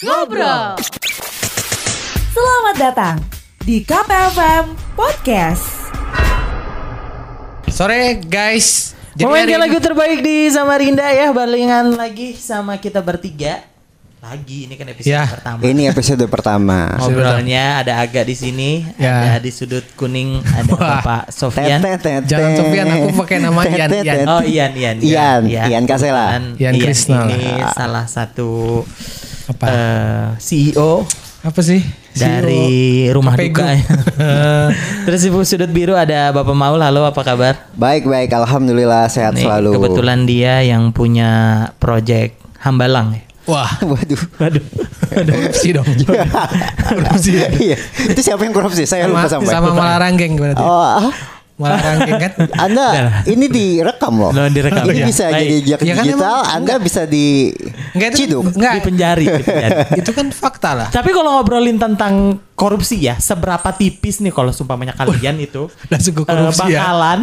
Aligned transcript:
Ngobrol. 0.00 0.80
Selamat 2.32 2.76
datang 2.80 3.16
di 3.60 3.84
KPFM 3.84 4.72
Podcast. 4.96 5.92
Sore 7.68 8.16
guys. 8.24 8.96
Hari 9.20 9.60
lagu 9.60 9.76
terbaik 9.76 10.24
di 10.24 10.48
Samarinda 10.48 11.04
ya 11.12 11.28
Barengan 11.36 11.92
lagi 11.92 12.32
sama 12.32 12.80
kita 12.80 13.04
bertiga 13.04 13.60
Lagi 14.24 14.64
ini 14.64 14.80
kan 14.80 14.88
episode 14.88 15.12
Ya. 15.12 15.28
pertama 15.28 15.60
Ini 15.60 15.82
episode 15.92 16.24
pertama. 16.32 16.78
Ngobrolnya 16.96 17.84
ada 17.84 18.00
Aga 18.00 18.24
di 18.24 18.32
sini 18.32 18.88
Ya. 18.96 19.36
Ada 19.36 19.44
di 19.44 19.52
sudut 19.52 19.84
kuning 20.00 20.40
Ada 20.40 20.72
Wah. 20.72 21.04
Bapak 21.04 21.22
Sofian 21.28 21.84
Jangan 22.24 22.52
Sofian, 22.56 22.88
aku 22.88 23.20
pakai 23.20 23.36
nama 23.44 23.60
Ian, 23.68 23.90
Ian. 23.92 24.24
Oh 24.32 24.40
Ian 24.40 24.72
Ian 24.72 24.96
Ian, 25.04 25.42
Ian 25.44 25.84
Kasela. 25.84 26.40
Dan 26.40 26.56
Ian 26.56 26.74
Krisna 26.80 27.28
ini 27.28 27.60
lah. 27.60 27.76
salah 27.76 28.08
satu 28.08 28.80
Apa? 29.46 29.64
eh, 29.64 30.26
CEO 30.36 31.06
Apa 31.40 31.60
sih? 31.60 31.80
dari 32.10 33.06
CEO. 33.06 33.14
rumah 33.14 33.32
Kapegu. 33.32 33.54
duka 33.54 33.66
Terus 35.06 35.20
di 35.20 35.30
sudut 35.30 35.70
biru 35.70 35.94
ada 35.94 36.28
Bapak 36.30 36.52
Maul 36.52 36.82
Halo 36.82 37.06
apa 37.06 37.22
kabar? 37.22 37.70
Baik 37.72 38.04
baik, 38.04 38.34
alhamdulillah 38.34 39.06
sehat 39.06 39.32
Nih, 39.32 39.46
selalu. 39.46 39.78
Kebetulan 39.78 40.26
dia 40.26 40.60
yang 40.60 40.90
punya 40.90 41.30
project 41.78 42.34
Hambalang 42.60 43.14
ya 43.14 43.22
Wah, 43.48 43.66
Waduh. 43.82 44.20
Waduh. 44.36 44.62
korupsi 45.26 45.74
dong. 45.74 45.88
korupsi. 46.78 47.34
Iya. 47.58 47.74
Itu 48.06 48.20
siapa 48.20 48.46
yang 48.46 48.54
korupsi? 48.54 48.84
Saya 48.84 49.08
Sama, 49.08 49.16
lupa 49.16 49.26
sampai. 49.26 49.50
sama 49.50 49.70
Malarangeng 49.72 50.38
berarti. 50.38 50.62
Oh, 50.62 51.10
ah, 51.62 51.70
Malarangeng 51.70 52.18
kan? 52.18 52.32
Anda 52.58 52.86
ini 53.24 53.46
direkam 53.46 54.12
loh. 54.16 54.30
Loh, 54.30 54.48
direkam. 54.48 54.84
Ini 54.84 54.92
Iya. 54.94 55.06
bisa 55.06 55.24
Baik. 55.26 55.36
jadi 55.36 55.54
jejak 55.56 55.78
Ya 55.80 55.94
kan 55.94 56.04
digital. 56.04 56.36
emang- 56.40 56.48
Anda 56.52 56.74
bisa 56.76 57.02
di 57.04 57.26
Enggak 57.90 58.08
itu 58.08 58.18
ciduk. 58.18 58.44
Enggak. 58.50 58.72
Di 58.72 58.80
penjari, 58.82 59.24
di 59.26 59.42
penjari. 59.42 59.78
itu 60.00 60.10
kan 60.10 60.26
fakta 60.30 60.70
lah. 60.74 60.88
Tapi 60.88 61.10
kalau 61.10 61.30
ngobrolin 61.36 61.76
tentang 61.76 62.14
korupsi 62.52 62.96
ya, 63.00 63.16
seberapa 63.16 63.68
tipis 63.70 64.18
nih 64.18 64.30
kalau 64.30 64.50
sumpamanya 64.50 64.92
kalian 64.94 65.36
itu 65.38 65.68
langsung 65.86 66.14
ke 66.14 66.22
eh, 66.22 66.26
korupsi 66.26 66.66
ya. 66.66 66.80
bakalan 66.80 67.18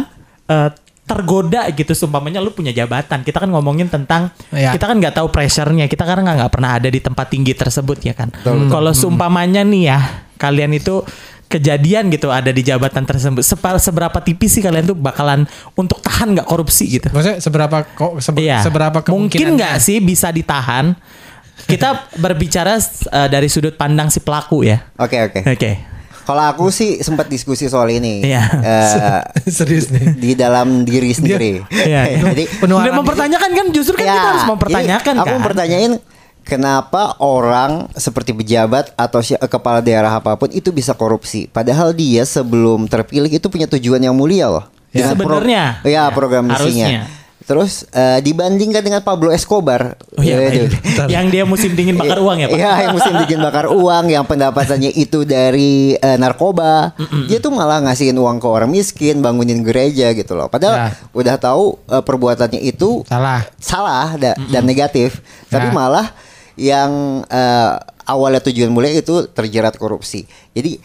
eh, 0.46 0.70
tergoda 1.02 1.64
gitu 1.72 1.96
sumpamanya 1.96 2.36
lu 2.36 2.52
punya 2.52 2.68
jabatan. 2.68 3.24
Kita 3.24 3.40
kan 3.40 3.48
ngomongin 3.48 3.88
tentang 3.88 4.28
Ya. 4.48 4.70
kita 4.70 4.84
kan 4.84 5.00
nggak 5.00 5.16
tahu 5.16 5.28
pressure-nya. 5.28 5.88
Kita 5.88 6.04
kan 6.04 6.20
nggak 6.20 6.52
pernah 6.52 6.76
ada 6.76 6.86
di 6.86 7.00
tempat 7.00 7.26
tinggi 7.26 7.52
tersebut 7.52 7.96
ya 8.02 8.12
kan. 8.12 8.28
Kalau 8.44 8.92
sumpamanya 8.92 9.64
nih 9.64 9.88
ya, 9.88 9.98
kalian 10.36 10.76
itu 10.76 11.00
kejadian 11.48 12.08
gitu 12.08 12.28
ada 12.28 12.48
di 12.48 12.60
jabatan 12.60 13.02
tersebut. 13.02 13.40
Sepa- 13.40 13.76
seberapa 13.76 14.14
tipis 14.18 14.52
sih 14.52 14.60
kalian 14.60 14.84
tuh 14.86 14.94
bakalan 14.94 15.48
untuk 15.72 15.98
tahan 15.98 16.32
nggak 16.32 16.44
korupsi 16.44 16.84
gitu? 16.90 17.08
Maksudnya 17.08 17.40
seberapa 17.40 17.82
kok 17.84 18.20
sebe- 18.20 18.40
Iya. 18.40 18.60
seberapa 18.60 19.00
mungkin 19.02 19.32
kemungkinan 19.32 19.52
nggak 19.56 19.76
sih 19.78 19.98
bisa 19.98 20.28
ditahan? 20.28 20.92
Kita 21.60 22.04
berbicara 22.22 22.76
eh, 22.76 23.28
dari 23.28 23.48
sudut 23.48 23.74
pandang 23.74 24.06
si 24.06 24.20
pelaku 24.20 24.62
ya. 24.62 24.84
Oke 24.94 25.18
oke. 25.18 25.40
Oke. 25.48 25.72
Kalau 26.22 26.44
aku 26.44 26.68
sih 26.68 27.00
sempat 27.00 27.24
diskusi 27.26 27.64
soal 27.66 27.88
ini. 27.88 28.20
Iya. 28.20 28.44
Eh, 28.60 29.20
serius 29.50 29.88
nih. 29.88 30.12
di 30.14 30.30
dalam 30.34 30.84
diri 30.84 31.08
sendiri. 31.10 31.64
Iya. 31.66 32.12
Jadi 32.28 32.44
Penuh 32.54 32.76
Udah 32.76 32.84
arah- 32.86 32.98
mempertanyakan 33.00 33.50
kan 33.50 33.66
justru 33.72 33.96
kan 33.96 34.04
kita 34.06 34.20
harus 34.28 34.44
mempertanyakan 34.46 35.14
jadi 35.14 35.18
Aku 35.18 35.26
kan. 35.26 35.36
mempertanyain 35.40 35.92
kenapa 36.48 37.14
orang 37.18 37.92
seperti 37.92 38.32
pejabat 38.32 38.90
atau 38.94 39.20
si- 39.20 39.36
eh, 39.36 39.44
kepala 39.46 39.78
daerah 39.78 40.10
apa 40.10 40.34
pun 40.34 40.48
itu 40.48 40.72
bisa 40.72 40.90
korupsi. 40.92 41.44
Padahal 41.46 41.92
dia 41.92 42.24
sebelum 42.24 42.84
terpilih 42.84 43.28
itu 43.30 43.46
punya 43.46 43.68
tujuan 43.68 44.00
yang 44.00 44.12
mulia 44.12 44.48
loh. 44.48 44.64
Ya. 44.88 45.04
Dengan 45.04 45.14
pro- 45.14 45.24
Sebenarnya. 45.36 45.64
Iya, 45.82 45.92
Ya, 46.00 46.04
program 46.08 46.48
misinya. 46.48 46.56
harusnya. 46.88 47.00
Terus 47.40 47.72
eh, 47.90 48.20
dibandingkan 48.20 48.82
dengan 48.82 49.00
Pablo 49.00 49.28
Escobar. 49.28 49.96
Oh 50.10 50.20
iya, 50.20 50.36
Ya, 50.38 50.48
itu. 50.50 50.68
baik. 50.68 51.08
yang 51.08 51.26
dia 51.26 51.44
musim 51.44 51.72
dingin 51.72 51.96
bakar 52.00 52.18
uang 52.18 52.36
ya 52.38 52.46
Pak? 52.46 52.56
Iya, 52.56 52.72
yang 52.78 52.92
musim 52.92 53.14
bikin 53.18 53.38
bakar 53.38 53.66
uang, 53.70 54.04
yang 54.06 54.20
pendapatannya 54.22 54.92
itu 54.92 55.24
dari 55.24 55.72
eh, 55.94 56.16
narkoba. 56.16 56.92
Dia 57.24 57.38
tuh 57.38 57.48
malah 57.50 57.80
ngasihin 57.80 58.16
uang 58.16 58.36
ke 58.36 58.44
orang 58.44 58.68
miskin, 58.68 59.20
bangunin 59.20 59.60
gereja 59.62 60.12
gitu 60.12 60.32
loh. 60.34 60.46
Padahal 60.46 60.76
Ya. 60.76 60.88
udah 61.10 61.36
tahu 61.38 61.64
eh, 61.86 62.02
perbuatannya 62.02 62.60
itu 62.60 63.00
Salah. 63.04 63.40
salah 63.56 64.12
da- 64.14 64.36
dan 64.46 64.62
negatif, 64.62 65.20
tapi 65.46 65.68
Ya. 65.68 65.72
malah 65.72 66.06
yang 66.58 67.22
eh, 67.30 67.72
awalnya 68.04 68.42
tujuan 68.42 68.68
mulia 68.74 68.92
itu 68.92 69.30
terjerat 69.30 69.78
korupsi. 69.78 70.26
Jadi 70.52 70.82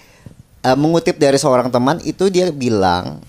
eh, 0.64 0.78
mengutip 0.78 1.18
dari 1.18 1.36
seorang 1.42 1.74
teman 1.74 1.98
itu 2.06 2.30
dia 2.30 2.54
bilang 2.54 3.20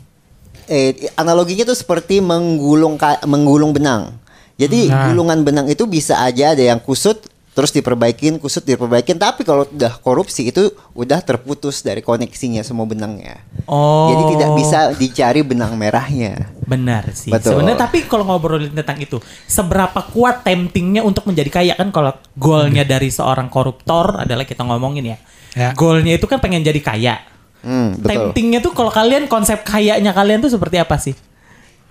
eh 0.64 1.12
analoginya 1.20 1.68
tuh 1.68 1.76
seperti 1.76 2.20
menggulung 2.20 3.00
menggulung 3.24 3.72
benang. 3.72 4.16
Jadi 4.54 4.86
Nah. 4.86 5.10
gulungan 5.10 5.42
benang 5.42 5.66
itu 5.66 5.82
bisa 5.88 6.22
aja 6.22 6.54
ada 6.54 6.62
yang 6.62 6.78
kusut 6.78 7.26
terus 7.54 7.70
diperbaikin, 7.70 8.42
kusut 8.42 8.66
diperbaikin, 8.66 9.14
tapi 9.14 9.46
kalau 9.46 9.62
udah 9.66 9.94
korupsi 10.02 10.50
itu 10.50 10.74
udah 10.98 11.22
terputus 11.22 11.86
dari 11.86 12.02
koneksinya 12.02 12.66
semua 12.66 12.82
benangnya. 12.82 13.38
Oh. 13.64 14.12
Jadi 14.12 14.22
tidak 14.36 14.50
bisa 14.56 14.78
dicari 14.92 15.40
benang 15.40 15.76
merahnya. 15.76 16.52
Benar 16.64 17.12
sih. 17.16 17.32
Betul. 17.32 17.56
Sebenarnya 17.56 17.80
tapi 17.88 18.04
kalau 18.04 18.24
ngobrolin 18.28 18.72
tentang 18.72 19.00
itu, 19.00 19.20
seberapa 19.48 20.04
kuat 20.12 20.44
temptingnya 20.44 21.00
untuk 21.00 21.24
menjadi 21.24 21.50
kaya 21.50 21.72
kan 21.76 21.88
kalau 21.92 22.12
goalnya 22.36 22.84
dari 22.84 23.08
seorang 23.08 23.48
koruptor 23.48 24.24
adalah 24.24 24.44
kita 24.44 24.64
ngomongin 24.64 25.16
ya. 25.16 25.18
Ya. 25.54 25.68
Goalnya 25.72 26.16
itu 26.16 26.28
kan 26.28 26.40
pengen 26.40 26.60
jadi 26.60 26.80
kaya. 26.80 27.20
Hmm, 27.64 27.96
betul. 27.96 28.32
Temptingnya 28.32 28.60
tuh 28.60 28.76
kalau 28.76 28.92
kalian 28.92 29.24
konsep 29.24 29.64
kayanya 29.64 30.12
kalian 30.12 30.44
tuh 30.44 30.52
seperti 30.52 30.76
apa 30.76 31.00
sih? 31.00 31.16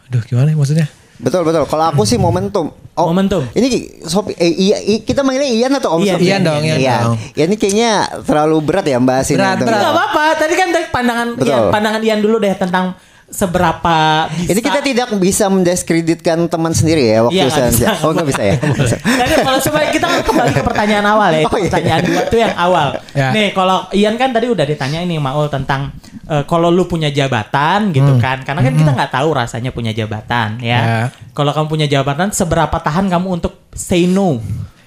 Aduh, 0.10 0.22
gimana 0.30 0.54
ya 0.54 0.58
maksudnya? 0.58 0.88
Betul 1.22 1.46
betul. 1.46 1.64
Kalau 1.70 1.86
aku 1.94 2.04
sih 2.06 2.18
momentum. 2.18 2.74
Oh, 2.94 3.10
Momentum. 3.10 3.42
Ini 3.58 4.06
Sopi, 4.06 4.38
eh, 4.38 4.54
iya, 4.54 4.78
kita 5.02 5.26
manggilnya 5.26 5.50
Ian 5.50 5.74
atau 5.82 5.98
Om 5.98 6.06
Ian? 6.06 6.22
Ian 6.22 6.42
dong, 6.46 6.62
Ian 6.62 6.78
dong. 6.78 7.18
Ya, 7.34 7.50
ini 7.50 7.58
kayaknya 7.58 8.06
terlalu 8.22 8.62
berat 8.62 8.86
ya 8.86 9.02
bahas 9.02 9.26
ini. 9.34 9.42
Berat, 9.42 9.66
berat. 9.66 9.82
Gak 9.82 9.94
apa-apa. 9.98 10.26
Tadi 10.38 10.54
kan 10.54 10.70
pandangan 10.94 11.28
Betul. 11.34 11.50
Ian, 11.50 11.62
pandangan 11.74 12.02
Ian 12.06 12.20
dulu 12.22 12.38
deh 12.38 12.54
tentang 12.54 12.94
seberapa 13.34 13.96
bisa. 14.30 14.52
Ini 14.54 14.60
kita 14.62 14.80
tidak 14.80 15.08
bisa 15.18 15.50
mendiskreditkan 15.50 16.46
teman 16.46 16.70
sendiri 16.72 17.10
ya 17.10 17.26
waktu 17.26 17.50
saya. 17.50 17.74
bisa. 17.74 17.88
Oh 18.06 18.14
nggak 18.14 18.28
bisa 18.30 18.42
ya. 18.46 18.56
Jadi 19.26 19.34
kalau 19.42 19.60
supaya 19.60 19.90
kita 19.90 20.06
kembali 20.22 20.54
ke 20.54 20.62
pertanyaan 20.62 21.06
awal 21.10 21.30
ya, 21.34 21.42
itu 21.42 21.50
Oh, 21.50 21.58
iya. 21.58 21.66
pertanyaan 21.68 22.02
dua 22.06 22.22
tuh 22.30 22.40
yang 22.40 22.54
awal. 22.54 22.88
Ya. 23.18 23.30
Nih 23.34 23.50
kalau 23.52 23.90
Ian 23.90 24.16
kan 24.16 24.30
tadi 24.32 24.48
udah 24.48 24.64
ditanya 24.64 25.02
ini 25.02 25.18
Maul 25.18 25.50
tentang 25.50 25.90
eh, 26.30 26.46
kalau 26.46 26.70
lu 26.70 26.86
punya 26.86 27.10
jabatan 27.10 27.90
gitu 27.90 28.22
kan, 28.22 28.46
karena 28.46 28.62
kan 28.62 28.74
kita 28.78 28.92
nggak 28.94 29.12
tahu 29.12 29.30
rasanya 29.34 29.74
punya 29.74 29.90
jabatan 29.92 30.62
ya. 30.62 30.80
Ya. 30.80 30.96
Kalau 31.34 31.50
kamu 31.50 31.68
punya 31.68 31.88
jabatan, 31.90 32.30
seberapa 32.30 32.78
tahan 32.78 33.10
kamu 33.10 33.42
untuk 33.42 33.66
say 33.74 34.06
no 34.06 34.38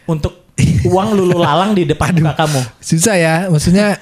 untuk 0.07 0.47
uang 0.87 1.19
lulu 1.19 1.43
lalang 1.43 1.75
di 1.75 1.83
depan 1.83 2.15
muka 2.15 2.47
kamu? 2.47 2.61
Susah 2.79 3.19
ya, 3.19 3.35
maksudnya 3.51 3.99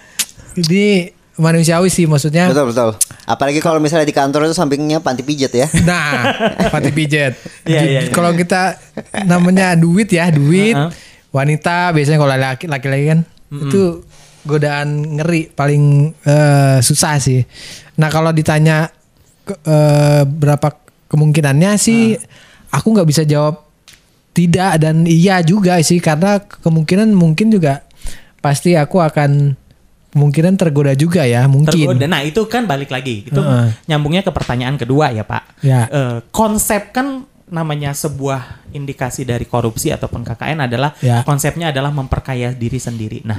ini 0.55 1.09
manusiawi 1.37 1.91
sih 1.91 2.07
maksudnya. 2.07 2.47
Betul 2.51 2.71
betul. 2.71 2.91
Apalagi 3.27 3.59
kalau 3.59 3.83
misalnya 3.83 4.07
di 4.07 4.15
kantor 4.15 4.47
itu 4.47 4.55
sampingnya 4.55 5.03
panti 5.03 5.27
pijat 5.27 5.53
ya. 5.55 5.67
Nah, 5.89 6.31
panti 6.71 6.91
pijet. 6.95 7.35
Iya, 7.71 7.81
iya, 7.83 8.01
iya. 8.07 8.13
Kalau 8.13 8.31
kita 8.37 8.79
namanya 9.25 9.75
duit 9.75 10.09
ya, 10.13 10.31
duit. 10.31 10.77
Uh-huh. 10.77 10.93
Wanita 11.35 11.91
biasanya 11.91 12.19
kalau 12.23 12.31
laki 12.31 12.65
laki-laki 12.71 13.05
kan 13.11 13.21
itu 13.51 14.07
godaan 14.47 15.19
ngeri 15.19 15.51
paling 15.51 16.15
eh, 16.23 16.79
susah 16.79 17.19
sih. 17.19 17.43
Nah, 17.99 18.07
kalau 18.11 18.31
ditanya 18.31 18.87
ke- 19.43 19.59
eh, 19.67 20.23
berapa 20.23 20.79
kemungkinannya 21.11 21.75
sih 21.79 22.19
aku 22.71 22.87
nggak 22.95 23.09
bisa 23.09 23.23
jawab 23.23 23.63
tidak 24.35 24.83
dan 24.83 25.07
iya 25.07 25.39
juga 25.47 25.79
sih 25.79 26.03
karena 26.03 26.43
kemungkinan 26.43 27.15
mungkin 27.15 27.55
juga 27.55 27.87
pasti 28.43 28.75
aku 28.75 28.99
akan 28.99 29.55
kemungkinan 30.15 30.55
tergoda 30.55 30.95
juga 30.95 31.27
ya, 31.27 31.43
mungkin. 31.51 31.75
Tergoda. 31.75 32.07
Nah 32.07 32.23
itu 32.23 32.47
kan 32.47 32.71
balik 32.71 32.95
lagi. 32.95 33.27
Itu 33.27 33.43
Heeh. 33.43 33.75
nyambungnya 33.91 34.23
ke 34.23 34.31
pertanyaan 34.31 34.79
kedua 34.79 35.11
ya 35.11 35.27
Pak. 35.27 35.59
Ya. 35.67 35.91
Eh, 35.91 36.17
konsep 36.31 36.95
kan 36.95 37.27
namanya 37.51 37.93
sebuah 37.93 38.71
indikasi 38.73 39.27
dari 39.27 39.45
korupsi 39.45 39.91
ataupun 39.93 40.25
KKN 40.25 40.65
adalah 40.65 40.95
Ya. 41.03 41.21
konsepnya 41.27 41.75
adalah 41.75 41.91
memperkaya 41.93 42.55
diri 42.55 42.79
sendiri. 42.81 43.21
Nah 43.27 43.37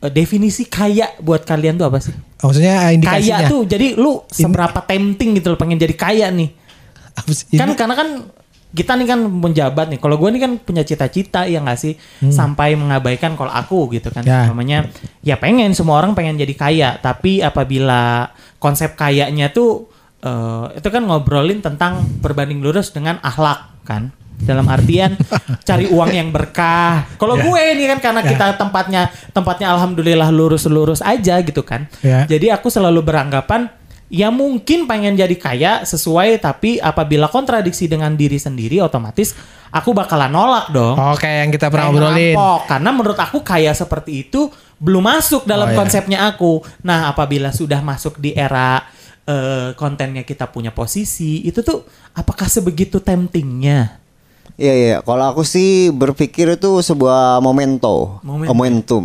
eh, 0.00 0.12
definisi 0.12 0.68
kaya 0.68 1.16
buat 1.18 1.42
kalian 1.42 1.80
tuh 1.80 1.88
apa 1.88 1.98
sih? 2.04 2.14
Maksudnya 2.40 2.88
eh, 2.88 3.00
indikasinya. 3.00 3.36
Kaya 3.42 3.50
tuh 3.50 3.62
jadi 3.66 3.86
lu 3.96 4.22
seberapa 4.28 4.80
tempting 4.84 5.40
gitu 5.40 5.52
loh 5.52 5.58
pengen 5.58 5.80
jadi 5.80 5.96
kaya 5.96 6.28
nih. 6.30 6.52
Kan 7.56 7.74
karena 7.74 7.94
kan 7.96 8.08
kita 8.70 8.94
nih 8.94 9.06
kan 9.06 9.18
menjabat 9.18 9.90
nih. 9.90 9.98
Kalau 9.98 10.14
gue 10.14 10.30
nih 10.30 10.40
kan 10.40 10.52
punya 10.56 10.82
cita-cita 10.82 11.42
ya 11.44 11.58
nggak 11.58 11.74
sih 11.74 11.98
sampai 12.22 12.78
mengabaikan 12.78 13.34
kalau 13.34 13.50
aku 13.50 13.90
gitu 13.90 14.08
kan. 14.08 14.22
Ya. 14.22 14.46
Namanya 14.46 14.86
ya 15.20 15.34
pengen 15.34 15.74
semua 15.74 15.98
orang 15.98 16.14
pengen 16.14 16.38
jadi 16.38 16.54
kaya, 16.54 16.90
tapi 16.96 17.42
apabila 17.42 18.30
konsep 18.58 18.94
kayanya 18.94 19.50
tuh 19.50 19.90
eh, 20.20 20.78
itu 20.78 20.86
kan 20.86 21.02
ngobrolin 21.02 21.58
tentang 21.58 21.98
berbanding 22.20 22.62
lurus 22.62 22.90
dengan 22.90 23.18
akhlak 23.20 23.82
kan. 23.82 24.14
Dalam 24.40 24.64
artian 24.68 25.18
cari 25.68 25.84
uang 25.84 26.10
yang 26.14 26.30
berkah. 26.30 27.04
Kalau 27.18 27.36
Ya. 27.36 27.44
gue 27.44 27.60
ini 27.74 27.84
kan 27.90 27.98
karena 28.00 28.22
Ya. 28.22 28.28
kita 28.30 28.46
tempatnya 28.56 29.02
tempatnya 29.32 29.68
alhamdulillah 29.68 30.30
lurus-lurus 30.30 31.02
aja 31.02 31.42
gitu 31.42 31.60
kan. 31.60 31.90
Ya. 32.00 32.24
Jadi 32.24 32.48
aku 32.48 32.70
selalu 32.70 33.02
beranggapan 33.04 33.68
ya 34.10 34.28
mungkin 34.28 34.90
pengen 34.90 35.14
jadi 35.14 35.36
kaya 35.38 35.72
sesuai 35.86 36.42
tapi 36.42 36.82
apabila 36.82 37.30
kontradiksi 37.30 37.86
dengan 37.86 38.18
diri 38.18 38.36
sendiri 38.36 38.82
otomatis 38.82 39.38
aku 39.70 39.94
bakalan 39.94 40.34
nolak 40.34 40.74
dong. 40.74 40.98
Oke, 40.98 41.30
yang 41.30 41.54
kita 41.54 41.70
pernah 41.70 41.94
obrolin. 41.94 42.34
Karena 42.66 42.90
menurut 42.90 43.14
aku 43.14 43.46
kaya 43.46 43.70
seperti 43.70 44.26
itu 44.26 44.50
belum 44.82 45.06
masuk 45.06 45.46
dalam 45.46 45.70
Oh, 45.70 45.72
iya. 45.72 45.78
konsepnya 45.78 46.18
aku. 46.26 46.58
Nah, 46.82 47.06
apabila 47.06 47.54
sudah 47.54 47.78
masuk 47.78 48.18
di 48.18 48.34
era 48.34 48.82
eh, 49.30 49.70
kontennya 49.78 50.26
kita 50.26 50.50
punya 50.50 50.74
posisi, 50.74 51.46
itu 51.46 51.62
tuh 51.62 51.86
apakah 52.18 52.50
sebegitu 52.50 52.98
temptingnya? 52.98 54.02
Iya 54.58 54.74
iya, 54.74 54.96
kalau 55.00 55.30
aku 55.30 55.46
sih 55.46 55.88
berpikir 55.88 56.58
itu 56.58 56.70
sebuah 56.82 57.38
momento, 57.40 58.18
Momentum. 58.20 58.50
momentum. 58.52 59.02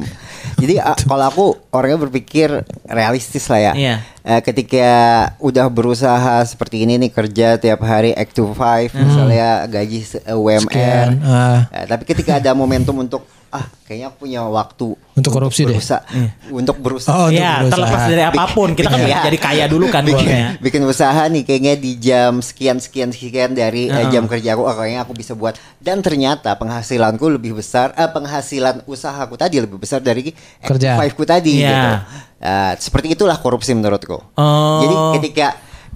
Jadi 0.65 0.75
a- 0.75 0.97
kalau 0.99 1.25
aku 1.25 1.45
orangnya 1.69 2.01
berpikir 2.01 2.49
realistis 2.83 3.45
lah 3.45 3.61
ya. 3.61 3.73
Iya. 3.73 3.95
Eh, 4.19 4.41
ketika 4.41 4.89
udah 5.37 5.69
berusaha 5.69 6.41
seperti 6.43 6.81
ini 6.81 6.97
nih 6.97 7.11
kerja 7.11 7.47
tiap 7.55 7.79
hari 7.79 8.09
act 8.11 8.33
to 8.33 8.49
five, 8.51 8.89
misalnya 8.91 9.63
gaji 9.65 10.01
se- 10.01 10.19
eh, 10.19 10.33
UMR. 10.33 10.65
Sekian, 10.65 11.09
ah. 11.21 11.69
Eh, 11.69 11.85
tapi 11.85 12.03
ketika 12.03 12.35
ada 12.35 12.51
momentum 12.51 12.97
untuk 12.97 13.21
ah 13.47 13.65
kayaknya 13.81 14.07
aku 14.07 14.17
punya 14.21 14.41
waktu 14.43 14.87
Untuk 15.13 15.31
korupsi 15.31 15.63
deh. 15.63 15.71
berusaha, 15.71 16.01
untuk 16.49 16.75
berusaha 16.77 17.13
Oh, 17.13 17.27
untuk 17.27 17.37
ya, 17.37 17.59
berusaha. 17.59 17.71
terlepas 17.71 18.01
dari 18.05 18.23
apa 18.23 18.43
pun, 18.47 18.69
kita 18.71 18.87
kan 18.87 18.99
Iya. 18.99 19.19
jadi 19.23 19.37
kaya 19.37 19.65
dulu 19.65 19.85
kan 19.87 20.03
bikin, 20.03 20.27
bikin 20.59 20.81
usaha 20.83 21.23
nih 21.25 21.41
kayaknya 21.41 21.73
di 21.75 21.91
jam 21.95 22.39
sekian 22.39 22.77
sekian 22.77 23.09
sekian 23.09 23.51
dari 23.51 23.85
eh, 23.85 23.95
Heeh. 23.95 24.09
jam 24.09 24.25
kerja 24.25 24.53
aku 24.53 24.61
oh, 24.61 24.73
kayaknya 24.73 25.01
aku 25.01 25.13
bisa 25.13 25.33
buat 25.33 25.53
dan 25.77 25.99
ternyata 25.99 26.51
penghasilanku 26.53 27.25
lebih 27.29 27.53
besar 27.53 27.93
eh, 27.93 28.05
penghasilan 28.05 28.83
usahaku 28.83 29.35
tadi 29.35 29.55
lebih 29.57 29.77
besar 29.77 29.99
dari 29.99 30.35
Kerja. 30.59 30.95
five 30.95 31.13
ku 31.13 31.23
tadi 31.23 31.51
Iya. 31.57 31.69
gitu 31.69 31.89
Eh, 32.37 32.73
seperti 32.77 33.09
itulah 33.11 33.35
korupsi 33.35 33.71
menurutku 33.71 34.19
Oh. 34.33 34.79
jadi 34.79 34.95
ketika 35.17 35.47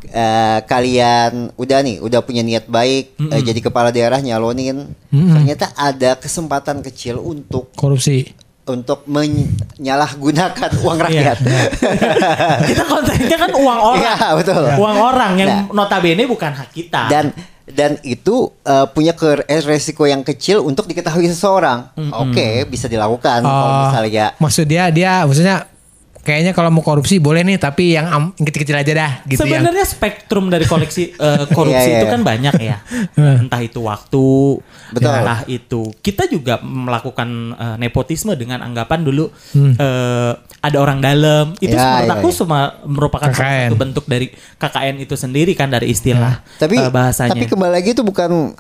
eh, 0.06 0.60
kalian 0.64 1.32
udah 1.54 1.80
nih 1.80 1.98
udah 2.00 2.20
punya 2.20 2.40
niat 2.40 2.66
baik 2.66 3.18
eh, 3.18 3.42
jadi 3.42 3.60
kepala 3.60 3.90
daerah 3.90 4.18
nyalonin 4.18 4.96
ternyata 5.10 5.72
ada 5.74 6.16
kesempatan 6.16 6.80
kecil 6.82 7.18
untuk 7.18 7.70
Korupsi. 7.74 8.32
untuk 8.66 9.04
menyalahgunakan 9.06 10.70
uang 10.84 10.98
Iya. 11.00 11.04
rakyat 11.04 11.38
kita 12.70 12.84
kontennya 12.86 13.38
kan 13.38 13.52
uang 13.52 13.80
orang. 13.82 14.00
Iya, 14.00 14.16
betul. 14.36 14.64
Uang 14.76 14.98
orang 15.00 15.32
yang 15.36 15.50
Nah. 15.50 15.62
notabene 15.76 16.24
bukan 16.26 16.52
hak 16.54 16.70
kita. 16.70 17.02
dan 17.08 17.34
dan 17.66 18.02
itu 18.02 18.34
uh, 18.64 18.86
punya 18.88 19.14
ke 19.14 19.46
eh, 19.46 19.62
resiko 19.62 20.02
yang 20.04 20.22
kecil 20.22 20.62
untuk 20.64 20.86
diketahui 20.86 21.26
seseorang. 21.28 21.94
Oke, 22.16 22.66
bisa 22.66 22.86
dilakukan 22.86 23.42
kalau 23.42 23.66
Oh, 23.68 23.82
misalnya 23.88 24.34
maksud 24.38 24.66
dia 24.66 24.90
dia 24.90 25.22
maksudnya 25.22 25.70
kayaknya 26.30 26.54
kalau 26.54 26.70
mau 26.70 26.80
korupsi 26.80 27.18
boleh 27.18 27.42
nih 27.42 27.58
tapi 27.58 27.98
yang 27.98 28.06
am- 28.06 28.32
yang 28.32 28.46
kecil-kecil 28.46 28.78
aja 28.78 28.94
dah 28.94 29.12
gitu 29.26 29.42
yang 29.42 29.66
Sebenarnya 29.66 29.82
spektrum 29.84 30.46
dari 30.48 30.64
koleksi 30.64 31.10
eh, 31.18 31.46
korupsi 31.50 31.74
Iya, 31.82 31.90
iya, 31.90 31.98
itu 31.98 32.06
iya. 32.06 32.14
kan 32.14 32.22
banyak 32.22 32.56
ya. 32.60 32.78
Entah 33.42 33.62
itu 33.62 33.80
waktu, 33.82 34.28
Betul. 34.92 35.10
entah 35.10 35.42
itu 35.48 35.82
kita 36.00 36.26
juga 36.26 36.62
melakukan 36.62 37.30
eh, 37.52 37.76
nepotisme 37.78 38.36
dengan 38.36 38.62
anggapan 38.62 39.02
dulu 39.02 39.34
eh, 39.56 40.32
ada 40.60 40.78
orang 40.78 41.00
dalam. 41.00 41.58
Itu 41.58 41.72
Hmm. 41.72 41.80
Ya, 41.80 41.90
menurut 41.98 42.06
ya, 42.06 42.16
aku 42.16 42.28
ya. 42.28 42.36
semua 42.36 42.62
merupakan 42.84 43.28
salah 43.28 43.40
KKN. 43.42 43.66
satu 43.66 43.78
bentuk 43.78 44.06
dari 44.06 44.28
KKN 44.56 44.96
itu 45.00 45.16
sendiri 45.16 45.52
kan 45.54 45.68
dari 45.68 45.88
istilah 45.88 46.44
tapi 46.54 46.76
eh, 46.76 46.92
bahasanya. 46.92 47.32
tapi 47.32 47.48
kembali 47.48 47.74
lagi 47.74 47.90
itu 47.90 48.04
bukan 48.04 48.52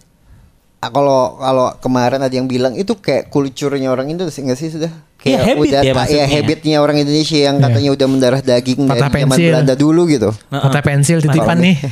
kalau 0.81 1.35
kalau 1.35 1.67
kemarin 1.77 2.19
ada 2.19 2.31
yang 2.31 2.45
bilang 2.45 2.71
itu 2.73 2.95
kayak 2.95 3.27
kulturnya 3.27 3.87
orang 3.87 4.07
Indonesia 4.07 4.39
enggak 4.39 4.55
sih 4.55 4.69
sudah 4.69 4.87
Iya, 5.19 5.35
kayak 5.35 5.41
habit 5.45 5.59
udah 5.67 5.81
ya 5.81 5.93
maksudnya. 5.93 6.25
habitnya 6.31 6.77
orang 6.79 6.97
Indonesia 6.97 7.39
yang 7.41 7.55
katanya 7.59 7.89
udah 7.91 8.07
mendarah 8.07 8.39
daging 8.41 8.79
Patah 8.81 9.11
dari 9.11 9.19
zaman. 9.19 9.35
Belanda 9.35 9.75
dulu 9.75 10.01
gitu. 10.07 10.29
Kota 10.47 10.79
pensil 10.79 11.19
titipan 11.19 11.59
nih 11.59 11.75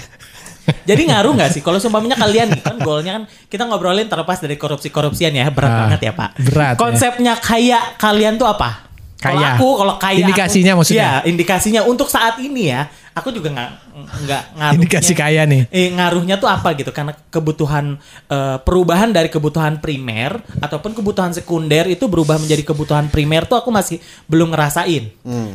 Jadi 0.83 1.01
ngaruh 1.05 1.31
nggak 1.33 1.49
sih 1.49 1.59
kalau 1.59 1.75
seumpamanya 1.75 2.15
kalian 2.15 2.47
nih 2.49 2.59
kan 2.61 2.75
goalnya 2.77 3.11
kan 3.13 3.23
kita 3.47 3.63
ngobrolin 3.63 4.07
terlepas 4.07 4.35
dari 4.37 4.55
korupsi-korupsian 4.55 5.31
ya 5.31 5.47
berat 5.47 5.67
Ah, 5.69 5.77
banget 5.85 5.99
ya 6.01 6.11
Pak. 6.11 6.29
berat 6.41 6.73
ya. 6.73 6.79
Konsepnya 6.79 7.33
kaya 7.35 7.79
kalian 7.95 8.35
tuh 8.35 8.47
apa? 8.47 8.87
Kalau 9.17 9.39
Kaya. 9.39 9.55
aku 9.55 9.67
kalau 9.75 9.95
kaya 9.97 10.19
Indikasinya 10.21 10.71
aku, 10.71 10.79
maksudnya? 10.83 11.01
Iya, 11.01 11.11
indikasinya 11.25 11.81
untuk 11.83 12.05
saat 12.05 12.37
ini 12.37 12.69
ya. 12.69 12.85
Aku 13.17 13.33
juga 13.33 13.49
nggak 13.49 13.71
nggak 14.23 14.43
ngaruhnya. 14.57 14.77
Indikasi 14.77 15.13
kaya 15.13 15.41
nih. 15.43 15.65
Eh, 15.67 15.89
ngaruhnya 15.89 16.37
tuh 16.37 16.45
apa 16.45 16.77
gitu? 16.77 16.93
Karena 16.93 17.17
kebutuhan 17.27 17.97
eh, 18.29 18.57
perubahan 18.61 19.09
dari 19.09 19.27
kebutuhan 19.27 19.81
primer 19.81 20.37
ataupun 20.57 20.93
kebutuhan 20.93 21.33
sekunder 21.33 21.89
itu 21.89 22.05
berubah 22.05 22.37
menjadi 22.37 22.61
kebutuhan 22.61 23.09
primer 23.09 23.43
tuh 23.43 23.57
aku 23.57 23.69
masih 23.69 23.97
belum 24.25 24.53
ngerasain. 24.53 25.09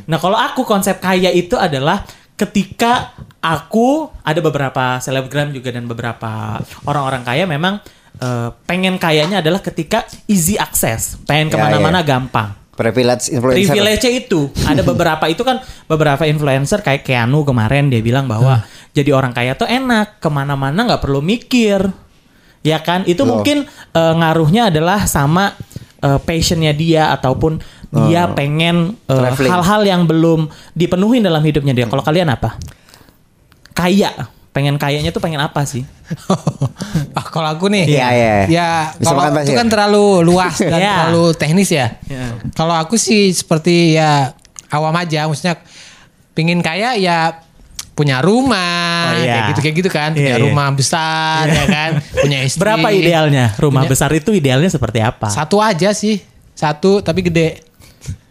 Nah, 0.04 0.18
kalau 0.18 0.34
aku 0.34 0.62
konsep 0.62 0.98
kaya 0.98 1.30
itu 1.30 1.54
adalah 1.54 2.02
ketika 2.34 3.14
aku 3.38 4.10
ada 4.20 4.40
beberapa 4.40 4.98
selebgram 4.98 5.50
juga 5.50 5.70
dan 5.70 5.86
beberapa 5.86 6.58
orang-orang 6.82 7.22
kaya 7.22 7.44
memang 7.46 7.78
eh, 8.18 8.48
pengen 8.66 8.98
kayanya 8.98 9.38
adalah 9.38 9.62
ketika 9.62 10.02
easy 10.26 10.58
access, 10.58 11.14
pengen 11.22 11.48
Ya, 11.48 11.52
ke 11.54 11.56
mana-mana 11.60 12.02
ya. 12.02 12.08
gampang 12.16 12.50
Privilege 12.72 13.28
influencer. 13.28 13.68
privilege 13.68 14.08
itu. 14.08 14.40
Ada 14.64 14.80
beberapa 14.90 15.24
itu 15.28 15.44
kan 15.44 15.60
beberapa 15.84 16.24
influencer 16.24 16.80
kayak 16.80 17.04
Keanu 17.04 17.44
kemarin 17.44 17.92
dia 17.92 18.00
bilang 18.00 18.24
bahwa 18.24 18.64
jadi 18.96 19.12
orang 19.12 19.36
kaya 19.36 19.52
tuh 19.52 19.68
enak 19.68 20.20
ke 20.20 20.28
mana-mana 20.32 20.88
nggak 20.88 21.04
perlu 21.04 21.20
mikir. 21.20 21.84
Ya 22.64 22.80
kan? 22.80 23.04
Itu 23.04 23.28
Loh. 23.28 23.40
mungkin 23.40 23.68
eh, 23.68 24.14
ngaruhnya 24.16 24.72
adalah 24.72 25.04
sama 25.04 25.52
eh, 26.00 26.20
passionnya 26.24 26.72
dia 26.72 27.12
ataupun 27.12 27.60
dia 27.92 28.24
pengen 28.32 28.96
eh, 29.04 29.32
hal-hal 29.36 29.84
yang 29.84 30.08
belum 30.08 30.48
dipenuhi 30.72 31.20
dalam 31.20 31.44
hidupnya 31.44 31.76
dia. 31.76 31.84
Kalau 31.92 32.00
kalian 32.00 32.32
apa? 32.32 32.56
Kaya. 33.76 34.32
Pengen 34.52 34.76
kayanya 34.76 35.08
tuh 35.12 35.24
pengen 35.24 35.40
apa 35.40 35.64
sih 35.64 35.80
ah 37.18 37.24
kalau 37.24 37.48
aku 37.50 37.66
nih 37.66 37.84
Iya, 37.88 38.08
iya. 38.10 38.34
ya 38.46 38.70
Bisa 38.92 39.06
kalau 39.06 39.20
makan 39.22 39.32
itu 39.34 39.40
pasir. 39.46 39.56
kan 39.56 39.68
terlalu 39.68 40.04
luas 40.22 40.54
dan 40.56 40.78
Iya. 40.78 40.94
terlalu 40.98 41.24
teknis 41.34 41.68
ya 41.68 41.86
Iya. 42.02 42.26
kalau 42.52 42.74
aku 42.74 42.94
sih 42.96 43.30
seperti 43.30 43.94
ya 43.94 44.32
awam 44.68 44.94
aja 44.94 45.24
maksudnya 45.24 45.60
pingin 46.32 46.60
kaya 46.60 46.94
ya 46.94 47.44
punya 47.92 48.18
rumah 48.18 49.12
Oh, 49.12 49.20
iya. 49.20 49.28
kayak 49.28 49.44
gitu 49.48 49.60
kayak 49.60 49.76
gitu 49.76 49.90
kan 49.90 50.10
punya 50.10 50.24
Iya, 50.26 50.34
iya. 50.34 50.42
rumah 50.42 50.66
besar 50.70 51.44
ya 51.44 51.64
kan 51.66 51.90
punya 52.14 52.38
istri 52.46 52.58
berapa 52.58 52.88
idealnya 52.88 53.52
rumah 53.54 53.84
Punya- 53.84 53.92
besar 53.92 54.10
itu 54.10 54.32
idealnya 54.32 54.68
seperti 54.68 54.98
apa 54.98 55.28
satu 55.28 55.58
aja 55.58 55.92
sih 55.92 56.16
satu 56.52 57.00
tapi 57.00 57.20
gede 57.22 57.60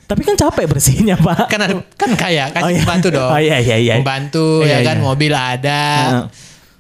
tapi 0.04 0.22
kan 0.22 0.36
capek 0.36 0.68
bersihnya 0.68 1.16
pak 1.16 1.48
kan 1.48 1.60
ada 1.62 1.76
kan 1.94 2.12
kaya 2.14 2.50
kan 2.50 2.62
Oh, 2.62 2.70
iya. 2.70 2.80
membantu 2.80 3.08
dong 3.10 3.30
Oh, 3.30 3.40
iya, 3.40 3.58
iya, 3.58 3.76
iya. 3.78 3.94
membantu 3.96 4.60
Iya, 4.60 4.76
ya 4.76 4.78
kan 4.84 4.98
iya. 4.98 5.04
mobil 5.04 5.32
ada 5.32 5.84
Heeh. 6.04 6.26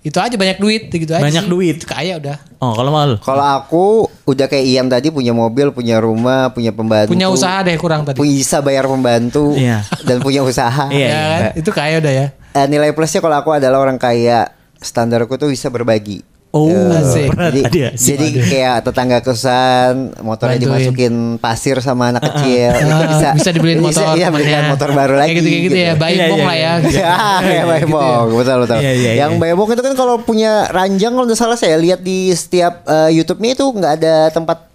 Itu 0.01 0.17
aja 0.17 0.33
banyak 0.33 0.57
duit 0.57 0.89
gitu 0.89 1.11
aja 1.11 1.21
Banyak 1.21 1.45
sih. 1.45 1.51
duit. 1.51 1.77
Kaya 1.83 2.17
udah 2.17 2.37
oh 2.57 2.73
kalau 2.73 2.89
mau 2.89 3.05
Kalau 3.17 3.45
aku 3.45 3.85
udah 4.25 4.45
kayak 4.45 4.65
Iam 4.67 4.87
tadi 4.87 5.07
punya 5.07 5.29
mobil, 5.29 5.69
punya 5.69 5.97
rumah, 5.97 6.49
punya 6.49 6.69
pembantu. 6.69 7.09
punya 7.09 7.27
usaha 7.27 7.61
deh 7.61 7.75
kurang 7.75 8.01
tadi 8.01 8.17
Bisa 8.17 8.59
bayar 8.59 8.85
pembantu 8.85 9.53
Iya. 9.53 9.85
dan 10.01 10.17
punya 10.19 10.41
usaha. 10.41 10.89
Iya, 10.89 11.05
ya 11.05 11.21
kan 11.29 11.41
itu 11.55 11.69
kaya 11.69 11.97
udah 11.97 12.13
ya 12.15 12.27
Eh, 12.51 12.65
nilai 12.65 12.91
plusnya 12.91 13.19
kalau 13.19 13.37
aku 13.37 13.53
adalah 13.53 13.79
orang 13.79 13.95
kaya, 13.95 14.51
standarku 14.75 15.37
tuh 15.37 15.47
bisa 15.47 15.69
berbagi. 15.69 16.19
Oh, 16.51 16.67
berat 16.67 17.15
jadi, 17.47 17.61
tadi 17.63 17.79
ya. 17.79 17.89
jadi 17.95 18.27
kayak 18.43 18.75
tetangga 18.83 19.23
kosan 19.23 20.11
motornya 20.19 20.59
Bantuin. 20.59 20.83
dimasukin 20.83 21.13
pasir 21.39 21.79
sama 21.79 22.11
anak 22.11 22.27
kecil 22.27 22.75
itu 22.75 22.91
Ah, 22.91 23.07
bisa 23.07 23.27
bisa 23.33 23.49
dibeliin 23.49 23.79
motor 23.79 24.03
iya 24.13 24.27
belikan 24.27 24.51
temennya. 24.59 24.71
motor 24.75 24.89
baru 24.91 25.15
lagi 25.15 25.31
kayak 25.31 25.39
gitu 25.39 25.47
kayak 25.47 25.63
gitu 25.63 25.77
ya 25.79 25.93
bayi 25.95 26.13
Iya, 26.13 26.27
bong 26.27 26.37
iya, 26.37 26.45
lah 26.45 26.57
ya 26.57 26.71
iya. 26.83 26.91
Ya, 26.91 27.15
kayak 27.39 27.65
Bayemong, 27.65 28.25
betul 28.35 28.57
betul. 28.61 28.77
Yang 28.83 29.31
iya. 29.31 29.39
Bayemong 29.39 29.69
itu 29.69 29.81
kan 29.81 29.93
kalau 29.95 30.15
punya 30.19 30.51
ranjang 30.67 31.11
kalau 31.11 31.23
nggak 31.23 31.39
salah 31.39 31.55
saya 31.55 31.75
lihat 31.75 31.99
di 31.99 32.31
setiap 32.31 32.83
eh, 32.83 33.15
YouTube-nya 33.15 33.51
itu 33.53 33.65
nggak 33.65 33.93
ada 33.97 34.15
tempat 34.29 34.67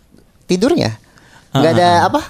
tidurnya, 0.45 0.97
nggak 1.53 1.73
ada 1.73 1.91
apa? 2.09 2.21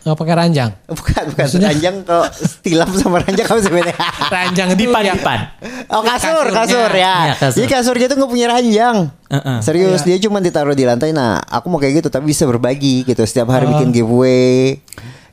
Nggak 0.00 0.16
pakai 0.16 0.34
ranjang 0.34 0.70
Bukan 0.86 1.22
bukan 1.28 1.44
Maksudnya? 1.44 1.68
ranjang 1.68 1.96
kalau 2.02 2.24
tilam 2.60 2.90
sama 2.90 3.16
ranjang 3.18 3.44
apa 3.44 3.60
sebenarnya? 3.60 3.96
ranjang 4.36 4.68
itu 4.68 4.78
dipan 4.80 5.02
yang- 5.04 5.18
dipan 5.18 5.40
Oh 5.88 6.00
kasur, 6.00 6.44
Kasurnya. 6.44 6.54
kasur 6.54 6.90
ya. 6.92 7.14
Iya, 7.18 7.34
kasur. 7.34 7.56
Jadi 7.56 7.66
kasurnya 7.70 8.06
tuh 8.06 8.16
nggak 8.16 8.30
punya 8.30 8.46
ranjang. 8.46 8.96
Heeh. 9.26 9.58
Serius 9.60 10.02
dia 10.02 10.16
cuma 10.18 10.38
ditaruh 10.38 10.72
di 10.72 10.84
lantai. 10.84 11.10
Nah, 11.10 11.40
aku 11.42 11.66
mau 11.66 11.76
kayak 11.76 11.98
gitu 11.98 12.08
tapi 12.08 12.28
bisa 12.28 12.44
berbagi 12.44 13.02
gitu. 13.02 13.20
Setiap 13.22 13.48
hari 13.48 13.64
Oh. 13.64 13.72
bikin 13.72 13.88
giveaway, 13.90 14.80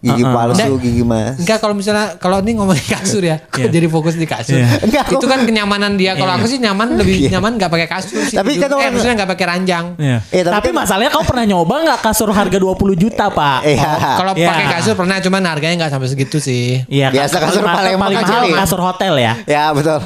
gigi 0.06 0.22
Heeh. 0.22 0.32
palsu, 0.32 0.62
Nggak. 0.62 0.80
gigi 0.80 1.04
mas. 1.04 1.34
Enggak 1.36 1.58
kalau 1.58 1.74
misalnya 1.74 2.06
kalau 2.16 2.38
ini 2.40 2.52
ngomongin 2.54 2.86
kasur 2.88 3.20
ya, 3.20 3.42
aku 3.42 3.58
Iya. 3.58 3.70
jadi 3.72 3.88
fokus 3.88 4.14
di 4.14 4.24
kasur. 4.24 4.54
Iya. 4.54 4.68
Enggak, 4.80 5.04
itu 5.10 5.26
kan 5.26 5.40
kenyamanan 5.42 5.94
dia. 5.96 6.14
Kalau 6.14 6.32
aku 6.32 6.46
sih 6.46 6.58
nyaman 6.58 6.94
lebih 6.96 7.28
nyaman 7.28 7.58
nggak 7.58 7.68
pakai 7.68 7.88
kasur 7.88 8.22
sih. 8.22 8.38
Tapi 8.38 8.56
kan 8.56 8.70
eh, 8.72 8.90
maksudnya 8.90 9.16
nggak 9.18 9.32
pakai 9.32 9.46
ranjang. 9.48 9.86
Iya. 9.98 10.18
Eh, 10.30 10.42
tapi 10.42 10.54
tapi 10.56 10.70
kan- 10.70 10.78
masalahnya 10.80 11.10
kau 11.10 11.24
pernah 11.24 11.44
nyoba 11.44 11.76
nggak 11.82 12.00
kasur 12.02 12.30
harga 12.30 12.58
20 12.58 12.94
juta 12.94 13.26
pak? 13.28 13.60
Iya. 13.64 13.82
Oh, 13.82 13.98
kalau 14.16 14.32
Iya. 14.34 14.48
pakai 14.48 14.66
kasur 14.72 14.94
pernah 14.94 15.18
cuman 15.18 15.42
harganya 15.44 15.76
nggak 15.82 15.92
sampai 15.92 16.08
segitu 16.08 16.38
sih. 16.38 16.86
Iya, 16.86 17.10
Biasa 17.10 17.36
kasur 17.40 17.64
paling, 17.64 17.98
paling 17.98 18.18
mahal 18.20 18.44
ya. 18.46 18.56
kasur 18.62 18.80
hotel 18.80 19.14
ya. 19.18 19.34
Ya 19.46 19.64
betul. 19.72 20.00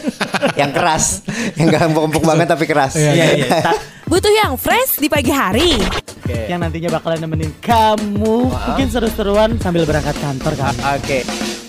yang 0.60 0.70
keras, 0.70 1.20
yang 1.54 1.68
gak 1.68 1.82
empuk-empuk 1.86 2.22
banget 2.22 2.46
tapi 2.46 2.64
keras. 2.64 2.94
Iya 2.94 3.12
iya. 3.34 3.46
Ta- 3.66 3.80
Butuh 4.04 4.28
yang 4.30 4.54
fresh 4.54 4.96
di 4.96 5.08
pagi 5.08 5.28
hari. 5.28 5.80
Yang 6.28 6.60
nantinya 6.60 6.90
bakalan 6.96 7.18
nemenin 7.24 7.52
kamu 7.60 8.48
mungkin 8.48 8.86
seru-seruan 8.88 9.60
sambil 9.60 9.84
berangkat 9.84 10.16
kantor 10.18 10.52
kan. 10.56 10.74
Oke. 10.96 11.24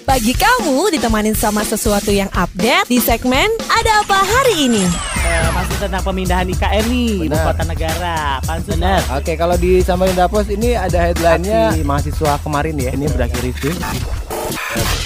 Pagi 0.05 0.38
kamu 0.38 0.93
ditemanin 0.93 1.33
sama 1.33 1.65
sesuatu 1.65 2.13
yang 2.13 2.29
update 2.31 2.85
di 2.85 3.01
segmen 3.01 3.50
Ada 3.67 4.05
Apa 4.05 4.21
Hari 4.21 4.69
Ini. 4.69 4.85
Eh, 5.25 5.50
masih 5.50 5.75
tentang 5.81 6.05
pemindahan 6.05 6.45
IKN 6.45 6.85
nih, 6.85 7.25
ibu 7.25 7.33
Benar. 7.33 7.45
kota 7.50 7.63
negara. 7.65 8.15
Pansus 8.45 8.77
Benar. 8.77 9.01
Oke, 9.17 9.33
kalau 9.33 9.57
di 9.57 9.81
Samarinda 9.81 10.29
Post 10.29 10.53
ini 10.53 10.77
ada 10.77 11.09
headline-nya 11.09 11.74
mahasiswa 11.81 12.38
kemarin 12.45 12.77
ya. 12.77 12.93
Ini 12.93 13.09
berakhir 13.09 13.41
itu. 13.41 13.74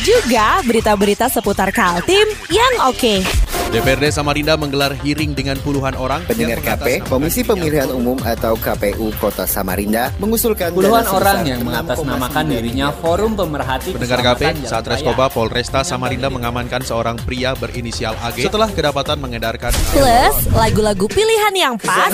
Juga 0.03 0.59
berita-berita 0.67 1.31
seputar 1.31 1.71
Kaltim 1.71 2.27
yang 2.51 2.91
oke. 2.91 3.23
DPRD 3.69 4.09
Samarinda 4.09 4.57
menggelar 4.57 4.97
hearing 5.05 5.37
dengan 5.37 5.53
puluhan 5.61 5.93
orang 5.93 6.25
Pendengar 6.25 6.57
KP, 6.57 7.05
Komisi 7.05 7.45
Pemilihan 7.45 7.93
Umum 7.93 8.17
atau 8.25 8.57
KPU 8.57 9.13
Kota 9.21 9.45
Samarinda 9.45 10.09
mengusulkan 10.17 10.73
Puluhan 10.73 11.05
orang 11.05 11.45
yang 11.45 11.61
6,9 11.61 11.69
mengatasnamakan 11.69 12.43
dirinya 12.49 12.89
Forum 12.97 13.37
Pemerhati 13.37 13.93
Pendengar 13.93 14.25
KP, 14.25 14.65
saat. 14.65 14.89
Reskoba 14.89 15.29
Polresta 15.29 15.85
Samarinda 15.85 16.33
mengamankan 16.33 16.81
seorang 16.81 17.21
pria 17.21 17.53
berinisial 17.53 18.17
AG 18.25 18.41
setelah 18.41 18.73
kedapatan 18.73 19.21
mengedarkan 19.21 19.69
Plus 19.93 20.35
lagu-lagu 20.49 21.05
pilihan 21.05 21.53
yang 21.53 21.75
pas 21.77 22.09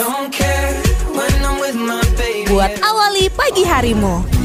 buat 2.51 2.71
awali 2.83 3.31
pagi 3.31 3.63
harimu. 3.63 4.44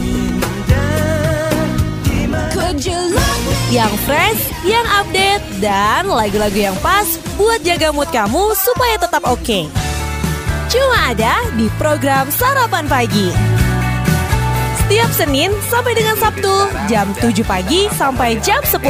Yang 3.71 4.03
fresh, 4.03 4.43
yang 4.67 4.83
update, 4.99 5.47
dan 5.63 6.11
lagu-lagu 6.11 6.59
yang 6.59 6.75
pas 6.83 7.07
buat 7.39 7.63
jaga 7.63 7.95
mood 7.95 8.11
kamu 8.11 8.51
supaya 8.59 8.99
tetap 8.99 9.23
oke. 9.23 9.71
Cuma 10.67 11.15
ada 11.15 11.39
di 11.55 11.71
program 11.79 12.27
Sarapan 12.35 12.91
Pagi. 12.91 13.31
Setiap 14.75 15.07
Senin 15.15 15.55
sampai 15.71 15.95
dengan 15.95 16.19
Sabtu 16.19 16.51
jam 16.91 17.15
7 17.23 17.31
pagi 17.47 17.87
sampai 17.95 18.43
jam 18.43 18.59
10. 18.59 18.83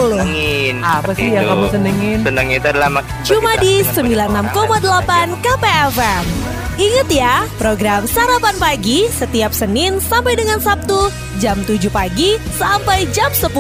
Apa 0.81 1.13
sih 1.13 1.29
yang 1.29 1.45
kamu 1.45 1.67
senengin? 1.69 2.19
Senang 2.25 2.49
itu 2.49 2.65
adalah 2.65 3.05
Cuma 3.21 3.61
di 3.61 3.85
96,8 3.85 5.45
KPFM. 5.45 6.50
Ingat 6.81 7.13
ya, 7.13 7.45
program 7.61 8.09
Sarapan 8.09 8.57
Pagi 8.57 9.05
setiap 9.13 9.53
Senin 9.53 10.01
sampai 10.01 10.33
dengan 10.33 10.57
Sabtu 10.65 11.13
jam 11.37 11.61
7 11.69 11.77
pagi 11.93 12.41
sampai 12.57 13.05
jam 13.13 13.29
10. 13.29 13.53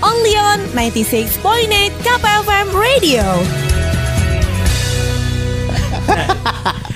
Only 0.00 0.34
on 0.40 0.56
96.8 0.72 1.36
KPFM 2.00 2.68
Radio. 2.72 3.24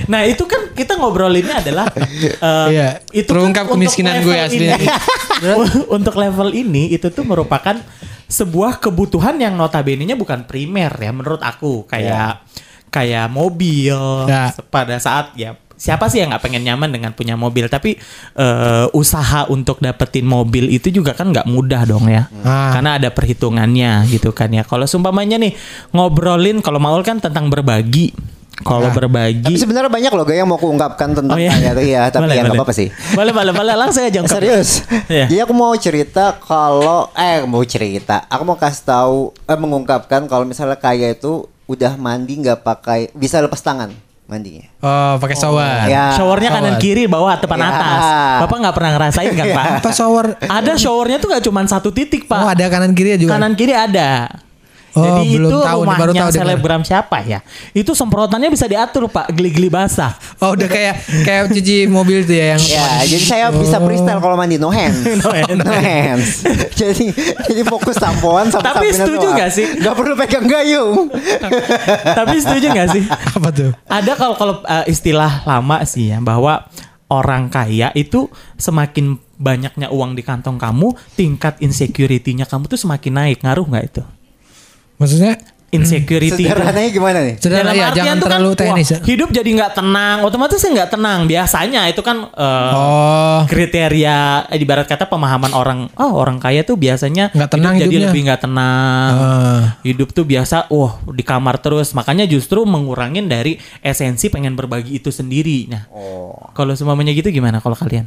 Nah 0.06 0.23
itu 0.23 0.47
kan 0.47 0.71
kita 0.71 0.95
ngobrolinnya 1.02 1.66
adalah 1.66 1.90
eh, 1.90 2.68
Iya, 2.71 3.02
itu 3.11 3.26
terungkap 3.26 3.66
kan 3.66 3.75
kemiskinan 3.75 4.23
gue 4.23 4.38
ini. 4.54 4.71
untuk 5.99 6.14
level 6.14 6.54
ini 6.54 6.95
itu 6.95 7.11
tuh 7.11 7.26
merupakan 7.26 7.75
sebuah 8.30 8.78
kebutuhan 8.78 9.35
yang 9.35 9.59
notabene-nya 9.59 10.14
bukan 10.14 10.47
primer 10.47 10.95
ya 10.95 11.11
menurut 11.11 11.42
aku 11.42 11.90
kayak 11.90 12.38
kayak 12.95 13.26
mobil 13.35 13.99
Ya. 14.30 14.54
pada 14.71 14.95
saat 15.02 15.35
ya 15.35 15.59
siapa 15.76 16.09
sih 16.09 16.18
yang 16.18 16.33
nggak 16.33 16.40
pengen 16.40 16.64
nyaman 16.64 16.88
dengan 16.88 17.12
punya 17.12 17.37
mobil 17.37 17.68
tapi 17.68 18.00
eh, 18.35 18.87
usaha 18.90 19.45
untuk 19.47 19.76
dapetin 19.78 20.25
mobil 20.25 20.68
itu 20.68 20.88
juga 20.88 21.12
kan 21.12 21.28
nggak 21.28 21.45
mudah 21.45 21.85
dong 21.85 22.09
ya 22.09 22.26
Ah. 22.40 22.73
karena 22.73 22.97
ada 22.97 23.09
perhitungannya 23.09 24.09
gitu 24.09 24.33
kan 24.33 24.49
ya 24.49 24.62
kalau 24.62 24.85
sumpamanya 24.85 25.37
nih 25.37 25.52
ngobrolin 25.92 26.59
kalau 26.59 26.76
mau 26.76 26.97
kan 27.00 27.16
tentang 27.16 27.47
berbagi 27.47 28.16
kalau 28.56 28.88
Ah. 28.88 28.95
berbagi 28.95 29.52
Tapi 29.52 29.61
sebenarnya 29.61 29.92
banyak 29.92 30.12
loh 30.12 30.25
gak 30.25 30.33
yang 30.35 30.49
mau 30.49 30.56
kuungkapkan 30.56 31.12
tentang 31.12 31.37
Oh, 31.37 31.38
iya. 31.38 31.52
tuh 31.71 31.85
ya, 31.85 32.09
tapi 32.09 32.25
Boleh, 32.25 32.35
ya 32.35 32.42
nggak 32.42 32.56
apa-apa 32.56 32.73
sih. 32.73 32.88
Boleh, 33.12 33.28
boleh, 33.28 33.52
boleh. 33.52 33.75
Langsung 33.76 34.00
aja 34.00 34.16
ungkap. 34.16 34.33
Serius. 34.33 34.80
Iya. 35.12 35.28
Jadi 35.28 35.40
aku 35.45 35.52
mau 35.52 35.76
cerita 35.76 36.40
kalau 36.40 37.12
eh 37.12 37.45
mau 37.45 37.61
cerita. 37.62 38.25
Aku 38.26 38.49
mau 38.49 38.56
kasih 38.56 38.80
tahu 38.83 39.18
eh 39.45 39.54
mengungkapkan 39.54 40.25
kalau 40.25 40.49
misalnya 40.49 40.80
kaya 40.80 41.12
itu 41.12 41.45
udah 41.68 42.00
mandi 42.00 42.40
nggak 42.40 42.64
pakai 42.64 43.12
bisa 43.12 43.45
lepas 43.45 43.61
tangan 43.61 43.92
mandinya. 44.26 44.66
Oh, 44.83 45.18
pakai 45.18 45.35
shower. 45.35 45.87
Ya. 45.87 46.11
Showernya 46.12 46.50
kanan 46.50 46.76
Shower. 46.76 46.83
kiri, 46.83 47.04
bawah, 47.06 47.35
depan 47.38 47.59
Ya. 47.59 47.68
atas. 47.71 48.02
Bapak 48.42 48.56
nggak 48.59 48.75
pernah 48.75 48.90
ngerasain 48.99 49.33
kan, 49.33 49.47
Pak? 49.49 49.66
Apa 49.83 49.90
shower? 49.90 50.26
Ada 50.38 50.73
showernya 50.75 51.18
tuh 51.18 51.28
nggak 51.30 51.45
cuma 51.47 51.61
satu 51.64 51.88
titik, 51.90 52.26
Pak. 52.26 52.42
Oh, 52.42 52.50
ada 52.50 52.66
kanan 52.66 52.92
kiri 52.92 53.14
juga. 53.16 53.38
Kanan 53.38 53.54
kiri 53.54 53.73
ada. 53.73 54.26
Oh, 54.96 55.04
Jadi 55.04 55.36
belum 55.36 55.50
itu 55.52 55.58
tahu 55.60 55.80
nih, 55.82 55.88
baru 55.92 56.00
rumahnya 56.08 56.16
tahu 56.16 56.30
dengar. 56.32 56.40
selebgram 56.40 56.82
siapa 56.82 57.16
ya? 57.20 57.38
Itu 57.70 57.92
semprotannya 57.92 58.48
bisa 58.48 58.64
diatur, 58.64 59.06
Pak. 59.06 59.28
Geli-geli 59.28 59.68
basah. 59.68 60.16
Oh, 60.40 60.56
udah 60.56 60.64
kayak 60.64 60.94
kayak 61.20 61.52
cuci 61.52 61.84
mobil 61.84 62.24
tuh 62.24 62.32
ya 62.32 62.56
yang 62.56 62.62
Ya, 62.64 62.88
jadi 63.04 63.20
saya 63.22 63.46
bisa 63.52 63.76
freestyle 63.76 64.18
kalau 64.18 64.34
mandi 64.34 64.56
no 64.56 64.72
hands. 64.72 65.04
No 65.20 65.28
hands. 65.30 65.52
no 65.54 65.68
hands. 65.68 66.28
jadi 66.80 67.06
jadi 67.44 67.62
fokus 67.62 67.96
sampoan 67.96 68.48
sama 68.48 68.72
Tapi 68.72 68.88
setuju 68.88 69.20
doang. 69.20 69.36
nggak 69.36 69.50
sih? 69.52 69.66
Nggak 69.76 69.94
perlu 69.94 70.14
pegang 70.16 70.46
gayung. 70.46 71.12
Tapi 72.18 72.36
setuju 72.40 72.66
nggak 72.70 72.88
sih? 72.90 73.02
apa 73.06 73.48
tuh? 73.50 73.70
Ada 73.84 74.12
kalau 74.14 74.34
kalau 74.34 74.54
uh, 74.62 74.84
istilah 74.86 75.44
lama 75.44 75.84
sih 75.84 76.08
ya 76.08 76.18
bahwa 76.18 76.64
orang 77.06 77.46
kaya 77.46 77.92
itu 77.92 78.26
semakin 78.56 79.14
banyaknya 79.36 79.92
uang 79.92 80.16
di 80.16 80.24
kantong 80.24 80.56
kamu, 80.56 80.96
tingkat 81.14 81.60
insecurity-nya 81.60 82.48
kamu 82.48 82.66
tuh 82.66 82.80
semakin 82.80 83.12
naik. 83.14 83.38
Ngaruh 83.44 83.66
nggak 83.68 83.84
itu? 83.86 84.02
Maksudnya 84.96 85.36
Insecurity 85.66 86.30
itu. 86.30 86.46
Sederhananya 86.46 86.90
gimana 86.94 87.18
nih? 87.26 87.34
sederhana 87.42 87.74
ya, 87.74 87.90
jangan 87.90 88.16
tuh 88.16 88.26
terlalu 88.30 88.50
kan, 88.54 88.58
teknis. 88.62 88.86
wah, 88.86 88.94
ya. 88.94 88.98
hidup 89.02 89.28
jadi 89.34 89.50
nggak 89.50 89.72
tenang, 89.74 90.16
otomatis 90.22 90.62
sih 90.62 90.70
nggak 90.70 90.90
tenang. 90.94 91.20
Biasanya 91.26 91.80
itu 91.90 92.00
kan 92.06 92.16
uh, 92.22 92.70
Oh, 92.70 93.40
kriteria 93.50 94.46
eh, 94.46 94.62
ibarat 94.62 94.86
kata 94.86 95.10
pemahaman 95.10 95.50
orang 95.50 95.90
oh 95.98 96.12
orang 96.14 96.38
kaya 96.38 96.62
tuh 96.62 96.78
biasanya 96.78 97.34
Nggak 97.34 97.50
tenang 97.50 97.74
hidup 97.76 97.82
jadi 97.82 97.96
lebih 97.98 98.20
nggak 98.24 98.40
tenang 98.40 99.10
Ah. 99.12 99.62
hidup 99.82 100.14
tuh 100.14 100.22
biasa 100.22 100.70
wah 100.70 101.02
di 101.02 101.26
kamar 101.26 101.58
terus 101.58 101.92
makanya 101.92 102.24
justru 102.24 102.62
mengurangin 102.62 103.26
dari 103.26 103.58
esensi 103.82 104.30
pengen 104.30 104.54
berbagi 104.54 104.96
itu 104.96 105.10
sendiri 105.10 105.66
nah 105.66 105.82
Oh. 105.90 106.46
kalau 106.54 106.72
semuanya 106.72 107.10
gitu 107.10 107.28
gimana 107.28 107.58
kalau 107.58 107.74
kalian 107.74 108.06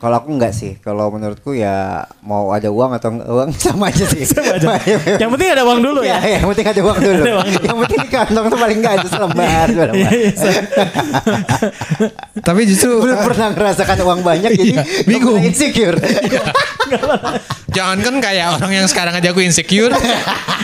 Kalau 0.00 0.16
aku 0.16 0.32
enggak 0.32 0.50
sih. 0.50 0.80
Kalau 0.80 1.12
menurutku 1.12 1.52
ya 1.52 2.00
mau 2.20 2.48
ada 2.50 2.66
uang 2.66 2.96
atau 2.96 3.12
enggak 3.12 3.28
uang 3.28 3.50
sama 3.60 3.92
aja 3.92 4.02
sih. 4.02 4.24
Sama 4.24 4.56
aja. 4.56 4.96
yang 5.22 5.28
penting 5.28 5.48
ada 5.50 5.62
uang 5.62 5.78
dulu 5.78 6.00
ya, 6.00 6.16
Ya, 6.18 6.40
yang 6.40 6.48
penting 6.48 6.66
ada 6.66 6.80
uang 6.80 6.98
dulu. 7.04 7.20
Ada 7.20 7.32
uang 7.36 7.48
dulu. 7.50 7.64
yang 7.64 7.78
penting 7.78 8.00
kantong 8.08 8.46
tuh 8.48 8.58
paling 8.58 8.78
enggak 8.80 8.94
ada 8.96 9.06
selembar. 9.06 9.66
lembar. 9.68 9.88
Iya, 9.92 10.10
tapi 12.40 12.60
justru 12.64 12.96
Belum 12.98 13.18
pernah 13.20 13.48
ngerasakan 13.52 13.96
uang 14.00 14.20
banyak 14.22 14.50
jadi 14.50 14.70
Iya, 14.72 14.82
bingung. 15.04 15.36
insecure. 15.38 16.00
jangan 17.70 17.98
kan 18.00 18.14
kayak 18.18 18.56
orang 18.56 18.72
yang 18.74 18.86
sekarang 18.86 19.14
aja 19.14 19.30
aku 19.30 19.40
insecure. 19.40 19.92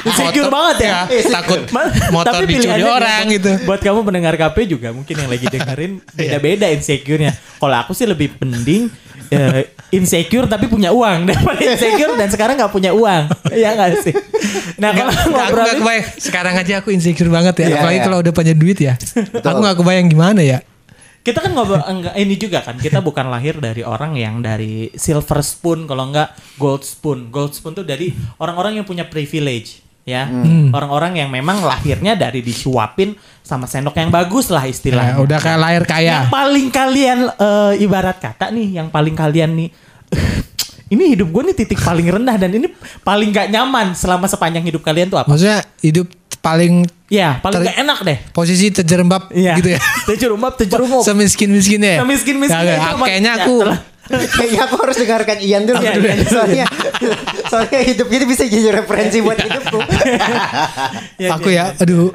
Insecure 0.03 0.49
banget 0.49 0.77
ya. 0.83 0.99
takut 1.31 1.61
Ma- 1.71 1.93
motor 2.11 2.41
tapi 2.41 2.57
dicuri 2.57 2.83
orang 2.83 3.29
gitu. 3.31 3.53
Buat 3.63 3.81
kamu 3.81 4.01
pendengar 4.03 4.35
KP 4.35 4.57
juga 4.67 4.91
mungkin 4.91 5.15
yang 5.15 5.29
lagi 5.29 5.47
dengerin 5.47 5.93
beda-beda 6.11 6.67
insecure-nya. 6.69 7.31
Kalau 7.57 7.77
aku 7.77 7.93
sih 7.93 8.07
lebih 8.07 8.33
penting 8.35 8.89
eh, 9.31 9.71
insecure 9.95 10.47
tapi 10.51 10.67
punya 10.67 10.91
uang 10.91 11.25
daripada 11.29 11.61
insecure 11.63 12.15
dan 12.19 12.29
sekarang 12.29 12.55
nggak 12.59 12.73
punya 12.73 12.91
uang. 12.93 13.31
Iya 13.55 13.75
nggak 13.75 13.91
sih? 14.03 14.15
Nah 14.77 14.91
kalau 14.93 15.11
Nggak, 15.11 15.25
aku 15.25 15.31
ngobrol 15.33 15.65
gak 15.65 15.79
kebayang. 15.81 16.07
Sekarang 16.21 16.55
aja 16.59 16.75
aku 16.83 16.89
insecure 16.93 17.31
banget 17.33 17.55
ya. 17.63 17.67
Iya, 17.67 17.77
Apalagi 17.81 17.99
iya. 17.99 18.05
kalau 18.05 18.19
udah 18.21 18.33
punya 18.35 18.55
duit 18.55 18.79
ya. 18.79 18.95
aku 19.41 19.59
gak 19.63 19.79
kebayang 19.81 20.09
gimana 20.11 20.43
ya. 20.43 20.61
kita 21.27 21.43
kan 21.43 21.51
ngobrol 21.59 21.83
enggak 21.83 22.15
ini 22.23 22.39
juga 22.39 22.63
kan 22.63 22.79
kita 22.79 23.03
bukan 23.03 23.27
lahir 23.27 23.59
dari 23.59 23.83
orang 23.83 24.15
yang 24.15 24.39
dari 24.39 24.95
silver 24.95 25.43
spoon 25.43 25.91
kalau 25.91 26.07
enggak 26.13 26.35
gold 26.55 26.87
spoon. 26.87 27.35
Gold 27.35 27.51
spoon 27.51 27.75
tuh 27.75 27.83
dari 27.83 28.15
orang-orang 28.39 28.79
yang 28.79 28.87
punya 28.87 29.11
privilege 29.11 29.86
ya. 30.07 30.25
Hmm. 30.25 30.71
Orang-orang 30.71 31.19
yang 31.19 31.29
memang 31.29 31.61
lahirnya 31.61 32.15
dari 32.15 32.41
disuapin 32.41 33.13
sama 33.43 33.67
sendok 33.67 33.93
yang 33.95 34.09
bagus 34.09 34.49
lah 34.49 34.63
Ya, 34.63 34.71
istilahnya. 34.71 35.19
udah 35.19 35.37
kayak 35.37 35.59
lahir 35.59 35.83
kaya. 35.85 36.11
Yang 36.17 36.31
paling 36.31 36.67
kalian 36.71 37.19
eh, 37.29 37.83
ibarat 37.83 38.17
kata 38.17 38.49
nih, 38.49 38.69
yang 38.73 38.89
paling 38.89 39.13
kalian 39.13 39.51
nih 39.53 39.69
ini 40.87 41.05
hidup 41.11 41.29
gue 41.29 41.43
nih 41.45 41.57
titik 41.57 41.77
paling 41.77 42.07
rendah 42.07 42.37
dan 42.37 42.47
ini 42.49 42.71
paling 43.03 43.29
gak 43.29 43.51
nyaman 43.51 43.91
selama 43.93 44.25
sepanjang 44.25 44.63
hidup 44.63 44.81
kalian 44.81 45.11
tuh 45.11 45.19
apa? 45.19 45.27
Maksudnya 45.27 45.67
hidup 45.83 46.07
paling 46.39 46.87
Ya 47.07 47.39
paling 47.41 47.63
gak 47.65 47.75
enak 47.77 47.99
deh. 48.03 48.19
posisi 48.31 48.71
terjerembab 48.71 49.31
Iya. 49.31 49.59
gitu 49.59 49.75
ya. 49.75 49.81
Terjerumap, 50.09 50.55
terjerumup. 50.55 51.03
Semiskin-miskinnya 51.03 51.91
ya. 51.93 52.01
Semiskin-miskinnya 52.03 52.71
Ya, 52.73 52.87
itu 52.87 52.97
kayaknya 53.01 53.33
aku 53.37 53.55
Kayaknya 54.11 54.61
aku 54.71 54.75
harus 54.79 54.97
dengarkan 54.99 55.39
Ian 55.43 55.63
dulu. 55.67 55.83
Iya, 55.83 55.95
iya. 55.99 56.15
soalnya 56.27 56.67
soalnya 57.51 57.81
hidup 57.83 58.09
ini 58.11 58.25
bisa 58.25 58.45
jadi 58.47 58.83
referensi 58.83 59.19
buat 59.23 59.39
hidupku. 59.39 59.79
Ya, 61.17 61.33
aku 61.33 61.49
ya, 61.49 61.73
aduh. 61.73 62.13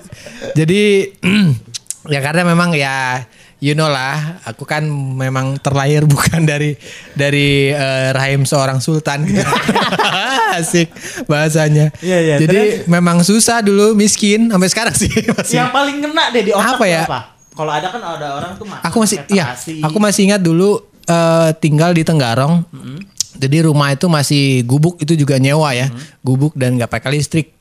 Jadi 0.53 1.10
ya 2.13 2.19
karena 2.21 2.45
memang 2.45 2.69
ya 2.77 3.25
you 3.62 3.74
know 3.74 3.89
lah, 3.89 4.41
aku 4.45 4.65
kan 4.65 4.86
memang 4.89 5.57
terlahir 5.57 6.05
bukan 6.12 6.45
dari 6.45 6.77
dari 7.17 7.74
eh, 7.74 8.10
rahim 8.13 8.45
seorang 8.45 8.77
sultan 8.79 9.25
gitu. 9.25 9.41
Asik 10.57 10.93
bahasanya. 11.25 11.89
Iya, 12.00 12.17
iya. 12.21 12.36
Jadi 12.41 12.86
memang 12.88 13.25
susah 13.25 13.65
dulu 13.65 13.98
miskin 13.98 14.50
sampai 14.50 14.69
sekarang 14.69 14.95
sih 14.95 15.10
masih. 15.10 15.57
Yang 15.62 15.69
paling 15.74 15.98
kena 16.01 16.24
deh 16.29 16.43
di 16.45 16.51
otak 16.53 16.77
Apa 16.77 16.86
ya? 16.86 17.03
apa? 17.05 17.21
Kalau 17.51 17.71
ada 17.71 17.88
kan 17.91 18.00
ada 18.00 18.27
orang 18.39 18.51
tuh 18.55 18.63
makan 18.63 18.83
aku 18.88 18.98
masih 19.03 19.17
iya, 19.27 19.51
aku 19.83 19.98
masih 20.00 20.21
ingat 20.31 20.39
dulu 20.39 20.90
eh, 21.05 21.50
tinggal 21.58 21.91
di 21.91 22.03
Tenggarong. 22.03 22.65
Jadi 23.31 23.65
rumah 23.65 23.89
itu 23.89 24.05
masih 24.05 24.62
gubuk 24.67 25.01
itu 25.01 25.17
juga 25.17 25.41
nyewa 25.41 25.74
ya, 25.74 25.89
gubuk 26.22 26.53
dan 26.53 26.77
nggak 26.77 26.91
pakai 26.91 27.17
listrik. 27.17 27.58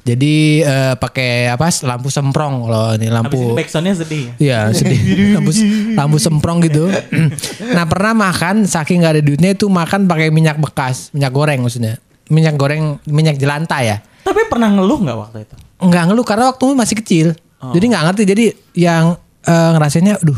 Jadi 0.00 0.64
eh, 0.64 0.94
pakai 0.96 1.52
apa? 1.52 1.68
Lampu 1.84 2.08
semprong 2.08 2.66
kalau 2.66 2.86
ini 2.96 3.06
Habis 3.06 3.14
lampu. 3.14 3.40
ini 3.44 3.52
backsoundnya 3.52 3.94
sedih 3.94 4.22
ya. 4.24 4.32
Iya 4.40 4.60
sedih 4.72 4.98
lampu, 5.36 5.52
lampu 5.92 6.16
semprong 6.16 6.58
gitu. 6.64 6.88
nah 7.76 7.84
pernah 7.84 8.16
makan 8.16 8.64
saking 8.64 9.04
nggak 9.04 9.12
ada 9.20 9.22
duitnya 9.22 9.50
itu 9.52 9.68
makan 9.68 10.08
pakai 10.08 10.32
minyak 10.32 10.56
bekas, 10.56 11.12
minyak 11.12 11.30
goreng 11.30 11.60
maksudnya. 11.60 12.00
Minyak 12.32 12.56
goreng, 12.56 12.96
minyak 13.06 13.36
jelantah 13.36 13.82
ya. 13.82 13.96
Tapi 14.24 14.46
pernah 14.48 14.72
ngeluh 14.72 14.98
nggak 15.04 15.18
waktu 15.20 15.38
itu? 15.44 15.54
Nggak 15.84 16.02
ngeluh 16.10 16.26
karena 16.26 16.44
waktu 16.48 16.62
itu 16.64 16.74
masih 16.74 16.96
kecil. 17.04 17.26
Oh. 17.60 17.76
Jadi 17.76 17.84
nggak 17.92 18.04
ngerti. 18.08 18.22
Jadi 18.24 18.44
yang 18.80 19.20
eh, 19.42 19.68
ngerasainnya, 19.72 20.18
aduh, 20.18 20.36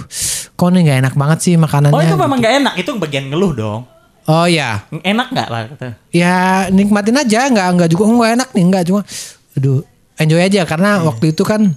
kok 0.52 0.68
ini 0.70 0.78
nggak 0.84 0.98
enak 1.02 1.14
banget 1.14 1.38
sih 1.40 1.54
makanannya. 1.56 1.94
Oh 1.94 2.00
itu 2.00 2.14
memang 2.14 2.38
gitu. 2.38 2.42
nggak 2.42 2.54
enak, 2.60 2.74
itu 2.78 2.90
bagian 2.96 3.24
ngeluh 3.28 3.52
dong. 3.52 3.80
Oh 4.22 4.46
ya, 4.46 4.86
Enak 5.02 5.34
nggak 5.34 5.48
lah? 5.50 5.60
Kata. 5.66 5.98
ya 6.14 6.70
nikmatin 6.70 7.18
aja, 7.18 7.50
nggak 7.50 7.66
nggak 7.74 7.88
juga 7.90 8.02
nggak 8.06 8.32
enak 8.38 8.48
nih, 8.54 8.64
nggak 8.70 8.82
cuma, 8.86 9.00
aduh, 9.54 9.82
enjoy 10.14 10.38
aja 10.38 10.62
karena 10.62 11.02
Iya. 11.02 11.06
waktu 11.10 11.24
itu 11.34 11.42
kan 11.42 11.74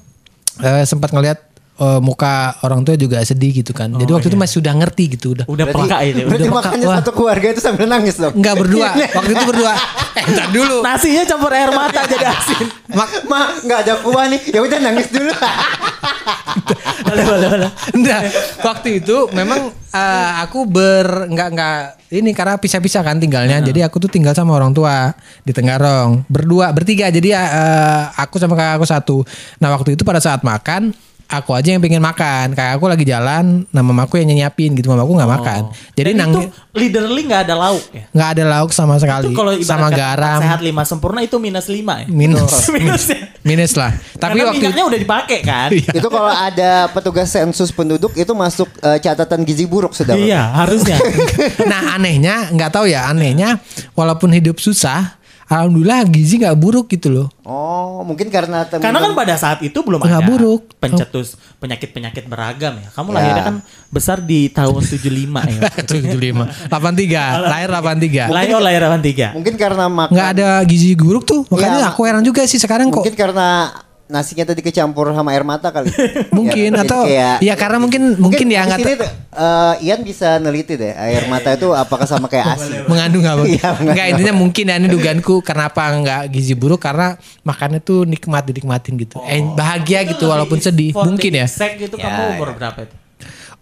eh, 0.62 0.84
sempat 0.86 1.10
ngeliat 1.10 1.42
eh, 1.76 2.00
muka 2.00 2.56
orang 2.64 2.82
tua 2.88 2.96
juga 2.96 3.20
sedih 3.22 3.64
gitu 3.64 3.72
kan. 3.76 3.92
Jadi 3.92 4.12
waktu 4.12 4.28
itu 4.32 4.38
masih 4.40 4.56
sudah 4.64 4.74
ngerti 4.76 5.04
gitu 5.20 5.36
udah. 5.36 5.46
Oh, 5.48 5.56
iya. 5.56 5.64
Udah 5.64 5.66
peka 5.72 5.98
itu. 6.04 6.20
berarti 6.24 6.48
Udah 6.48 6.48
peka, 6.48 6.60
makannya 6.60 6.88
wah. 6.88 6.98
satu 7.00 7.12
keluarga 7.12 7.48
itu 7.52 7.62
sambil 7.62 7.86
nangis 7.88 8.16
dong. 8.18 8.34
Enggak 8.36 8.56
berdua, 8.60 8.90
waktu 8.96 9.32
itu 9.32 9.46
berdua. 9.46 9.74
Eh, 10.16 10.32
ntar 10.32 10.48
dulu. 10.48 10.80
Nasinya 10.80 11.28
campur 11.28 11.52
air 11.52 11.68
mata 11.76 12.08
jadi 12.08 12.32
asin. 12.32 12.72
Mak, 12.88 13.28
Ma, 13.28 13.52
nggak 13.68 13.80
ada 13.84 13.94
kuah 14.00 14.32
nih. 14.32 14.40
Ya 14.48 14.64
udah 14.64 14.80
nangis 14.80 15.12
dulu. 15.12 15.28
boleh, 17.12 17.24
boleh, 17.28 17.48
boleh. 17.52 17.72
Enggak, 17.92 18.22
waktu 18.64 19.04
itu 19.04 19.28
memang 19.36 19.76
eh, 19.76 20.32
aku 20.40 20.64
ber 20.72 21.28
nggak 21.28 21.50
nggak 21.52 21.80
ini 22.16 22.32
karena 22.32 22.56
pisah-pisah 22.56 23.04
kan 23.04 23.20
tinggalnya. 23.20 23.60
Jadi 23.60 23.84
aku 23.84 24.00
tuh 24.00 24.08
tinggal 24.08 24.32
sama 24.32 24.56
orang 24.56 24.72
tua 24.72 25.12
di 25.44 25.52
Tenggarong. 25.52 26.24
Berdua, 26.32 26.72
bertiga. 26.72 27.12
Jadi 27.12 27.36
eh, 27.36 28.02
aku 28.16 28.40
sama 28.40 28.56
kakak 28.56 28.80
aku 28.80 28.88
satu. 28.88 29.18
Nah, 29.60 29.76
waktu 29.76 30.00
itu 30.00 30.08
pada 30.08 30.24
saat 30.24 30.48
makan 30.48 30.96
aku 31.30 31.52
aja 31.58 31.74
yang 31.74 31.82
pengen 31.82 32.02
makan. 32.02 32.54
Kayak 32.54 32.78
aku 32.78 32.86
lagi 32.86 33.06
jalan, 33.06 33.66
nah 33.74 33.82
mamaku 33.82 34.22
yang 34.22 34.30
nyiapin 34.30 34.74
gitu. 34.78 34.88
Mamaku 34.92 35.18
nggak 35.18 35.32
makan. 35.32 35.62
Jadi 35.98 36.12
Dan 36.14 36.20
nangis 36.22 36.46
itu 36.48 36.54
literally 36.76 37.24
nggak 37.26 37.42
ada 37.50 37.56
lauk 37.56 37.84
ya. 37.92 38.04
nggak 38.12 38.30
ada 38.38 38.44
lauk 38.46 38.72
sama 38.72 38.96
sekali. 39.02 39.32
Itu 39.32 39.38
kalau 39.38 39.52
sama 39.64 39.88
garam. 39.92 40.40
sehat 40.42 40.62
lima 40.62 40.84
sempurna 40.86 41.20
itu 41.24 41.38
minus 41.42 41.68
lima 41.68 42.04
ya. 42.04 42.08
Minus. 42.10 42.52
minus 42.76 43.06
ya. 43.10 43.20
Minus 43.42 43.74
lah. 43.78 43.92
Tapi 44.18 44.40
Karena 44.40 44.50
waktu 44.52 44.60
minyaknya 44.62 44.84
udah 44.86 45.00
dipakai 45.00 45.40
kan. 45.42 45.70
itu 45.74 46.08
kalau 46.08 46.32
ada 46.32 46.90
petugas 46.94 47.30
sensus 47.30 47.70
penduduk 47.74 48.14
itu 48.18 48.32
masuk 48.36 48.70
eh, 48.82 48.98
catatan 49.02 49.42
gizi 49.44 49.66
buruk 49.66 49.94
sudah. 49.94 50.16
Iya 50.18 50.66
harusnya. 50.66 50.98
nah 51.72 51.98
anehnya 51.98 52.50
nggak 52.54 52.72
tahu 52.72 52.86
ya 52.90 53.10
anehnya 53.10 53.58
walaupun 53.98 54.30
hidup 54.34 54.58
susah 54.62 55.18
alhamdulillah 55.46 56.04
gizi 56.06 56.38
nggak 56.38 56.56
buruk 56.56 56.90
gitu 56.90 57.10
loh 57.10 57.28
Oh, 57.46 58.02
mungkin 58.02 58.28
karena 58.28 58.66
temen- 58.66 58.82
Karena 58.82 58.98
kan 59.00 59.14
pada 59.14 59.36
saat 59.36 59.62
itu 59.62 59.78
belum 59.78 60.02
Nggak 60.02 60.18
ada 60.18 60.26
buruk. 60.28 60.62
pencetus 60.76 61.38
penyakit-penyakit 61.56 62.26
beragam 62.26 62.74
ya. 62.76 62.90
Kamu 62.90 63.10
Ya. 63.10 63.16
lahirnya 63.16 63.44
kan 63.44 63.56
besar 63.88 64.18
di 64.20 64.50
tahun 64.50 64.82
75 64.82 65.46
ya. 65.46 65.62
75 65.86 66.50
83 66.66 67.46
lahir 67.46 67.70
83 67.70 68.28
Lahir 68.28 68.52
oh 68.52 68.60
lahir 68.60 68.82
83. 68.82 69.32
mungkin 69.32 69.54
karena 69.56 69.86
makan 69.88 70.12
nggak 70.12 70.30
ada 70.32 70.48
gizi 70.64 70.94
buruk 70.94 71.24
tuh 71.24 71.46
makanya 71.48 71.80
Iya, 71.80 71.88
aku 71.88 72.02
heran 72.04 72.22
juga 72.22 72.42
sih 72.44 72.58
sekarang 72.58 72.90
kok 72.90 73.06
mungkin 73.06 73.14
karena 73.16 73.70
nasinya 74.06 74.46
tadi 74.46 74.62
kecampur 74.62 75.10
sama 75.10 75.32
air 75.32 75.42
mata 75.42 75.70
kali. 75.70 75.90
mungkin 76.38 76.72
Ya, 76.72 76.82
atau 76.82 77.02
kayak- 77.04 77.40
ya 77.42 77.54
karena 77.54 77.78
mungkin 77.78 78.02
mungkin 78.16 78.46
dia 78.46 78.62
abis 78.62 78.70
nggak 78.72 78.80
tuh, 78.80 79.10
eh, 79.34 79.74
Ian 79.82 80.02
bisa 80.02 80.38
neliti 80.38 80.74
deh 80.74 80.94
air 80.94 81.26
mata 81.26 81.50
itu 81.50 81.72
apakah 81.72 82.06
sama 82.06 82.26
kayak 82.26 82.54
ASI. 82.54 82.86
mengandung 82.92 83.24
apa 83.24 83.42
Iya, 83.48 83.58
mengandung. 83.74 83.90
nggak 83.92 84.06
intinya 84.08 84.34
mungkin 84.36 84.64
ya 84.64 84.76
ini 84.76 84.88
dugaanku 84.88 85.34
kenapa 85.42 85.82
nggak 85.92 86.22
gizi 86.30 86.54
buruk 86.54 86.80
karena 86.80 87.18
makannya 87.42 87.80
tuh 87.80 88.04
nikmat 88.04 88.46
dinikmatin 88.46 88.94
gitu 88.96 89.18
eh, 89.24 89.42
bahagia 89.52 90.06
gitu 90.06 90.26
walaupun 90.26 90.60
sedih 90.60 90.94
mungkin 90.94 91.32
ya 91.36 91.46
exact 91.46 91.76
itu 91.76 91.96
Ya, 91.96 92.06
kamu 92.06 92.22
ya. 92.22 92.30
umur 92.36 92.50
berapa 92.54 92.80
itu? 92.82 92.96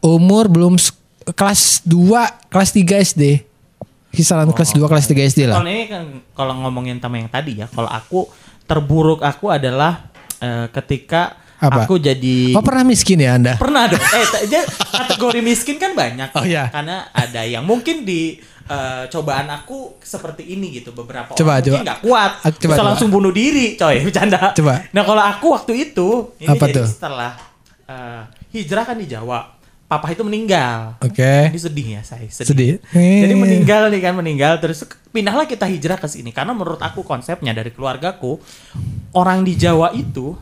umur 0.01 0.45
belum 0.47 0.75
kelas 1.29 1.79
2 1.81 2.03
kelas 2.51 2.69
3 2.69 2.83
SD 3.05 3.23
kisaran 4.11 4.51
kelas 4.51 4.71
2 4.71 4.83
kelas 4.83 5.07
3 5.07 5.23
SD 5.25 5.39
lah 5.45 5.57
Kalau 5.57 5.71
ini 5.71 5.87
kan 5.87 6.03
kalau 6.33 6.53
ngomongin 6.59 6.99
sama 6.99 7.15
yang 7.15 7.25
tadi 7.27 7.57
ya, 7.57 7.65
kalau 7.65 7.87
aku 7.87 8.27
terburuk 8.63 9.19
aku 9.19 9.47
adalah 9.49 10.11
eh, 10.43 10.67
ketika 10.69 11.39
Apa? 11.57 11.87
aku 11.87 11.95
jadi 11.95 12.51
Oh 12.51 12.59
pernah 12.59 12.83
miskin 12.83 13.15
ya 13.17 13.39
anda? 13.39 13.55
pernah 13.55 13.87
dong. 13.87 14.03
Eh, 14.43 14.65
kategori 14.91 15.39
miskin 15.39 15.79
kan 15.79 15.95
banyak. 15.95 16.29
Oh, 16.33 16.43
iya. 16.43 16.67
Karena 16.67 17.07
ada 17.09 17.41
yang 17.41 17.63
mungkin 17.63 18.03
di 18.03 18.35
eh, 18.63 19.03
cobaan 19.07 19.47
aku 19.49 19.95
seperti 19.97 20.43
ini 20.49 20.71
gitu 20.73 20.91
beberapa 20.91 21.31
Coba, 21.31 21.39
orang 21.53 21.61
mungkin 21.61 21.71
coba. 21.73 21.85
nggak 21.85 21.99
kuat 22.01 22.31
Ah, 22.37 22.49
coba, 22.49 22.59
bisa 22.65 22.75
coba. 22.75 22.87
langsung 22.89 23.09
bunuh 23.09 23.31
diri 23.31 23.75
coy 23.75 23.95
bercanda 24.05 24.51
Coba. 24.51 24.83
nah 24.89 25.03
kalau 25.03 25.19
aku 25.21 25.47
waktu 25.51 25.73
itu 25.85 26.07
ini 26.37 26.47
Apa 26.49 26.65
jadi 26.65 26.75
tuh? 26.77 26.87
setelah 26.89 27.31
eh, 27.85 28.21
hijrah 28.51 28.83
kan 28.83 28.95
di 28.95 29.03
Jawa 29.05 29.52
papa 29.93 30.09
itu 30.09 30.21
meninggal 30.21 30.97
Oke. 30.97 31.47
ini 31.47 31.59
sedih 31.59 31.87
ya 31.95 32.01
saya 32.01 32.25
sedih, 32.25 32.49
Sedih. 32.49 32.73
jadi 32.89 33.29
Eh. 33.29 33.37
meninggal 33.37 33.87
nih 33.87 34.01
kan 34.01 34.13
meninggal 34.13 34.57
terus 34.57 34.81
pindahlah 35.09 35.45
kita 35.45 35.63
hijrah 35.63 35.95
ke 35.95 36.07
sini 36.07 36.29
karena 36.29 36.51
menurut 36.51 36.79
aku 36.79 37.01
konsepnya 37.01 37.53
dari 37.53 37.69
keluargaku 37.69 38.41
orang 39.13 39.41
di 39.41 39.53
Jawa 39.53 39.93
itu 39.93 40.33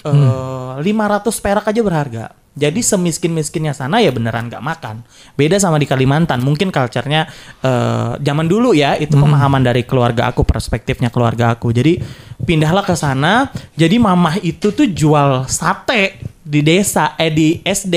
Hmm. 0.00 0.16
eh 0.16 0.72
500 0.80 1.36
perak 1.38 1.68
aja 1.68 1.84
berharga. 1.84 2.24
Jadi 2.54 2.80
semiskin-miskinnya 2.80 3.76
sana 3.76 3.98
ya 3.98 4.08
beneran 4.08 4.48
nggak 4.48 4.62
makan. 4.62 5.04
Beda 5.34 5.58
sama 5.58 5.76
di 5.76 5.84
Kalimantan. 5.84 6.40
Mungkin 6.40 6.72
culture-nya 6.72 7.28
eh, 7.60 8.12
zaman 8.16 8.48
dulu 8.48 8.72
ya 8.72 8.96
itu 8.96 9.12
Hmm. 9.12 9.28
pemahaman 9.28 9.60
dari 9.60 9.84
keluarga 9.84 10.32
aku, 10.32 10.40
perspektifnya 10.40 11.12
keluarga 11.12 11.52
aku. 11.52 11.68
Jadi 11.68 12.00
pindahlah 12.40 12.80
ke 12.80 12.96
sana. 12.96 13.52
Jadi 13.76 14.00
mamah 14.00 14.40
itu 14.40 14.72
tuh 14.72 14.88
jual 14.88 15.44
sate 15.44 16.16
di 16.40 16.64
desa 16.64 17.12
eh 17.18 17.28
di 17.28 17.60
SD. 17.60 17.96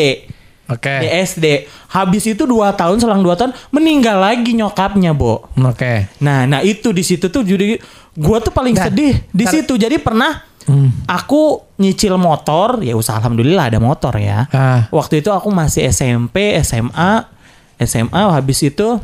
Oke. 0.67 0.93
Di 1.03 1.08
SD. 1.08 1.45
Habis 1.95 2.23
itu 2.27 2.43
dua 2.43 2.75
tahun 2.75 2.99
selang 2.99 3.23
dua 3.23 3.39
tahun 3.39 3.56
meninggal 3.71 4.19
lagi 4.19 4.51
nyokapnya, 4.51 5.15
Bo. 5.15 5.47
Oke. 5.63 6.12
Nah, 6.19 6.43
nah 6.43 6.60
itu 6.60 6.91
di 6.91 7.03
situ 7.08 7.32
tuh 7.32 7.41
jadi 7.43 7.80
gua 8.13 8.43
tuh 8.43 8.51
paling 8.51 8.75
Ntar, 8.75 8.91
sedih 8.91 9.15
di 9.32 9.45
situ. 9.47 9.73
Jadi 9.80 9.97
pernah 9.99 10.43
Hmm. 10.67 10.91
aku 11.08 11.63
nyicil 11.80 12.19
motor, 12.19 12.84
ya 12.84 12.91
usaha 12.99 13.15
alhamdulillah 13.15 13.71
ada 13.71 13.80
motor 13.80 14.12
ya. 14.19 14.51
Ah. 14.51 14.91
Waktu 14.91 15.23
itu 15.23 15.32
aku 15.32 15.47
masih 15.47 15.88
SMP, 15.88 16.60
SMA, 16.60 17.23
SMA 17.80 18.36
habis 18.36 18.60
itu 18.67 18.99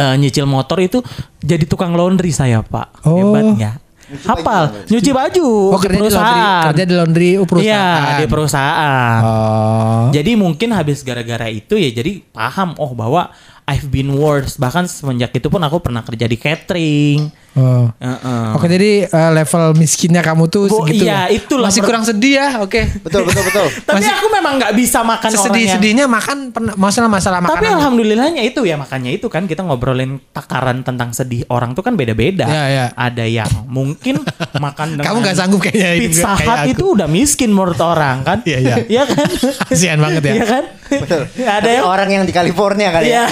eh, 0.00 0.16
nyicil 0.16 0.48
motor 0.48 0.80
itu 0.80 1.04
jadi 1.44 1.68
tukang 1.68 1.92
laundry 1.92 2.32
saya, 2.32 2.64
Pak. 2.64 3.04
Oh. 3.04 3.20
Hebat 3.20 3.44
nggak? 3.60 3.76
Hafal, 4.22 4.86
nyuci 4.86 5.10
baju 5.10 5.46
Oh 5.74 5.80
di 5.80 5.86
kerja 5.90 5.98
di 5.98 6.04
laundry, 6.06 6.14
perusahaan. 6.14 6.64
kerja 6.70 6.84
di 6.86 6.94
laundry 6.94 7.30
uh, 7.34 7.46
perusahaan. 7.46 8.00
Iya, 8.06 8.18
di 8.22 8.26
perusahaan. 8.30 9.18
Oh. 9.24 10.04
Jadi 10.14 10.30
mungkin 10.38 10.68
habis 10.70 11.02
gara-gara 11.02 11.50
itu 11.50 11.74
ya 11.74 11.90
jadi 11.90 12.22
paham 12.30 12.78
oh 12.78 12.94
bahwa 12.94 13.34
I've 13.64 13.88
been 13.88 14.12
worse. 14.14 14.60
Bahkan 14.60 14.86
semenjak 14.86 15.32
itu 15.32 15.48
pun 15.48 15.60
aku 15.64 15.80
pernah 15.80 16.04
kerja 16.04 16.28
di 16.28 16.36
catering. 16.36 17.43
Oh. 17.54 17.86
Heeh. 17.96 18.46
Oke 18.52 18.66
jadi 18.66 19.06
eh, 19.06 19.30
level 19.32 19.78
miskinnya 19.78 20.20
kamu 20.20 20.46
tuh 20.46 20.66
Bu, 20.66 20.82
segitu. 20.82 21.06
iya, 21.06 21.30
ya? 21.30 21.38
itulah 21.38 21.70
Masih 21.70 21.82
kurang 21.82 22.02
sedih 22.02 22.34
ya. 22.34 22.48
Oke. 22.58 22.82
Betul 22.98 23.24
betul 23.24 23.42
betul. 23.46 23.66
Tapi 23.86 24.02
Masih- 24.02 24.10
aku 24.12 24.26
memang 24.28 24.52
nggak 24.58 24.72
bisa 24.74 25.00
makan 25.00 25.30
Sesedih-sedihnya 25.30 26.04
makan 26.04 26.50
pernah 26.50 26.74
masalah 26.74 27.06
masalah 27.06 27.38
makanan. 27.38 27.54
Tapi 27.54 27.66
alhamdulillahnya 27.72 28.42
itu 28.42 28.60
ya 28.62 28.74
makanya 28.74 29.10
itu 29.10 29.30
kan 29.30 29.46
kita 29.46 29.62
ngobrolin 29.62 30.18
takaran 30.30 30.82
tentang 30.82 31.14
sedih 31.14 31.46
orang 31.46 31.72
tuh 31.72 31.86
kan 31.86 31.94
beda-beda. 31.94 32.44
Iya, 32.44 32.64
iya. 32.66 32.86
Ada 32.92 33.24
yang 33.24 33.50
mungkin 33.70 34.26
makan 34.64 34.98
dengan 34.98 35.06
Kamu 35.06 35.18
nggak 35.22 35.36
sanggup 35.36 35.60
kayaknya 35.62 35.90
itu 35.94 36.10
Pizza 36.10 36.34
Hut 36.34 36.60
itu 36.66 36.84
udah 36.90 37.06
miskin 37.06 37.54
menurut 37.54 37.78
orang 37.78 38.22
kan? 38.22 38.38
Iya, 38.42 38.58
iya. 38.58 38.76
Iya 38.94 39.02
kan? 39.06 39.28
Kasihan 39.70 39.98
banget 39.98 40.22
ya. 40.26 40.32
Iya 40.34 40.46
kan? 40.46 40.64
Ada 40.84 41.62
Tapi 41.62 41.70
yang 41.72 41.86
orang 41.86 42.08
yang 42.10 42.24
di 42.26 42.34
California 42.34 42.90
kali 42.90 43.08
Iya. 43.08 43.24
ya. 43.24 43.26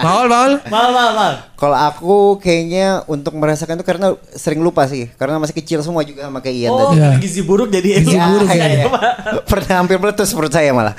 Maul 0.00 0.26
maul. 0.28 0.52
mal 0.68 0.88
mal 0.90 1.10
mal. 1.12 1.32
Kalau 1.54 1.76
aku 1.76 2.16
kayaknya 2.38 2.73
untuk 3.04 3.32
merasakan 3.32 3.76
itu 3.76 3.84
karena 3.84 4.06
sering 4.30 4.58
lupa 4.58 4.84
sih, 4.84 5.06
karena 5.14 5.36
masih 5.36 5.52
kecil 5.52 5.78
semua 5.80 6.02
juga 6.02 6.24
sama 6.24 6.38
kayak 6.38 6.56
Ian 6.56 6.70
Oh, 6.70 6.78
tadi. 6.80 6.96
Iya. 6.96 7.10
gizi 7.18 7.40
buruk 7.40 7.68
jadi 7.68 7.88
Gizi 8.00 8.12
Ya, 8.12 8.24
buruk 8.26 8.48
ya. 8.48 8.66
iya. 8.66 8.86
Pernah 9.50 9.74
hampir 9.78 9.96
meletus 9.96 10.30
perut 10.30 10.48
saya 10.48 10.70
malah. 10.70 10.94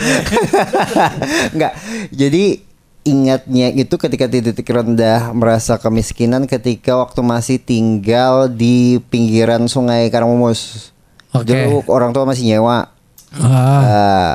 Enggak. 1.53 1.73
Jadi 2.09 2.61
ingatnya 3.01 3.69
itu 3.69 3.95
ketika 3.95 4.25
di 4.25 4.41
titik 4.41 4.65
rendah 4.65 5.29
merasa 5.31 5.77
kemiskinan 5.77 6.45
ketika 6.45 6.97
waktu 6.97 7.21
masih 7.21 7.57
tinggal 7.57 8.47
di 8.47 8.97
pinggiran 9.07 9.65
sungai 9.65 10.09
Karangmumus. 10.09 10.89
Oke. 11.31 11.45
Dulu 11.45 11.85
orang 11.87 12.09
tua 12.11 12.23
masih 12.23 12.47
nyewa. 12.47 12.89
Ah. 13.35 13.45
Ah, 13.45 14.33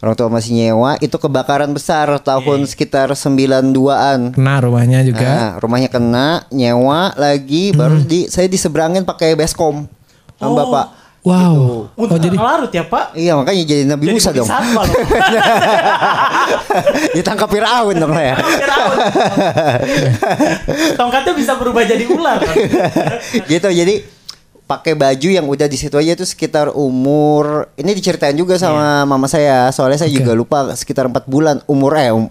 orang 0.00 0.14
tua 0.16 0.28
masih 0.32 0.52
nyewa 0.56 0.96
itu 1.04 1.12
kebakaran 1.12 1.68
besar 1.76 2.08
tahun 2.20 2.64
sekitar 2.64 3.12
92-an. 3.12 4.32
Kena 4.32 4.54
rumahnya 4.64 5.04
juga. 5.04 5.28
Nah, 5.28 5.50
rumahnya 5.60 5.88
kena, 5.92 6.48
nyewa 6.48 7.12
lagi, 7.20 7.76
baru 7.76 8.00
di 8.00 8.26
saya 8.32 8.48
diseberangin 8.48 9.04
pakai 9.04 9.36
baskom 9.36 9.84
sama 10.40 10.64
bapak. 10.64 10.86
Wow. 11.20 11.92
Untuk 12.00 12.16
Oh 12.16 12.20
jadi 12.20 12.32
larut 12.32 12.72
ya 12.72 12.80
Pak. 12.80 13.12
Iya 13.12 13.36
makanya 13.36 13.60
jadi 13.68 13.82
Nabi 13.84 14.08
Jadi 14.08 14.14
Musa 14.16 14.30
dong. 14.32 14.48
satwa 14.48 14.88
loh. 14.88 14.96
Ditangkap 17.20 17.48
Firaun 17.52 17.96
dong 18.00 18.16
ya. 18.16 18.40
Firaun. 18.64 18.96
Tongkatnya 21.00 21.32
bisa 21.36 21.60
berubah 21.60 21.84
jadi 21.84 22.08
ular. 22.08 22.40
kan? 22.40 22.56
gitu 23.52 23.68
jadi 23.68 24.00
pakai 24.70 24.94
baju 24.94 25.28
yang 25.34 25.50
udah 25.50 25.66
di 25.66 25.74
situ 25.74 25.98
aja 25.98 26.14
tuh 26.14 26.30
sekitar 26.30 26.70
umur 26.70 27.66
ini 27.74 27.90
diceritain 27.90 28.38
juga 28.38 28.54
sama 28.54 29.02
mama 29.02 29.26
saya 29.26 29.66
soalnya 29.74 30.06
saya 30.06 30.14
juga 30.14 30.30
lupa 30.30 30.70
sekitar 30.78 31.10
empat 31.10 31.26
bulan 31.26 31.58
umur 31.66 31.98
eh 31.98 32.14
um- 32.14 32.30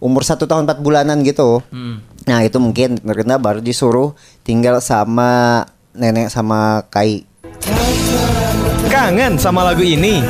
umur 0.00 0.24
satu 0.24 0.44
tahun 0.44 0.64
empat 0.68 0.84
bulanan 0.84 1.24
gitu. 1.24 1.64
Nah 2.28 2.40
itu 2.44 2.60
mungkin 2.60 3.00
karena 3.00 3.40
baru 3.40 3.64
disuruh 3.64 4.12
tinggal 4.44 4.80
sama 4.84 5.64
nenek 5.96 6.28
sama 6.28 6.84
kai. 6.92 7.24
Kangen 8.92 9.40
sama 9.40 9.64
lagu 9.64 9.80
ini? 9.80 10.20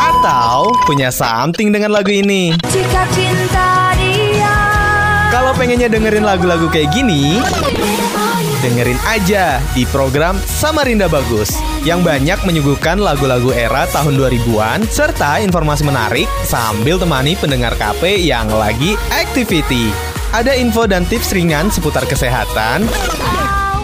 Atau 0.00 0.72
punya 0.88 1.12
something 1.12 1.76
dengan 1.76 1.92
lagu 1.92 2.08
ini? 2.08 2.56
Jika 2.72 3.04
cinta 3.12 3.92
dia. 4.00 4.56
Kalau 5.28 5.52
pengennya 5.52 5.92
dengerin 5.92 6.24
lagu-lagu 6.24 6.64
kayak 6.72 6.88
gini, 6.94 7.36
dengerin 8.64 8.96
aja 9.04 9.60
di 9.76 9.84
program 9.92 10.40
Samarinda 10.48 11.04
Bagus 11.04 11.52
yang 11.84 12.00
banyak 12.00 12.40
menyuguhkan 12.48 12.96
lagu-lagu 12.96 13.52
era 13.52 13.84
tahun 13.92 14.16
2000-an 14.16 14.88
serta 14.88 15.44
informasi 15.44 15.84
menarik 15.84 16.24
sambil 16.48 16.96
temani 16.96 17.36
pendengar 17.36 17.76
KP 17.76 18.24
yang 18.24 18.48
lagi 18.48 18.96
activity. 19.12 19.92
Ada 20.32 20.56
info 20.56 20.88
dan 20.88 21.04
tips 21.04 21.36
ringan 21.36 21.68
seputar 21.68 22.08
kesehatan, 22.08 22.88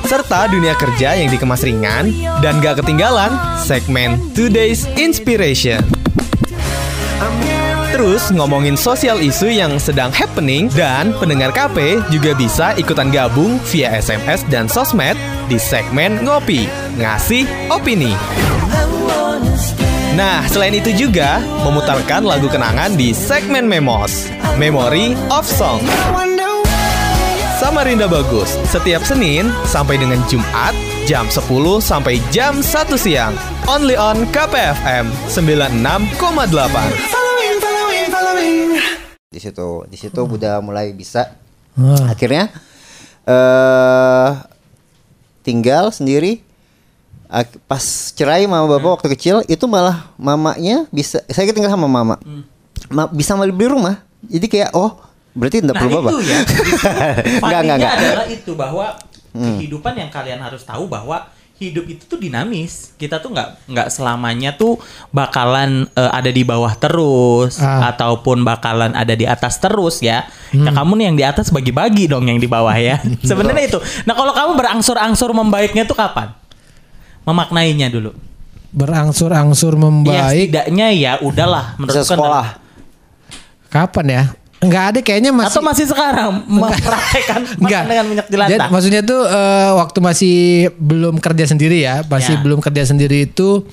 serta 0.08 0.48
dunia 0.48 0.72
kerja 0.80 1.12
yang 1.12 1.28
dikemas 1.28 1.60
ringan 1.60 2.16
dan 2.40 2.64
gak 2.64 2.80
ketinggalan 2.80 3.36
segmen 3.60 4.16
Today's 4.32 4.88
Inspiration. 4.96 5.84
Terus 8.00 8.32
ngomongin 8.32 8.80
sosial 8.80 9.20
isu 9.20 9.52
yang 9.52 9.76
sedang 9.76 10.08
happening 10.08 10.72
dan 10.72 11.12
pendengar 11.20 11.52
KP 11.52 12.00
juga 12.08 12.32
bisa 12.32 12.72
ikutan 12.80 13.12
gabung 13.12 13.60
via 13.68 13.92
SMS 13.92 14.40
dan 14.48 14.64
sosmed 14.72 15.20
di 15.52 15.60
segmen 15.60 16.24
Ngopi, 16.24 16.64
Ngasih 16.96 17.44
Opini. 17.68 18.16
Nah, 20.16 20.40
selain 20.48 20.80
itu 20.80 20.96
juga 20.96 21.44
memutarkan 21.60 22.24
lagu 22.24 22.48
kenangan 22.48 22.96
di 22.96 23.12
segmen 23.12 23.68
Memos, 23.68 24.32
Memory 24.56 25.12
of 25.28 25.44
Song. 25.44 25.84
Samarinda 27.60 28.08
Bagus, 28.08 28.56
setiap 28.64 29.04
Senin 29.04 29.52
sampai 29.68 30.00
dengan 30.00 30.24
Jumat 30.24 30.72
jam 31.04 31.28
10 31.28 31.44
sampai 31.84 32.16
jam 32.32 32.64
1 32.64 32.96
siang. 32.96 33.36
Only 33.68 34.00
on 34.00 34.24
KPFM 34.32 35.04
96,8. 35.28 37.19
Di 39.30 39.38
situ 39.38 39.68
di 39.86 39.96
situ 39.96 40.20
udah 40.26 40.58
mulai 40.58 40.90
bisa. 40.90 41.30
Wah. 41.78 42.10
akhirnya 42.10 42.50
eh 43.24 44.30
tinggal 45.46 45.94
sendiri. 45.94 46.42
Pas 47.70 47.84
cerai 48.18 48.50
mama 48.50 48.66
bapak 48.66 48.98
waktu 48.98 49.08
kecil 49.14 49.46
itu 49.46 49.62
malah 49.70 50.10
mamanya 50.18 50.90
bisa 50.90 51.22
saya 51.30 51.46
tinggal 51.54 51.70
sama 51.70 51.86
mama. 51.86 52.18
Ma- 52.90 53.06
bisa 53.06 53.38
beli 53.38 53.70
rumah. 53.70 54.02
Jadi 54.26 54.50
kayak 54.50 54.74
oh 54.74 54.98
berarti 55.30 55.62
tidak 55.62 55.78
Nah 55.78 55.82
perlu 55.86 55.94
itu 55.94 56.06
bapak 56.10 56.22
ya. 56.26 56.38
Enggak, 57.46 57.60
enggak. 57.62 57.92
adalah 57.94 58.26
itu 58.26 58.52
bahwa 58.58 58.86
kehidupan 59.30 59.94
yang 59.94 60.10
kalian 60.10 60.42
harus 60.42 60.66
tahu 60.66 60.90
bahwa 60.90 61.30
hidup 61.60 61.84
itu 61.86 62.02
tuh 62.02 62.16
dinamis. 62.16 62.96
Kita 62.96 63.20
tuh 63.20 63.30
nggak 63.30 63.68
nggak 63.68 63.88
selamanya 63.88 64.50
tuh 64.52 64.80
bakalan 65.10 65.84
eh, 65.92 66.10
ada 66.10 66.28
di 66.28 66.40
bawah 66.40 66.72
terus 66.74 67.60
Ah. 67.60 67.92
ataupun 67.92 68.40
bakalan 68.40 68.90
ada 68.92 69.12
di 69.12 69.24
atas 69.24 69.56
terus 69.56 70.00
ya. 70.00 70.24
Ya 70.50 70.72
kamu 70.72 70.96
nih 70.96 71.04
yang 71.04 71.16
di 71.16 71.24
atas 71.24 71.48
bagi-bagi 71.48 72.08
dong 72.08 72.26
yang 72.26 72.36
di 72.36 72.48
bawah 72.48 72.72
ya. 72.72 72.96
Sebenarnya 73.28 73.68
itu. 73.68 73.78
Nah 74.02 74.14
kalau 74.14 74.32
kamu 74.32 74.56
berangsur-angsur 74.56 75.30
membaiknya 75.30 75.84
tuh 75.84 75.94
kapan? 75.94 76.32
Memaknainya 77.22 77.86
dulu. 77.88 78.10
berangsur-angsur 78.70 79.74
Ya 79.74 79.80
membaik. 79.80 80.46
setidaknya 80.46 80.86
ya 80.92 81.12
udahlah 81.20 81.74
kan- 81.76 82.06
sekolah 82.06 82.46
Kapan 83.66 84.06
ya? 84.08 84.22
Enggak 84.60 84.84
ada 84.92 84.98
kayaknya 85.00 85.32
masih 85.32 85.56
Atau 85.56 85.64
masih 85.64 85.86
sekarang 85.88 86.44
mempraktekkan 86.44 87.40
Enggak. 87.56 87.82
makan 87.84 87.88
dengan 87.88 88.04
minyak 88.06 88.26
Jadi, 88.28 88.34
jelantah? 88.36 88.68
maksudnya 88.68 89.00
tuh 89.00 89.20
eh, 89.24 89.70
waktu 89.72 89.98
masih 89.98 90.36
belum 90.76 91.14
kerja 91.16 91.44
sendiri 91.48 91.80
ya, 91.80 92.04
masih 92.04 92.36
Ya. 92.36 92.42
belum 92.44 92.60
kerja 92.60 92.82
sendiri 92.84 93.24
itu 93.24 93.64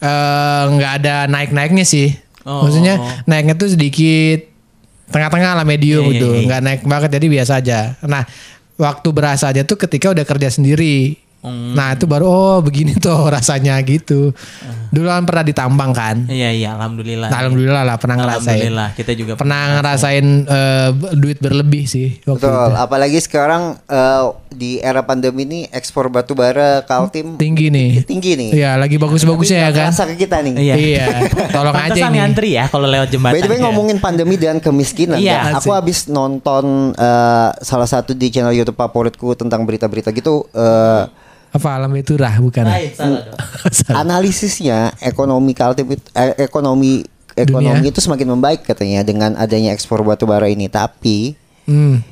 nggak 0.00 0.92
ada 1.02 1.26
naik-naiknya 1.26 1.84
sih. 1.84 2.14
Oh. 2.42 2.64
Maksudnya 2.64 2.96
naiknya 3.26 3.52
tuh 3.52 3.68
sedikit 3.68 4.48
tengah-tengah 5.10 5.58
lah 5.58 5.66
medium 5.66 6.06
Iya, 6.06 6.08
iya, 6.08 6.12
gitu, 6.16 6.28
iya. 6.32 6.42
nggak 6.46 6.60
naik 6.62 6.80
banget 6.86 7.10
jadi 7.18 7.26
biasa 7.28 7.52
aja. 7.60 7.78
Nah, 8.06 8.22
waktu 8.78 9.08
berasa 9.10 9.50
aja 9.50 9.60
tuh 9.60 9.76
ketika 9.76 10.14
udah 10.14 10.24
kerja 10.24 10.48
sendiri. 10.48 11.18
Hmm. 11.40 11.72
Nah 11.72 11.92
itu 11.92 12.04
baru 12.04 12.24
oh 12.24 12.58
begini 12.60 12.92
tuh 12.94 13.16
rasanya 13.32 13.80
gitu. 13.80 14.36
Dulu 14.88 15.06
kan 15.06 15.24
pernah 15.24 15.40
ditambang 15.42 15.90
kan. 15.90 16.16
Iya 16.26 16.50
iya 16.50 16.68
alhamdulillah. 16.74 17.28
Nah, 17.28 17.38
alhamdulillah 17.40 17.82
lah 17.82 17.96
pernah 17.96 18.16
ngerasain. 18.18 18.60
Alhamdulillah 18.60 18.88
kita 18.92 19.12
juga 19.14 19.32
Pernah 19.34 19.60
ngerasain 19.74 20.26
eh, 20.42 20.88
duit 21.14 21.38
berlebih 21.38 21.84
sih 21.84 22.20
waktu 22.22 22.44
betul 22.44 22.52
itu. 22.66 22.76
apalagi 22.76 23.18
sekarang 23.18 23.62
eh, 23.82 24.22
di 24.50 24.70
era 24.78 25.00
pandemi 25.00 25.42
ini 25.42 25.60
ekspor 25.66 26.08
batu 26.08 26.34
bara 26.34 26.82
Kaltim 26.82 27.38
Tinggi 27.38 27.70
nih. 27.70 28.02
tinggi 28.02 28.34
nih 28.34 28.50
Iya, 28.52 28.76
lagi 28.76 28.98
bagus-bagusnya 28.98 29.58
ya 29.62 29.70
kan. 29.70 29.88
Rasa 29.90 30.04
ke 30.06 30.18
kita 30.18 30.42
nih 30.42 30.52
Iya. 30.52 30.74
Iya, 30.76 31.06
tolong 31.48 31.72
aja 31.72 31.96
ini. 32.02 32.18
ngantri 32.18 32.50
ya 32.52 32.66
kalau 32.66 32.84
lewat 32.84 33.08
jembatan. 33.08 33.32
By 33.32 33.40
the 33.40 33.48
way 33.48 33.56
ya. 33.56 33.64
ngomongin 33.64 33.96
pandemi 33.96 34.36
dan 34.36 34.58
kemiskinan 34.58 35.16
Iya, 35.16 35.54
ya. 35.54 35.56
Aku 35.56 35.70
habis 35.70 36.04
nonton 36.04 36.92
eh, 36.92 37.48
salah 37.56 37.88
satu 37.88 38.12
di 38.12 38.28
channel 38.28 38.52
YouTube 38.52 38.76
favoritku 38.76 39.32
tentang 39.32 39.62
berita-berita 39.62 40.10
gitu 40.10 40.44
eh, 40.52 41.04
Apa 41.50 41.68
alam 41.74 41.90
itu 41.92 42.14
rah 42.14 42.36
bukan? 42.36 42.62
Lain 42.62 42.90
salah 42.90 43.22
dong. 43.24 43.38
analisisnya 44.00 44.78
ekonomi 44.98 45.50
eh, 46.12 46.34
ekonomi 46.40 47.02
ekonomi 47.32 47.84
itu 47.84 47.98
semakin 47.98 48.28
membaik 48.28 48.62
katanya 48.62 49.02
dengan 49.02 49.34
adanya 49.34 49.70
ekspor 49.70 50.00
batu 50.00 50.24
bara 50.24 50.46
ini. 50.46 50.66
Tapi 50.66 51.34
Hmm. 51.62 52.02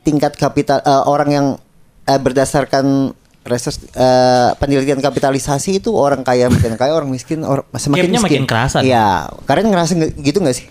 tingkat 0.00 0.34
kapital 0.34 0.78
eh, 0.80 1.02
orang 1.04 1.28
yang 1.28 1.46
eh, 2.04 2.16
berdasarkan 2.16 3.10
research 3.42 3.80
eh, 3.90 4.50
penelitian 4.54 4.98
kapitalisasi 4.98 5.78
itu 5.78 5.90
orang 5.90 6.20
kaya 6.20 6.46
makin 6.46 6.74
kaya 6.74 6.92
orang 6.92 7.08
miskin 7.08 7.40
orang 7.40 7.64
semakin 7.72 8.04
Gapnya 8.04 8.20
miskin. 8.20 8.26
makin 8.34 8.44
kerasa. 8.44 8.76
Iya, 8.80 9.26
kalian 9.42 9.68
ngerasa 9.68 9.92
nge- 9.94 10.14
gitu 10.20 10.38
nggak 10.38 10.54
sih? 10.54 10.66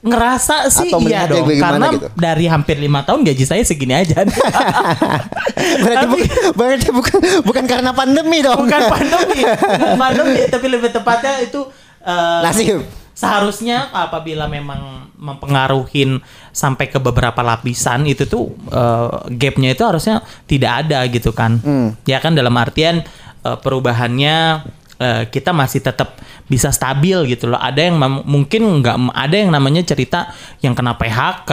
Ngerasa 0.00 0.66
sih 0.66 0.88
Atau 0.88 1.04
iya 1.04 1.28
dong 1.28 1.44
karena 1.52 1.92
gitu? 1.92 2.08
dari 2.14 2.44
hampir 2.44 2.76
lima 2.76 3.04
tahun 3.04 3.22
gaji 3.22 3.44
saya 3.44 3.60
segini 3.60 3.92
aja 3.92 4.24
berarti, 5.84 5.96
Tapi- 6.00 6.16
bukan, 6.16 6.50
berarti 6.54 6.88
bukan 6.90 7.16
bukan 7.44 7.64
karena 7.66 7.90
pandemi 7.92 8.40
dong. 8.40 8.64
bukan 8.64 8.82
pandemi 8.88 9.40
bukan 9.44 9.96
pandemi 9.96 10.40
tapi 10.46 10.66
lebih 10.66 10.90
tepatnya 10.90 11.40
itu 11.40 11.60
eh, 12.00 12.40
Nasib. 12.40 12.80
seharusnya 13.12 13.92
apabila 13.92 14.48
memang 14.48 15.12
mempengaruhin 15.14 16.24
sampai 16.50 16.88
ke 16.88 16.96
beberapa 16.96 17.40
lapisan 17.40 18.04
itu 18.04 18.24
tuh 18.24 18.48
eh, 18.66 19.08
gapnya 19.30 19.70
itu 19.70 19.84
harusnya 19.84 20.20
tidak 20.44 20.88
ada 20.88 21.04
gitu 21.06 21.30
kan 21.30 21.60
ya 22.02 22.16
kan 22.16 22.32
dalam 22.32 22.54
artian 22.54 23.04
eh, 23.38 23.56
perubahannya 23.56 24.64
eh, 25.00 25.22
kita 25.32 25.50
masih 25.56 25.80
tetap 25.80 26.20
bisa 26.46 26.68
stabil 26.70 27.16
gitu 27.32 27.48
loh 27.48 27.56
ada 27.56 27.80
yang 27.80 27.96
mungkin 28.28 28.84
nggak 28.84 28.96
ada 29.16 29.36
yang 29.36 29.50
namanya 29.50 29.82
cerita 29.82 30.28
yang 30.60 30.76
kena 30.76 30.94
PHK 31.00 31.52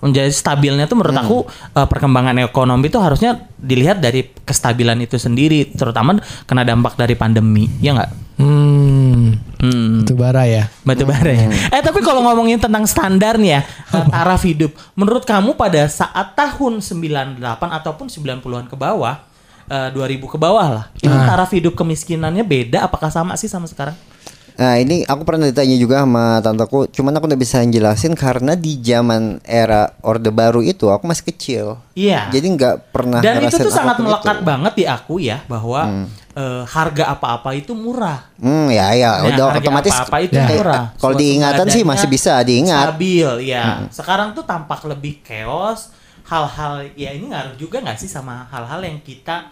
menjadi 0.00 0.32
stabilnya 0.32 0.88
tuh 0.88 0.96
menurut 0.96 1.18
aku 1.20 1.38
eh, 1.76 1.86
perkembangan 1.86 2.40
ekonomi 2.40 2.88
itu 2.88 2.98
harusnya 2.98 3.36
dilihat 3.60 4.00
dari 4.00 4.24
kestabilan 4.24 4.98
itu 5.04 5.20
sendiri 5.20 5.70
terutama 5.76 6.16
kena 6.48 6.64
dampak 6.64 6.96
dari 6.96 7.14
pandemi 7.14 7.68
ya 7.78 7.92
nggak 7.94 8.28
Hmm. 8.38 9.34
Hmm. 9.58 10.06
Itu 10.06 10.14
bara 10.14 10.46
ya. 10.46 10.70
Batu 10.86 11.02
bara 11.02 11.34
ya. 11.34 11.50
Eh 11.74 11.82
tapi 11.82 11.98
kalau 12.06 12.22
ngomongin 12.22 12.62
tentang 12.62 12.86
standar 12.86 13.34
nih 13.34 13.58
ya, 13.58 13.60
taraf 13.90 14.46
hidup. 14.46 14.70
Menurut 14.94 15.26
kamu 15.26 15.58
pada 15.58 15.82
saat 15.90 16.38
tahun 16.38 16.78
98 16.78 17.42
ataupun 17.58 18.06
90-an 18.06 18.70
ke 18.70 18.78
bawah, 18.78 19.18
eh, 19.68 19.88
2000 19.92 20.24
ke 20.24 20.38
bawah 20.40 20.68
lah. 20.68 20.84
Itu 20.98 21.12
taraf 21.12 21.52
hidup 21.52 21.76
kemiskinannya 21.76 22.42
beda 22.42 22.88
apakah 22.88 23.12
sama 23.12 23.36
sih 23.36 23.48
sama 23.48 23.68
sekarang? 23.68 23.94
Nah 24.58 24.74
ini 24.74 25.06
aku 25.06 25.22
pernah 25.22 25.46
ditanya 25.46 25.78
juga 25.78 26.02
sama 26.02 26.42
tanteku, 26.42 26.90
cuman 26.90 27.14
aku 27.14 27.30
udah 27.30 27.38
bisa 27.38 27.62
jelasin 27.62 28.18
karena 28.18 28.58
di 28.58 28.74
zaman 28.82 29.38
era 29.46 29.94
Orde 30.02 30.34
Baru 30.34 30.66
itu 30.66 30.90
aku 30.90 31.06
masih 31.06 31.30
kecil. 31.30 31.66
Iya. 31.94 32.26
Jadi 32.34 32.58
nggak 32.58 32.90
pernah 32.90 33.22
Dan 33.22 33.46
itu 33.46 33.54
tuh 33.54 33.70
sangat 33.70 34.02
melekat 34.02 34.42
itu. 34.42 34.46
banget 34.50 34.72
di 34.74 34.84
aku 34.90 35.22
ya 35.22 35.46
bahwa 35.46 36.10
eh, 36.34 36.62
harga 36.66 37.14
apa-apa 37.14 37.54
itu 37.54 37.70
murah. 37.70 38.34
Hmm 38.42 38.66
ya 38.66 38.98
ya 38.98 39.22
Nah, 39.22 39.30
udah 39.30 39.44
harga 39.46 39.62
otomatis 39.62 39.94
apa-apa 39.94 40.18
itu 40.26 40.34
eh, 40.34 40.48
murah. 40.50 40.82
Kalau 40.98 41.14
diingatan 41.14 41.66
sih 41.70 41.82
masih 41.86 42.08
bisa 42.10 42.32
diingat. 42.42 42.90
Stabil, 42.90 43.30
ya. 43.54 43.86
Sekarang 43.94 44.34
tuh 44.34 44.42
tampak 44.42 44.82
lebih 44.90 45.22
chaos. 45.22 45.94
Hal-hal 46.26 46.90
ya 46.98 47.14
ini 47.14 47.30
ngaruh 47.30 47.54
juga 47.54 47.78
nggak 47.78 47.94
sih 47.94 48.10
sama 48.10 48.42
hal-hal 48.50 48.82
yang 48.82 48.98
kita 49.00 49.48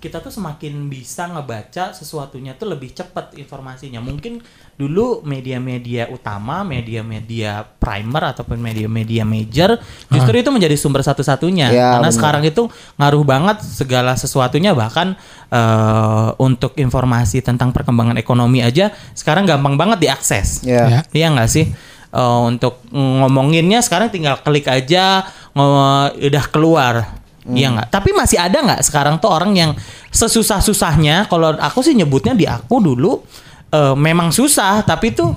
kita 0.00 0.24
tuh 0.24 0.32
semakin 0.32 0.88
bisa 0.88 1.28
ngebaca 1.28 1.92
sesuatunya 1.92 2.56
tuh 2.56 2.72
lebih 2.72 2.96
cepat 2.96 3.36
informasinya. 3.36 4.00
Mungkin 4.00 4.40
dulu 4.80 5.20
media-media 5.28 6.08
utama, 6.08 6.64
media-media 6.64 7.68
primer 7.76 8.32
ataupun 8.32 8.56
media-media 8.56 9.28
major 9.28 9.76
justru 10.08 10.40
itu 10.40 10.48
menjadi 10.48 10.72
sumber 10.80 11.04
satu-satunya. 11.04 11.68
Ya, 11.68 12.00
Karena 12.00 12.08
benar. 12.08 12.16
sekarang 12.16 12.42
itu 12.48 12.62
ngaruh 12.96 13.24
banget 13.28 13.60
segala 13.60 14.16
sesuatunya 14.16 14.72
bahkan 14.72 15.20
eh, 15.52 16.28
untuk 16.40 16.80
informasi 16.80 17.44
tentang 17.44 17.68
perkembangan 17.76 18.16
ekonomi 18.16 18.64
aja 18.64 18.96
sekarang 19.12 19.44
gampang 19.44 19.76
banget 19.76 20.00
diakses. 20.00 20.64
Ya. 20.64 20.88
Ya. 20.88 21.00
Iya 21.12 21.28
nggak 21.36 21.50
sih? 21.52 21.68
Eh, 22.10 22.40
untuk 22.48 22.80
ngomonginnya 22.88 23.84
sekarang 23.84 24.08
tinggal 24.08 24.40
klik 24.40 24.64
aja 24.64 25.28
ngo- 25.52 26.16
udah 26.16 26.44
keluar. 26.48 27.19
Iya 27.52 27.68
nggak? 27.70 27.88
Tapi 27.90 28.10
masih 28.12 28.38
ada 28.38 28.58
nggak 28.60 28.80
sekarang 28.82 29.18
tuh 29.18 29.30
orang 29.30 29.52
yang 29.54 29.70
sesusah-susahnya 30.10 31.26
kalau 31.26 31.56
aku 31.58 31.82
sih 31.82 31.92
nyebutnya 31.92 32.32
di 32.32 32.46
aku 32.46 32.78
dulu 32.78 33.22
eh, 33.68 33.94
memang 33.94 34.30
susah 34.30 34.82
tapi 34.82 35.10
tuh 35.10 35.34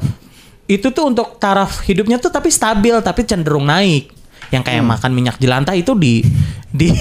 itu 0.64 0.90
tuh 0.90 1.12
untuk 1.12 1.38
taraf 1.38 1.84
hidupnya 1.84 2.18
tuh 2.18 2.30
tapi 2.30 2.48
stabil 2.48 2.94
tapi 3.02 3.26
cenderung 3.26 3.66
naik. 3.66 4.14
Yang 4.54 4.70
kayak 4.70 4.86
makan 4.86 5.12
minyak 5.18 5.42
jelantah 5.42 5.74
itu 5.74 5.98
di 5.98 6.22
di 6.80 6.94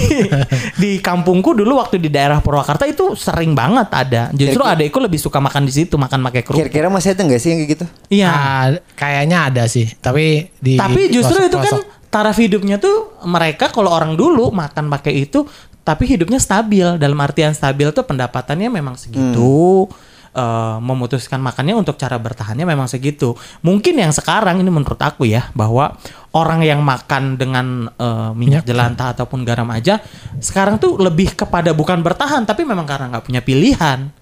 di 0.77 0.91
kampungku 1.01 1.53
dulu 1.53 1.81
waktu 1.81 2.01
di 2.01 2.09
daerah 2.09 2.41
Purwakarta 2.41 2.89
itu 2.89 3.13
sering 3.13 3.53
banget 3.53 3.93
ada. 3.93 4.23
Justru 4.33 4.57
Kira-kira- 4.57 4.73
adekku 4.81 4.99
lebih 5.01 5.21
suka 5.21 5.37
makan 5.37 5.69
di 5.69 5.73
situ, 5.73 6.01
makan 6.01 6.25
pakai 6.29 6.41
kerupuk. 6.41 6.65
Kira-kira 6.65 6.89
masih 6.89 7.13
ada 7.13 7.21
nggak 7.29 7.41
sih 7.41 7.49
yang 7.53 7.59
kayak 7.61 7.71
gitu? 7.77 7.85
Iya. 8.09 8.29
Ah, 8.33 8.67
kayaknya 8.97 9.39
ada 9.53 9.65
sih, 9.69 9.85
tapi 10.01 10.49
di 10.65 10.81
Tapi 10.81 11.13
justru 11.13 11.45
itu 11.45 11.57
kan. 11.61 12.02
Taraf 12.13 12.37
hidupnya 12.37 12.77
tuh 12.77 13.17
mereka 13.25 13.73
kalau 13.73 13.89
orang 13.89 14.13
dulu 14.13 14.53
makan 14.53 14.93
pakai 14.93 15.25
itu 15.25 15.49
tapi 15.83 16.05
hidupnya 16.07 16.39
stabil. 16.39 17.01
Dalam 17.01 17.19
artian 17.19 17.57
stabil 17.57 17.89
tuh 17.91 18.05
pendapatannya 18.05 18.69
memang 18.69 19.01
segitu. 19.01 19.89
eh, 20.37 20.77
memutuskan 20.81 21.41
makannya 21.41 21.77
untuk 21.77 21.97
cara 21.97 22.21
bertahannya 22.21 22.69
memang 22.69 22.89
segitu. 22.89 23.33
Mungkin 23.65 23.97
yang 23.97 24.13
sekarang 24.13 24.61
ini 24.61 24.69
menurut 24.69 25.01
aku 25.01 25.25
ya 25.25 25.49
bahwa 25.57 25.97
orang 26.37 26.61
yang 26.61 26.85
makan 26.85 27.41
dengan 27.41 27.89
eh, 27.97 28.31
minyak 28.37 28.69
jelantah 28.69 29.17
ataupun 29.17 29.45
garam 29.49 29.69
aja 29.73 30.01
sekarang 30.41 30.77
tuh 30.77 31.01
lebih 31.01 31.33
kepada 31.33 31.73
bukan 31.73 32.05
bertahan 32.05 32.45
tapi 32.45 32.63
memang 32.69 32.85
karena 32.85 33.09
nggak 33.17 33.25
punya 33.25 33.41
pilihan. 33.41 34.13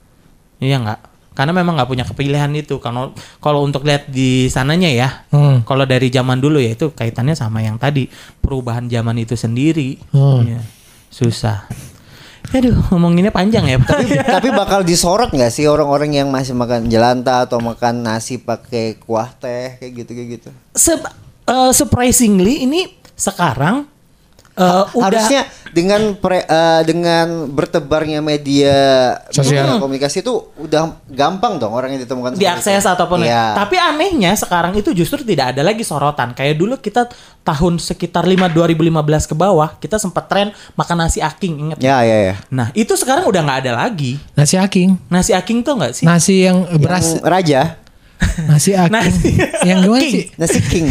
Iya 0.61 0.77
nggak? 0.79 1.01
Karena 1.31 1.53
memang 1.53 1.75
nggak 1.75 1.87
punya 1.87 2.05
kepilihan 2.05 2.51
itu. 2.53 2.77
Kalau 2.77 3.15
kalau 3.39 3.63
untuk 3.63 3.83
lihat 3.83 4.07
di 4.07 4.47
sananya 4.47 4.89
ya, 4.89 5.09
Hmm. 5.31 5.63
kalau 5.63 5.85
dari 5.85 6.09
zaman 6.09 6.37
dulu 6.37 6.59
ya 6.59 6.75
itu 6.75 6.91
kaitannya 6.91 7.33
sama 7.33 7.61
yang 7.61 7.77
tadi 7.77 8.11
perubahan 8.37 8.87
zaman 8.87 9.17
itu 9.17 9.35
sendiri. 9.35 9.97
Hmm. 10.11 10.43
Iya. 10.45 10.61
Susah. 11.09 11.67
Aduh, 12.51 12.75
ngomonginnya 12.91 13.31
panjang 13.31 13.63
ya. 13.65 13.79
tapi, 13.79 14.11
tapi 14.17 14.49
bakal 14.51 14.83
disorot 14.83 15.31
nggak 15.31 15.51
sih 15.51 15.67
orang-orang 15.67 16.17
yang 16.17 16.29
masih 16.29 16.51
makan 16.51 16.91
jelantah 16.91 17.47
atau 17.47 17.63
makan 17.63 18.03
nasi 18.03 18.37
pakai 18.37 18.99
kuah 18.99 19.31
teh 19.31 19.79
kayak 19.79 19.93
gitu 19.97 20.11
kayak 20.11 20.29
gitu? 20.35 20.49
Se- 20.75 20.99
eh, 21.47 21.71
surprisingly 21.71 22.65
ini 22.65 22.91
sekarang 23.15 23.87
eh, 24.53 24.65
udah. 24.91 25.05
Harusnya 25.05 25.43
dengan 25.71 26.15
pre- 26.15 26.43
eh, 26.43 26.83
dengan 26.83 27.47
bertebarnya 27.47 28.19
media 28.19 28.75
Sosial. 29.29 29.65
media 29.65 29.79
komunikasi 29.79 30.21
itu 30.21 30.35
udah 30.57 30.99
gampang 31.07 31.57
dong 31.57 31.71
orang 31.71 31.95
yang 31.95 32.03
ditemukan 32.03 32.35
diakses 32.35 32.81
itu. 32.81 32.91
ataupun 32.91 33.23
Iya. 33.23 33.55
tapi 33.55 33.77
anehnya 33.77 34.35
sekarang 34.35 34.75
itu 34.75 34.91
justru 34.91 35.23
tidak 35.23 35.55
ada 35.55 35.63
lagi 35.63 35.81
sorotan. 35.81 36.33
Kayak 36.33 36.57
dulu 36.57 36.75
kita 36.77 37.07
tahun 37.41 37.79
sekitar 37.79 38.23
5 38.23 38.47
2015 38.47 39.25
ke 39.25 39.35
bawah 39.35 39.75
kita 39.75 39.97
sempat 39.97 40.27
tren 40.27 40.49
makan 40.75 40.97
nasi 41.01 41.19
aking 41.19 41.57
inget 41.59 41.79
Ya 41.81 42.03
ya 42.03 42.19
ya. 42.23 42.35
nah 42.49 42.69
itu 42.73 42.93
sekarang 42.93 43.25
udah 43.25 43.41
nggak 43.41 43.61
ada 43.65 43.73
lagi. 43.79 44.21
Nasi 44.35 44.55
aking, 44.55 45.01
nasi 45.07 45.33
aking 45.33 45.61
tuh 45.61 45.75
nggak 45.75 45.93
sih? 45.93 46.05
Nasi 46.05 46.45
yang 46.45 46.69
beras, 46.77 47.17
Yang 47.17 47.25
raja 47.25 47.61
nasi 48.43 48.73
aking, 48.73 48.93
Nasi- 48.93 49.37
yang 49.63 49.79
gimana 49.81 50.01
King. 50.01 50.13
sih? 50.13 50.25
nasi 50.35 50.59
king. 50.63 50.87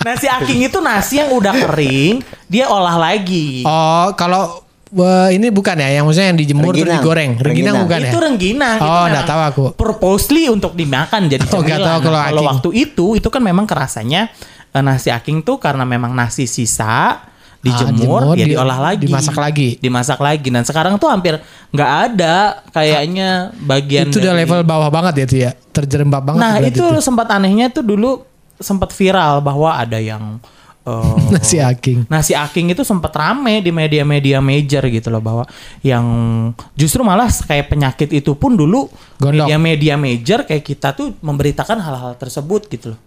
nasi 0.00 0.26
aking 0.28 0.58
itu 0.62 0.78
nasi 0.78 1.14
yang 1.16 1.30
udah 1.30 1.52
kering 1.52 2.20
dia 2.46 2.66
olah 2.66 2.96
lagi 2.96 3.62
Oh, 3.62 4.12
kalau 4.12 4.62
eh, 4.90 5.28
ini 5.32 5.48
bukan 5.48 5.74
ya, 5.76 5.88
yang 5.92 6.04
maksudnya 6.04 6.30
yang 6.30 6.38
dijemur 6.38 6.70
terus 6.72 6.86
digoreng, 6.92 7.34
rengginang 7.34 7.42
Rengginang. 7.42 7.76
bukan 7.82 7.98
ya? 7.98 8.06
itu 8.06 8.18
rengginang 8.18 8.76
itu 8.76 8.84
Oh, 8.84 8.90
memang 8.94 9.10
nggak 9.10 9.26
tahu 9.26 9.40
aku. 9.42 9.64
purposely 9.74 10.44
untuk 10.46 10.72
dimakan 10.72 11.26
jadi 11.26 11.42
Oh, 11.44 11.58
nggak 11.58 11.66
cemilan 11.74 11.82
tahu 11.84 11.98
kalau 12.00 12.14
Nah, 12.14 12.24
kalau 12.24 12.38
aking. 12.38 12.48
waktu 12.48 12.68
itu 12.80 13.06
itu 13.16 13.28
kan 13.28 13.42
memang 13.42 13.64
kerasanya 13.64 14.30
eh, 14.70 14.80
nasi 14.80 15.08
aking 15.08 15.42
tuh 15.42 15.58
karena 15.58 15.82
memang 15.84 16.12
nasi 16.12 16.46
sisa 16.46 17.18
dijemur 17.64 17.96
jemur, 17.96 18.22
ya 18.36 18.44
di- 18.44 18.52
diolah 18.52 18.78
lagi 18.78 19.08
dimasak 19.08 19.36
lagi. 19.40 19.68
dimasak 19.80 20.20
lagi 20.20 20.48
dan 20.52 20.62
sekarang 20.62 21.00
tuh 21.00 21.08
hampir 21.08 21.40
nggak 21.72 21.90
ada 22.12 22.60
kayaknya 22.68 23.56
bagian 23.56 24.12
itu 24.12 24.20
udah 24.20 24.34
level 24.36 24.60
bawah 24.62 24.92
banget 24.92 25.14
ya 25.16 25.26
tuh 25.26 25.38
ya, 25.48 25.50
terjerembab 25.72 26.22
banget. 26.22 26.40
nah 26.44 26.54
itu 26.60 26.84
sempat 27.00 27.32
anehnya 27.32 27.72
tuh 27.72 27.80
dulu 27.80 28.20
sempat 28.60 28.92
viral 28.92 29.40
bahwa 29.40 29.72
ada 29.72 29.96
yang 29.96 30.36
eh, 30.84 31.16
nasi 31.34 31.56
aking. 31.58 32.04
nasi 32.06 32.36
aking 32.36 32.76
itu 32.76 32.84
sempat 32.84 33.10
rame 33.16 33.64
di 33.64 33.72
media-media 33.72 34.38
major 34.38 34.84
gitu 34.86 35.08
loh 35.08 35.24
bahwa 35.24 35.48
yang 35.80 36.04
justru 36.76 37.00
malah 37.00 37.32
kayak 37.32 37.72
penyakit 37.72 38.12
itu 38.12 38.36
pun 38.36 38.54
dulu 38.54 38.86
Gondok. 39.16 39.48
media-media 39.48 39.96
major 39.96 40.44
kayak 40.44 40.62
kita 40.62 40.92
tuh 40.92 41.16
memberitakan 41.24 41.80
hal-hal 41.80 42.12
tersebut 42.14 42.68
gitu 42.68 42.92
loh. 42.94 43.00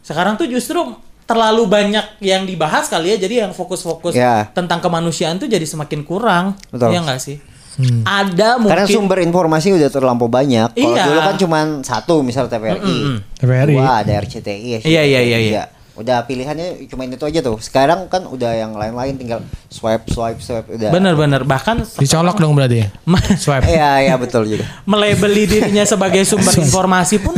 Sekarang 0.00 0.40
tuh 0.40 0.48
justru 0.48 0.80
terlalu 1.28 1.68
banyak 1.68 2.24
yang 2.24 2.48
dibahas 2.48 2.88
kali 2.88 3.12
ya 3.12 3.16
jadi 3.20 3.44
yang 3.44 3.52
fokus-fokus 3.52 4.16
Ya. 4.16 4.48
tentang 4.50 4.80
kemanusiaan 4.80 5.36
tuh 5.36 5.44
jadi 5.44 5.62
semakin 5.62 6.00
kurang. 6.02 6.56
Betul. 6.72 6.96
Iya 6.96 7.04
enggak 7.04 7.20
sih? 7.20 7.36
Ada 8.02 8.58
mungkin 8.58 8.74
Karena 8.74 8.86
sumber 8.90 9.22
informasi 9.22 9.70
udah 9.70 9.86
terlampau 9.86 10.26
banyak. 10.26 10.74
Kalau 10.74 10.96
Iya. 10.98 11.04
dulu 11.06 11.20
kan 11.22 11.36
cuma 11.38 11.58
satu, 11.86 12.26
misal 12.26 12.50
TVRI. 12.50 12.82
Mm-mm. 12.82 13.16
TVRI. 13.38 13.70
Dua 13.70 14.02
ada 14.02 14.12
RCTI. 14.18 14.82
Iya, 14.82 15.02
iya, 15.04 15.20
iya, 15.22 15.38
iya. 15.38 15.62
Udah 15.98 16.22
pilihannya 16.22 16.86
cuma 16.86 17.02
itu 17.02 17.20
aja 17.20 17.42
tuh. 17.42 17.58
Sekarang 17.58 18.06
kan 18.06 18.22
udah 18.24 18.54
yang 18.54 18.72
lain-lain 18.72 19.14
tinggal 19.14 19.42
swipe 19.66 20.06
swipe 20.06 20.38
swipe 20.38 20.70
udah. 20.70 20.88
bener-bener 20.88 21.42
bahkan 21.42 21.82
Dicolok 21.98 22.38
dong 22.38 22.54
berarti 22.54 22.86
ya. 22.86 22.88
Swipe. 23.36 23.66
Iya, 23.66 23.90
iya 24.00 24.14
betul 24.14 24.46
juga. 24.46 24.62
melebeli 24.84 25.44
dirinya 25.44 25.82
sebagai 25.82 26.22
sumber 26.22 26.54
informasi 26.54 27.18
pun 27.18 27.34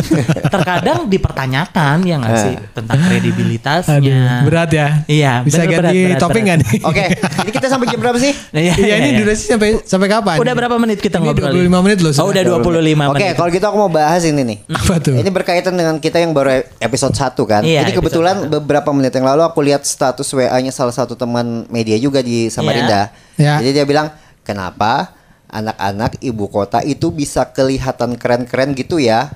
terkadang 0.46 1.09
dipertanyakan 1.09 2.05
ya 2.05 2.16
nggak 2.16 2.37
sih 2.37 2.55
tentang 2.73 2.99
kredibilitasnya. 3.01 3.96
Aduh, 3.96 4.46
berat 4.46 4.70
ya. 4.70 4.88
Iya, 5.07 5.33
Bisa 5.40 5.64
bener, 5.64 5.73
ganti 5.81 5.99
berat, 6.05 6.20
topeng 6.20 6.44
berat. 6.44 6.44
nggak 6.44 6.59
nih? 6.61 6.79
Oke, 6.85 7.05
ini 7.16 7.51
kita 7.51 7.66
sampai 7.66 7.87
jam 7.88 7.99
berapa 7.99 8.18
sih? 8.18 8.33
Iya, 8.53 8.75
Iya, 8.77 8.94
ini 8.99 9.09
iya. 9.11 9.18
durasi 9.18 9.44
sampai 9.49 9.68
sampai 9.83 10.09
kapan? 10.09 10.37
Udah 10.37 10.55
berapa 10.55 10.77
menit 10.77 10.99
kita 10.99 11.16
Ini 11.16 11.33
ngobrol? 11.33 11.53
25 11.57 11.85
menit 11.87 11.99
loh. 12.01 12.12
Oh, 12.12 12.29
udah 12.29 12.42
25 12.44 12.61
Oke, 12.61 13.16
menit. 13.16 13.35
kalau 13.35 13.51
gitu 13.51 13.64
aku 13.64 13.79
mau 13.79 13.90
bahas 13.90 14.23
ini 14.23 14.42
nih. 14.44 14.59
Apa 14.68 14.94
tuh? 15.01 15.16
Ini 15.16 15.31
berkaitan 15.31 15.75
dengan 15.75 15.96
kita 15.96 16.18
yang 16.18 16.37
baru 16.37 16.61
episode 16.77 17.14
1 17.14 17.33
kan. 17.46 17.62
Iya, 17.62 17.87
Jadi 17.87 17.92
kebetulan 17.96 18.49
beberapa 18.50 18.90
menit 18.90 19.14
yang 19.14 19.30
lalu 19.30 19.46
aku 19.46 19.62
lihat 19.62 19.86
status 19.86 20.26
WA-nya 20.34 20.74
salah 20.74 20.92
satu 20.92 21.14
teman 21.14 21.64
media 21.70 21.94
juga 21.96 22.18
di 22.20 22.50
Samarinda. 22.50 23.14
Iya. 23.38 23.62
Jadi 23.62 23.70
dia 23.70 23.86
bilang, 23.86 24.10
"Kenapa 24.42 25.14
anak-anak 25.46 26.18
ibu 26.18 26.50
kota 26.50 26.82
itu 26.82 27.14
bisa 27.14 27.46
kelihatan 27.46 28.18
keren-keren 28.18 28.74
gitu 28.74 28.98
ya?" 28.98 29.30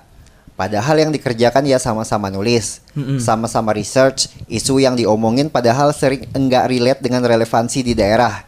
Padahal 0.55 1.03
yang 1.03 1.11
dikerjakan 1.11 1.67
ya 1.67 1.83
sama-sama 1.83 2.31
nulis, 2.31 2.79
sama-sama 3.19 3.75
research, 3.75 4.31
isu 4.47 4.79
yang 4.79 4.95
diomongin 4.95 5.51
padahal 5.51 5.91
sering 5.91 6.31
enggak 6.31 6.71
relate 6.71 7.03
dengan 7.03 7.27
relevansi 7.27 7.83
di 7.83 7.91
daerah. 7.91 8.47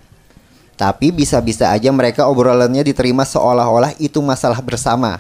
Tapi 0.79 1.11
bisa-bisa 1.11 1.75
aja 1.75 1.91
mereka 1.91 2.31
obrolannya 2.31 2.87
diterima 2.87 3.27
seolah-olah 3.27 3.99
itu 3.99 4.23
masalah 4.23 4.63
bersama. 4.63 5.19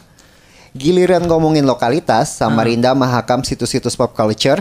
Giliran 0.77 1.25
ngomongin 1.25 1.65
lokalitas, 1.65 2.37
Samarinda, 2.37 2.93
Mahakam, 2.93 3.41
situs-situs 3.41 3.97
pop 3.97 4.13
culture, 4.13 4.61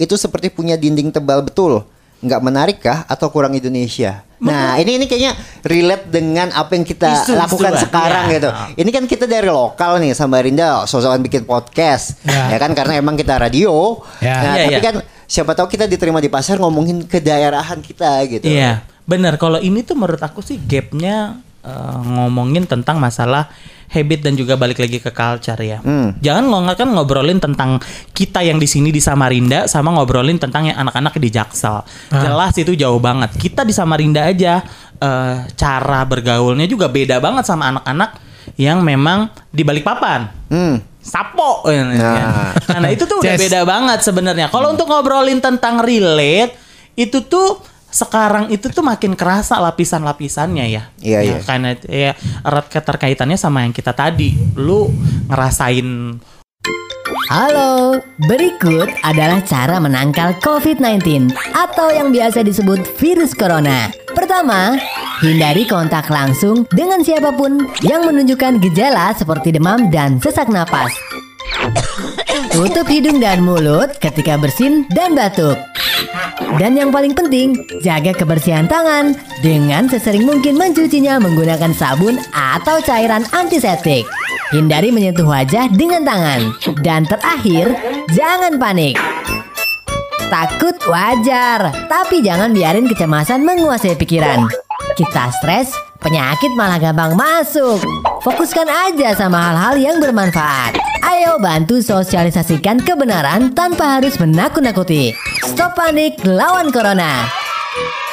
itu 0.00 0.16
seperti 0.16 0.48
punya 0.48 0.80
dinding 0.80 1.12
tebal 1.12 1.44
betul. 1.44 1.84
Nggak 2.20 2.40
menarik 2.40 2.78
kah 2.80 3.04
atau 3.04 3.28
kurang 3.28 3.52
Indonesia? 3.52 4.24
Nah, 4.40 4.76
ini 4.76 4.96
ini 4.96 5.04
kayaknya 5.04 5.36
relate 5.60 6.08
dengan 6.08 6.48
apa 6.52 6.72
yang 6.72 6.84
kita 6.84 7.24
Isu-isuan, 7.24 7.44
lakukan 7.44 7.72
sekarang 7.76 8.24
ya. 8.28 8.32
gitu. 8.36 8.48
Ini 8.76 8.90
kan 8.92 9.04
kita 9.04 9.24
dari 9.24 9.48
lokal 9.48 10.00
nih 10.00 10.12
Samarinda, 10.12 10.84
sosokan 10.84 11.20
bikin 11.20 11.44
podcast. 11.44 12.20
Ya. 12.24 12.52
Ya 12.52 12.58
kan 12.60 12.72
karena 12.72 12.96
emang 12.96 13.16
kita 13.16 13.36
radio. 13.36 14.00
Ya. 14.20 14.36
Nah, 14.36 14.54
Iya, 14.56 14.64
tapi 14.64 14.72
iya. 14.72 14.80
kan 14.80 14.94
siapa 15.24 15.52
tahu 15.52 15.68
kita 15.68 15.84
diterima 15.84 16.20
di 16.20 16.28
pasar 16.28 16.56
ngomongin 16.56 17.04
kedaerahan 17.04 17.80
kita 17.80 18.20
gitu. 18.28 18.48
Iya, 18.48 18.84
benar. 19.04 19.36
Kalau 19.36 19.60
ini 19.60 19.80
tuh 19.80 19.96
menurut 19.96 20.20
aku 20.20 20.40
sih 20.40 20.56
gapnya 20.56 21.40
eh, 21.62 21.96
ngomongin 22.04 22.64
tentang 22.64 22.98
masalah 22.98 23.48
habit 23.90 24.22
dan 24.22 24.38
juga 24.38 24.54
balik 24.54 24.78
lagi 24.78 25.02
ke 25.02 25.10
culture 25.10 25.58
ya. 25.58 25.82
Hmm. 25.82 26.14
Jangan 26.22 26.46
ngomong 26.46 26.78
kan 26.78 26.88
ngobrolin 26.94 27.42
tentang 27.42 27.82
kita 28.14 28.38
yang 28.46 28.62
di 28.62 28.70
sini 28.70 28.94
di 28.94 29.02
Samarinda 29.02 29.66
sama 29.66 29.90
ngobrolin 29.90 30.38
tentang 30.38 30.70
yang 30.70 30.78
anak-anak 30.78 31.18
di 31.18 31.26
Jaksel. 31.26 31.82
Jelas 32.14 32.54
itu 32.54 32.78
jauh 32.78 33.02
banget. 33.02 33.34
Kita 33.34 33.66
di 33.66 33.74
Samarinda 33.74 34.30
aja 34.30 34.62
eh, 35.02 35.36
cara 35.58 36.00
bergaulnya 36.06 36.70
juga 36.70 36.86
beda 36.86 37.18
banget 37.18 37.50
sama 37.50 37.74
anak-anak 37.74 38.10
yang 38.54 38.78
memang 38.80 39.26
di 39.50 39.66
Balikpapan. 39.66 40.30
Hmm. 40.50 40.78
Sapo. 41.00 41.64
Nah. 41.66 42.52
Nah, 42.78 42.90
itu 42.92 43.08
tuh 43.08 43.24
udah 43.24 43.34
Yes. 43.34 43.40
beda 43.48 43.64
banget 43.64 44.04
sebenarnya. 44.04 44.52
Kalau 44.52 44.70
untuk 44.70 44.86
ngobrolin 44.86 45.40
tentang 45.40 45.80
relate 45.80 46.54
itu 46.94 47.24
tuh 47.24 47.56
sekarang 47.90 48.48
itu 48.54 48.70
tuh 48.70 48.86
makin 48.86 49.18
kerasa 49.18 49.58
lapisan-lapisannya 49.58 50.66
ya. 50.70 50.82
Iya, 51.02 51.18
ya, 51.20 51.20
iya. 51.20 51.36
Karena 51.42 51.70
ya 51.86 52.12
erat 52.46 52.66
keterkaitannya 52.70 53.36
sama 53.36 53.66
yang 53.66 53.74
kita 53.74 53.90
tadi. 53.92 54.34
Lu 54.54 54.88
ngerasain 55.26 56.18
Halo, 57.30 58.02
berikut 58.26 58.90
adalah 59.06 59.38
cara 59.46 59.78
menangkal 59.78 60.34
COVID-19 60.42 61.30
atau 61.54 61.86
yang 61.90 62.10
biasa 62.10 62.42
disebut 62.42 62.82
virus 62.98 63.38
corona. 63.38 63.86
Pertama, 64.14 64.74
hindari 65.22 65.62
kontak 65.66 66.10
langsung 66.10 66.66
dengan 66.74 67.06
siapa 67.06 67.30
pun 67.30 67.70
yang 67.86 68.02
menunjukkan 68.02 68.58
gejala 68.66 69.14
seperti 69.14 69.54
demam 69.54 69.90
dan 69.94 70.18
sesak 70.18 70.50
napas. 70.50 70.90
Tutup 72.50 72.86
hidung 72.90 73.22
dan 73.22 73.40
mulut 73.46 73.96
ketika 74.02 74.36
bersin 74.36 74.84
dan 74.92 75.14
batuk. 75.14 75.56
Dan 76.58 76.74
yang 76.74 76.90
paling 76.90 77.14
penting, 77.14 77.56
jaga 77.80 78.10
kebersihan 78.10 78.66
tangan 78.66 79.14
dengan 79.40 79.86
sesering 79.86 80.26
mungkin 80.26 80.58
mencucinya 80.58 81.22
menggunakan 81.22 81.72
sabun 81.72 82.18
atau 82.34 82.82
cairan 82.82 83.22
antiseptik. 83.30 84.04
Hindari 84.50 84.90
menyentuh 84.90 85.24
wajah 85.24 85.70
dengan 85.70 86.02
tangan. 86.02 86.50
Dan 86.82 87.06
terakhir, 87.06 87.70
jangan 88.10 88.58
panik. 88.58 88.98
Takut 90.26 90.74
wajar, 90.90 91.70
tapi 91.86 92.22
jangan 92.22 92.50
biarin 92.50 92.86
kecemasan 92.90 93.46
menguasai 93.46 93.94
pikiran. 93.94 94.46
Kita 94.98 95.30
stres, 95.38 95.74
penyakit 96.00 96.52
malah 96.56 96.80
gampang 96.80 97.14
masuk. 97.14 97.80
Fokuskan 98.24 98.66
aja 98.66 99.14
sama 99.14 99.38
hal-hal 99.52 99.74
yang 99.78 99.96
bermanfaat. 100.00 100.76
Ayo 101.00 101.40
bantu 101.40 101.80
sosialisasikan 101.80 102.80
kebenaran 102.84 103.52
tanpa 103.56 104.00
harus 104.00 104.16
menakut-nakuti. 104.20 105.16
Stop 105.44 105.76
panik, 105.76 106.20
lawan 106.24 106.68
corona. 106.72 107.28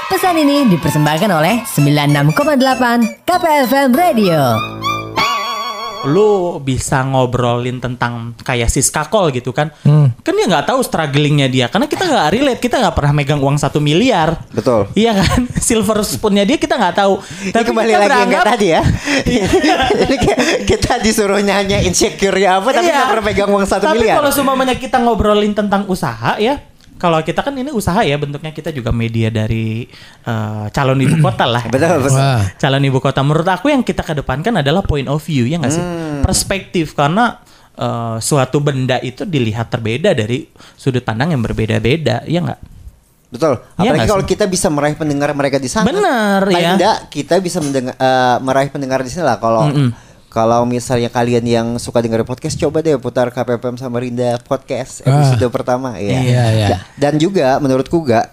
Pesan 0.07 0.39
ini 0.39 0.71
dipersembahkan 0.71 1.31
oleh 1.35 1.67
96,8 1.67 3.27
KPFM 3.27 3.91
Radio. 3.91 4.76
Lu 6.07 6.31
bisa 6.57 7.03
ngobrolin 7.03 7.77
tentang 7.77 8.13
kayak 8.39 8.67
Siska 8.67 9.05
Kol 9.05 9.29
gitu 9.29 9.51
kan. 9.51 9.69
Hmm. 9.81 10.15
Kan 10.17 10.33
dia 10.33 10.45
nggak 10.45 10.65
tahu 10.65 10.79
strugglingnya 10.79 11.45
dia 11.45 11.67
karena 11.67 11.85
kita 11.85 12.03
nggak 12.03 12.27
relate, 12.31 12.59
kita 12.59 12.79
nggak 12.79 12.95
pernah 12.95 13.13
megang 13.13 13.37
uang 13.37 13.55
satu 13.55 13.77
miliar. 13.77 14.39
Betul. 14.49 14.87
Iya 14.93 15.13
kan, 15.15 15.45
silver 15.67 16.01
spoonnya 16.01 16.43
dia 16.43 16.55
kita 16.55 16.73
nggak 16.73 16.95
tahu. 16.95 17.19
Ini 17.45 17.61
kembali 17.61 17.67
kita 17.85 17.97
lagi 17.97 18.07
yang 18.07 18.07
beranggap- 18.07 18.31
kayak 18.39 18.53
tadi 18.55 18.67
ya. 18.67 18.81
Ini 20.07 20.15
kayak 20.17 20.39
kita 20.65 20.91
disuruh 20.99 21.39
nanya 21.39 21.77
insecure 21.79 22.35
ya 22.35 22.57
apa 22.57 22.69
tapi 22.71 22.87
Iya. 22.87 22.95
nggak 22.95 23.09
pernah 23.09 23.25
pegang 23.25 23.49
uang 23.49 23.65
satu 23.65 23.85
Tapi 23.85 23.99
miliar. 23.99 24.15
kalau 24.17 24.31
semuanya 24.31 24.73
kita 24.73 24.97
ngobrolin 24.97 25.51
tentang 25.51 25.83
usaha 25.85 26.37
ya, 26.37 26.61
kalau 26.97 27.21
kita 27.21 27.45
kan 27.45 27.53
ini 27.53 27.69
usaha 27.69 28.01
ya 28.01 28.17
bentuknya 28.17 28.51
kita 28.51 28.73
juga 28.73 28.89
media 28.89 29.29
dari 29.29 29.85
eh, 30.25 30.65
calon 30.73 30.99
ibu 30.99 31.17
kota 31.21 31.45
lah. 31.45 31.63
Betul, 31.73 32.01
betul. 32.01 32.17
Wah. 32.17 32.43
Calon 32.57 32.83
ibu 32.83 32.99
kota. 32.99 33.21
Menurut 33.21 33.47
aku 33.47 33.69
yang 33.69 33.85
kita 33.85 34.01
kedepankan 34.01 34.59
adalah 34.59 34.81
point 34.81 35.05
of 35.07 35.21
view 35.21 35.45
ya 35.45 35.61
nggak 35.61 35.73
sih? 35.73 35.83
Hmm. 35.83 36.21
Perspektif 36.25 36.97
karena 36.97 37.39
eh, 37.77 38.17
suatu 38.19 38.57
benda 38.59 38.97
itu 38.99 39.23
dilihat 39.23 39.69
terbeda 39.69 40.17
dari 40.17 40.49
sudut 40.73 41.05
pandang 41.05 41.37
yang 41.37 41.41
berbeda-beda, 41.45 42.25
ya 42.25 42.41
nggak? 42.41 42.61
Betul. 43.27 43.59
Iya 43.59 43.91
Apalagi 43.91 43.97
nggak 43.99 44.09
kalau 44.09 44.23
kita 44.23 44.45
bisa 44.47 44.67
meraih 44.71 44.95
pendengar 44.95 45.29
mereka 45.35 45.59
di 45.59 45.67
sana. 45.67 45.85
Paling 45.85 46.63
ya. 46.63 46.73
enggak 46.79 46.97
kita 47.11 47.35
bisa 47.43 47.59
mendengar 47.59 47.95
eh, 47.99 48.37
meraih 48.39 48.69
pendengar 48.71 48.99
di 49.03 49.11
sana 49.11 49.35
lah. 49.35 49.37
Kalau 49.37 49.67
Mm-mm. 49.67 50.06
Kalau 50.27 50.63
misalnya 50.63 51.07
kalian 51.07 51.43
yang 51.43 51.67
suka 51.77 51.99
dengar 51.99 52.21
podcast, 52.21 52.55
coba 52.55 52.79
deh 52.79 52.95
putar 52.95 53.27
KPPM 53.27 53.75
Samarinda 53.75 54.37
podcast 54.41 55.01
Ah. 55.01 55.31
episode 55.31 55.47
pertama. 55.49 55.95
Ya. 55.97 56.19
Iya, 56.19 56.43
iya. 56.51 56.67
Da- 56.69 56.81
Dan 56.97 57.13
juga 57.17 57.57
menurutku 57.57 58.03
gak, 58.03 58.27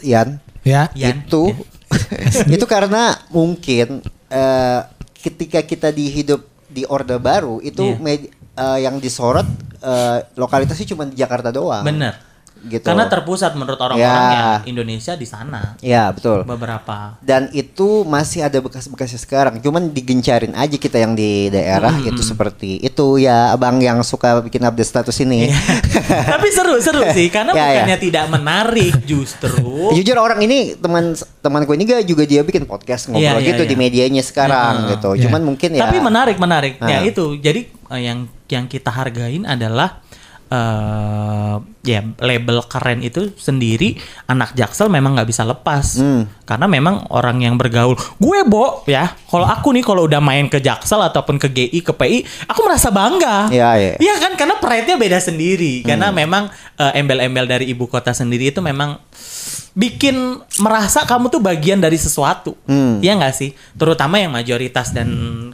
Yan, 0.00 0.40
Ya. 0.60 0.88
Yan. 0.92 1.20
itu 1.22 1.52
itu 2.54 2.64
karena 2.64 3.12
mungkin 3.28 4.00
eh, 4.26 4.80
ketika 5.16 5.60
kita 5.60 5.88
di 5.88 6.08
hidup 6.08 6.40
di 6.66 6.84
Orde 6.84 7.16
Baru 7.16 7.58
itu 7.58 7.82
Iya. 7.82 7.98
med- 7.98 8.30
eh, 8.54 8.78
yang 8.80 8.96
disorot 8.96 9.44
eh, 9.80 10.18
lokalitasnya 10.34 10.86
cuma 10.88 11.04
di 11.04 11.16
Jakarta 11.16 11.48
doang. 11.48 11.82
Bener. 11.82 12.16
Gitu. 12.60 12.84
Karena 12.84 13.08
terpusat 13.08 13.56
menurut 13.56 13.80
orang-orang 13.80 14.04
Ya. 14.04 14.60
ya 14.60 14.68
Indonesia 14.68 15.12
di 15.14 15.24
sana. 15.24 15.80
Ya 15.80 16.12
betul. 16.12 16.44
Beberapa. 16.44 17.16
Dan 17.24 17.48
itu 17.50 18.04
masih 18.04 18.44
ada 18.44 18.60
bekas-bekasnya 18.60 19.16
sekarang. 19.16 19.54
Cuman 19.58 19.88
digencarin 19.88 20.52
aja 20.52 20.76
kita 20.76 20.96
yang 20.96 21.16
di 21.16 21.48
daerah 21.48 21.88
Hmm, 21.90 22.04
itu 22.06 22.20
seperti 22.20 22.76
itu 22.78 23.16
ya 23.16 23.50
abang 23.50 23.80
yang 23.80 24.00
suka 24.00 24.40
bikin 24.40 24.60
update 24.60 24.86
status 24.86 25.16
ini. 25.20 25.48
Tapi 26.32 26.48
seru-seru 26.48 27.00
sih 27.10 27.28
karena 27.28 27.52
Ya, 27.56 27.64
ya. 27.64 27.66
bukannya 27.82 27.98
tidak 27.98 28.24
menarik 28.28 28.94
justru. 29.02 29.56
Jujur 29.96 30.16
orang 30.16 30.40
ini 30.40 30.76
teman 30.76 31.16
temanku 31.40 31.72
ini 31.72 31.84
gak 31.84 32.04
juga 32.04 32.24
dia 32.24 32.40
bikin 32.40 32.64
podcast 32.64 33.08
ngobrol 33.08 33.24
Iya, 33.24 33.40
iya, 33.40 33.48
gitu 33.52 33.62
iya. 33.64 33.70
di 33.70 33.76
medianya 33.76 34.22
sekarang 34.22 34.84
Heeh. 34.84 34.90
gitu. 34.96 35.10
Iya. 35.16 35.22
Cuman 35.28 35.40
mungkin 35.42 35.70
ya. 35.74 35.88
Tapi 35.88 35.96
menarik 35.98 36.36
menarik. 36.36 36.76
Ya 36.78 37.00
itu. 37.02 37.36
Jadi 37.36 37.72
eh, 37.88 38.00
yang 38.04 38.28
yang 38.46 38.64
kita 38.66 38.90
hargain 38.90 39.44
adalah 39.44 40.04
eh 40.50 41.54
ya 41.80 42.02
label 42.18 42.60
keren 42.66 43.00
itu 43.00 43.32
sendiri 43.32 43.96
anak 44.26 44.52
jaksel 44.52 44.86
memang 44.86 45.14
nggak 45.14 45.30
bisa 45.30 45.42
lepas 45.42 45.96
Hmm. 45.96 46.28
karena 46.44 46.66
memang 46.66 47.06
orang 47.08 47.38
yang 47.38 47.54
bergaul 47.54 47.94
gue 47.94 48.38
bo 48.44 48.84
ya 48.84 49.16
kalau 49.26 49.46
aku 49.46 49.72
nih 49.72 49.80
kalau 49.80 50.04
udah 50.04 50.18
main 50.18 50.44
ke 50.46 50.58
jaksel 50.58 51.00
ataupun 51.00 51.38
ke 51.38 51.48
GI 51.48 51.80
ke 51.80 51.92
PI 51.92 52.18
aku 52.44 52.60
merasa 52.62 52.90
bangga 52.90 53.48
Iya, 53.48 53.70
iya. 53.76 53.92
Iya 53.96 54.14
kan 54.18 54.32
karena 54.34 54.58
pride-nya 54.58 54.96
beda 54.96 55.18
sendiri 55.18 55.80
karena 55.80 56.12
memang 56.12 56.50
eh, 56.76 56.98
embel-embel 56.98 57.46
dari 57.46 57.70
ibu 57.70 57.86
kota 57.86 58.10
sendiri 58.10 58.50
itu 58.50 58.60
memang 58.60 58.98
bikin 59.70 60.16
merasa 60.58 61.06
kamu 61.06 61.30
tuh 61.30 61.38
bagian 61.38 61.78
dari 61.78 61.94
sesuatu. 61.94 62.58
Hmm. 62.66 62.98
Iya 62.98 63.14
nggak 63.16 63.32
sih? 63.32 63.54
Terutama 63.72 64.18
yang 64.18 64.34
mayoritas 64.34 64.90
dan 64.90 65.08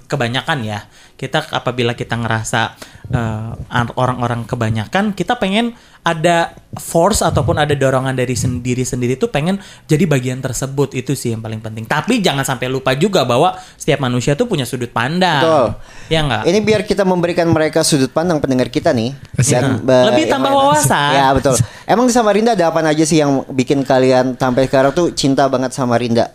kebanyakan 0.07 0.63
ya. 0.63 0.87
Kita 1.17 1.43
apabila 1.51 1.93
kita 1.93 2.15
ngerasa 2.15 2.75
eh, 3.09 3.53
an- 3.71 3.95
orang-orang 3.95 4.43
kebanyakan, 4.45 5.13
kita 5.13 5.37
pengen 5.37 5.75
ada 6.03 6.55
force 6.79 7.19
ataupun 7.19 7.59
ada 7.59 7.75
dorongan 7.75 8.15
dari 8.15 8.39
sendiri 8.39 8.87
sendiri 8.87 9.19
tuh 9.19 9.27
pengen 9.27 9.59
jadi 9.85 10.07
bagian 10.07 10.39
tersebut 10.39 10.95
itu 10.95 11.19
sih 11.19 11.35
yang 11.35 11.43
paling 11.43 11.59
penting. 11.59 11.83
Tapi 11.83 12.23
jangan 12.23 12.47
sampai 12.47 12.71
lupa 12.71 12.95
juga 12.95 13.27
bahwa 13.27 13.59
setiap 13.75 13.99
manusia 13.99 14.39
tuh 14.39 14.47
punya 14.47 14.63
sudut 14.63 14.87
pandang. 14.89 15.43
Betul. 15.43 15.67
Ya 16.07 16.21
nggak? 16.23 16.43
Ini 16.47 16.59
biar 16.63 16.81
kita 16.83 17.03
memberikan 17.03 17.51
mereka 17.51 17.83
sudut 17.83 18.15
pandang 18.15 18.39
pendengar 18.39 18.71
kita 18.71 18.95
nih. 18.95 19.19
Iya. 19.35 19.83
ba- 19.83 20.07
Lebih 20.15 20.31
tambah 20.31 20.51
lain- 20.51 20.59
wawasan. 20.63 21.11
Ya 21.13 21.27
betul. 21.35 21.55
Emang 21.85 22.07
di 22.07 22.15
Samarinda 22.15 22.55
ada 22.55 22.71
apa 22.71 22.79
aja 22.81 23.03
sih 23.03 23.19
yang 23.19 23.43
bikin 23.51 23.83
kalian 23.83 24.39
sampai 24.39 24.71
sekarang 24.71 24.95
tuh 24.95 25.11
cinta 25.11 25.51
banget 25.51 25.75
sama 25.75 25.99
Rinda? 25.99 26.31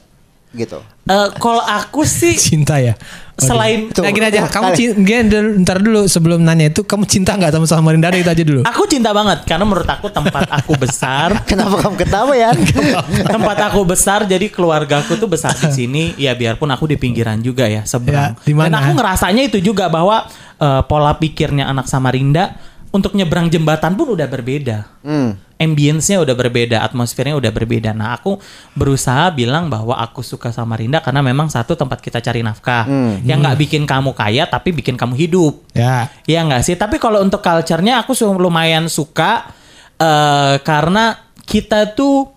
Gitu. 0.52 0.80
Eh, 1.08 1.30
kalau 1.40 1.64
aku 1.64 2.04
sih 2.04 2.36
Cinta 2.52 2.78
ya. 2.78 2.96
selain 3.42 3.90
Tuh. 3.90 4.06
Nah 4.06 4.14
gini 4.14 4.30
aja, 4.30 4.46
kamu 4.46 4.70
cinta, 4.78 5.42
ntar 5.66 5.82
dulu 5.82 6.06
sebelum 6.06 6.46
nanya 6.46 6.70
itu 6.70 6.86
kamu 6.86 7.10
cinta 7.10 7.34
nggak 7.34 7.58
sama 7.58 7.66
Samarinda 7.66 8.14
itu 8.14 8.30
aja 8.30 8.44
dulu. 8.46 8.62
Aku 8.70 8.86
cinta 8.86 9.10
banget 9.18 9.50
karena 9.50 9.66
menurut 9.66 9.90
aku 9.90 10.14
tempat 10.14 10.46
aku 10.46 10.78
besar, 10.78 11.34
Kenapa 11.50 11.82
kamu 11.82 11.96
ketawa 11.98 12.38
ya? 12.38 12.54
tempat 13.34 13.58
aku 13.74 13.82
besar 13.82 14.30
jadi 14.30 14.46
keluarga 14.46 15.02
aku 15.02 15.18
tuh 15.18 15.26
besar 15.26 15.58
di 15.58 15.74
sini. 15.74 16.14
Ya 16.22 16.38
biarpun 16.38 16.70
aku 16.70 16.86
di 16.86 17.02
pinggiran 17.02 17.42
juga 17.42 17.66
ya 17.66 17.82
seberang. 17.82 18.38
Ya? 18.46 18.70
Dan 18.70 18.78
aku 18.78 18.92
ngerasanya 18.94 19.42
itu 19.50 19.58
juga 19.58 19.90
bahwa 19.90 20.30
eh, 20.62 20.82
pola 20.86 21.18
pikirnya 21.18 21.66
anak 21.66 21.90
Samarinda 21.90 22.62
untuk 22.92 23.16
nyebrang 23.16 23.48
jembatan 23.48 23.96
pun 23.96 24.14
udah 24.14 24.28
berbeda. 24.28 25.00
Hmm. 25.04 25.40
Ambience-nya 25.56 26.20
udah 26.20 26.36
berbeda, 26.36 26.84
atmosfernya 26.84 27.38
udah 27.38 27.52
berbeda. 27.54 27.96
Nah, 27.96 28.18
aku 28.18 28.36
berusaha 28.76 29.32
bilang 29.32 29.72
bahwa 29.72 29.96
aku 29.96 30.20
suka 30.26 30.50
Samarinda 30.52 31.00
karena 31.00 31.22
memang 31.24 31.48
satu 31.48 31.78
tempat 31.78 32.02
kita 32.04 32.20
cari 32.20 32.44
nafkah. 32.44 32.90
Yang 33.24 33.40
nggak 33.46 33.58
bikin 33.62 33.84
kamu 33.86 34.12
kaya 34.12 34.44
tapi 34.50 34.76
bikin 34.76 35.00
kamu 35.00 35.16
hidup. 35.16 35.64
Ya. 35.72 36.10
Iya 36.26 36.44
nggak 36.50 36.64
sih? 36.66 36.76
Tapi 36.76 37.00
kalau 37.00 37.24
untuk 37.24 37.40
culture-nya 37.40 38.04
aku 38.04 38.18
lumayan 38.36 38.90
suka 38.90 39.54
eh, 40.02 40.60
karena 40.66 41.16
kita 41.46 41.94
tuh 41.94 42.28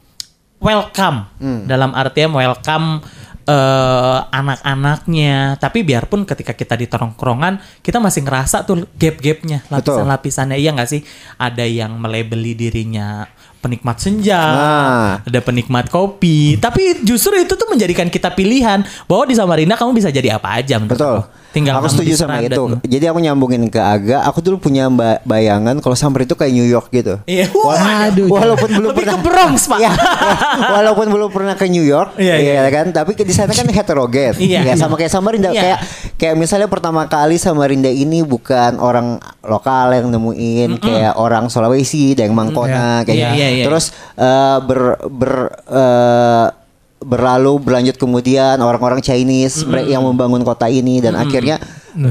welcome 0.65 1.29
dalam 1.69 1.93
artian 1.93 2.33
welcome 2.33 3.05
eh, 3.45 4.19
anak-anaknya. 4.29 5.61
Tapi 5.61 5.85
biarpun 5.85 6.25
ketika 6.25 6.53
kita 6.57 6.75
di 6.75 6.89
tongkrongan 6.89 7.61
kita 7.85 8.01
masih 8.01 8.25
ngerasa 8.25 8.65
tuh 8.65 8.89
gap-gapnya, 8.97 9.65
lapisan-lapisannya. 9.69 10.57
Iya 10.57 10.73
nggak 10.73 10.91
sih? 10.91 11.03
Ada 11.37 11.65
yang 11.69 12.01
melebeli 12.01 12.57
dirinya 12.57 13.29
penikmat 13.65 13.97
senja, 13.97 14.37
Nah. 14.37 15.09
ada 15.25 15.41
penikmat 15.41 15.89
kopi. 15.89 16.61
Tapi 16.61 17.01
justru 17.01 17.33
itu 17.35 17.51
tuh 17.51 17.65
menjadikan 17.67 18.07
kita 18.07 18.29
pilihan 18.29 18.85
bahwa 19.05 19.25
di 19.25 19.33
Samarinda 19.33 19.75
kamu 19.75 19.97
bisa 19.97 20.09
jadi 20.09 20.37
apa 20.37 20.61
aja 20.61 20.77
Betul. 20.77 21.25
aku. 21.25 21.43
Tinggal 21.55 21.79
aku 21.79 21.87
setuju 21.89 22.19
sama 22.19 22.43
dan- 22.43 22.51
itu. 22.51 22.65
Jadi 22.85 23.05
aku 23.07 23.19
nyambungin 23.21 23.71
ke 23.71 23.79
Aga. 23.79 24.27
Aku 24.27 24.43
dulu 24.43 24.59
punya 24.59 24.91
ba- 24.91 25.23
bayangan 25.23 25.79
kalau 25.79 25.95
Samar 25.95 26.27
itu 26.27 26.35
kayak 26.35 26.51
New 26.51 26.67
York 26.67 26.91
gitu. 26.91 27.23
Iya. 27.25 27.47
Waduh. 27.49 28.27
Walaupun 28.27 28.69
belum 28.75 28.91
Lebih 28.91 28.99
pernah 29.01 29.15
ke 29.15 29.23
Bronx, 29.23 29.59
Pak. 29.65 29.79
Iya, 29.79 29.93
iya. 29.95 30.35
walaupun 30.75 31.07
belum 31.07 31.31
pernah 31.31 31.55
ke 31.55 31.71
New 31.71 31.87
York, 31.87 32.19
Iya, 32.19 32.35
iya. 32.37 32.67
kan, 32.69 32.91
tapi 32.91 33.15
di 33.15 33.31
sana 33.31 33.55
kan 33.55 33.65
heterogen. 33.65 34.35
Iya. 34.35 34.67
Ya, 34.67 34.75
sama 34.75 34.99
kayak 34.99 35.15
Samarinda 35.15 35.55
Iya. 35.55 35.63
kayak 35.63 35.79
kayak 36.25 36.41
misalnya 36.41 36.73
pertama 36.73 37.05
kali 37.05 37.37
Samarinda 37.37 37.93
ini 37.93 38.25
bukan 38.25 38.81
orang 38.81 39.21
lokal 39.45 39.93
yang 39.93 40.09
nemuin 40.09 40.81
kayak 40.81 41.21
orang 41.21 41.53
Sulawesi 41.53 42.17
dan 42.17 42.33
Mangkona 42.33 43.05
kayak 43.05 43.13
Iya, 43.13 43.29
gitu. 43.29 43.37
iya, 43.37 43.49
iya. 43.53 43.65
terus 43.69 43.93
eh, 44.17 44.59
ber 44.65 45.05
ber 45.13 45.33
eh, 45.69 46.47
berlalu 47.05 47.61
berlanjut 47.61 48.01
kemudian 48.01 48.57
orang-orang 48.65 49.05
Chinese 49.05 49.69
mereka 49.69 49.93
yang 49.93 50.03
membangun 50.09 50.41
kota 50.41 50.73
ini 50.73 51.05
dan 51.05 51.13
akhirnya 51.13 51.61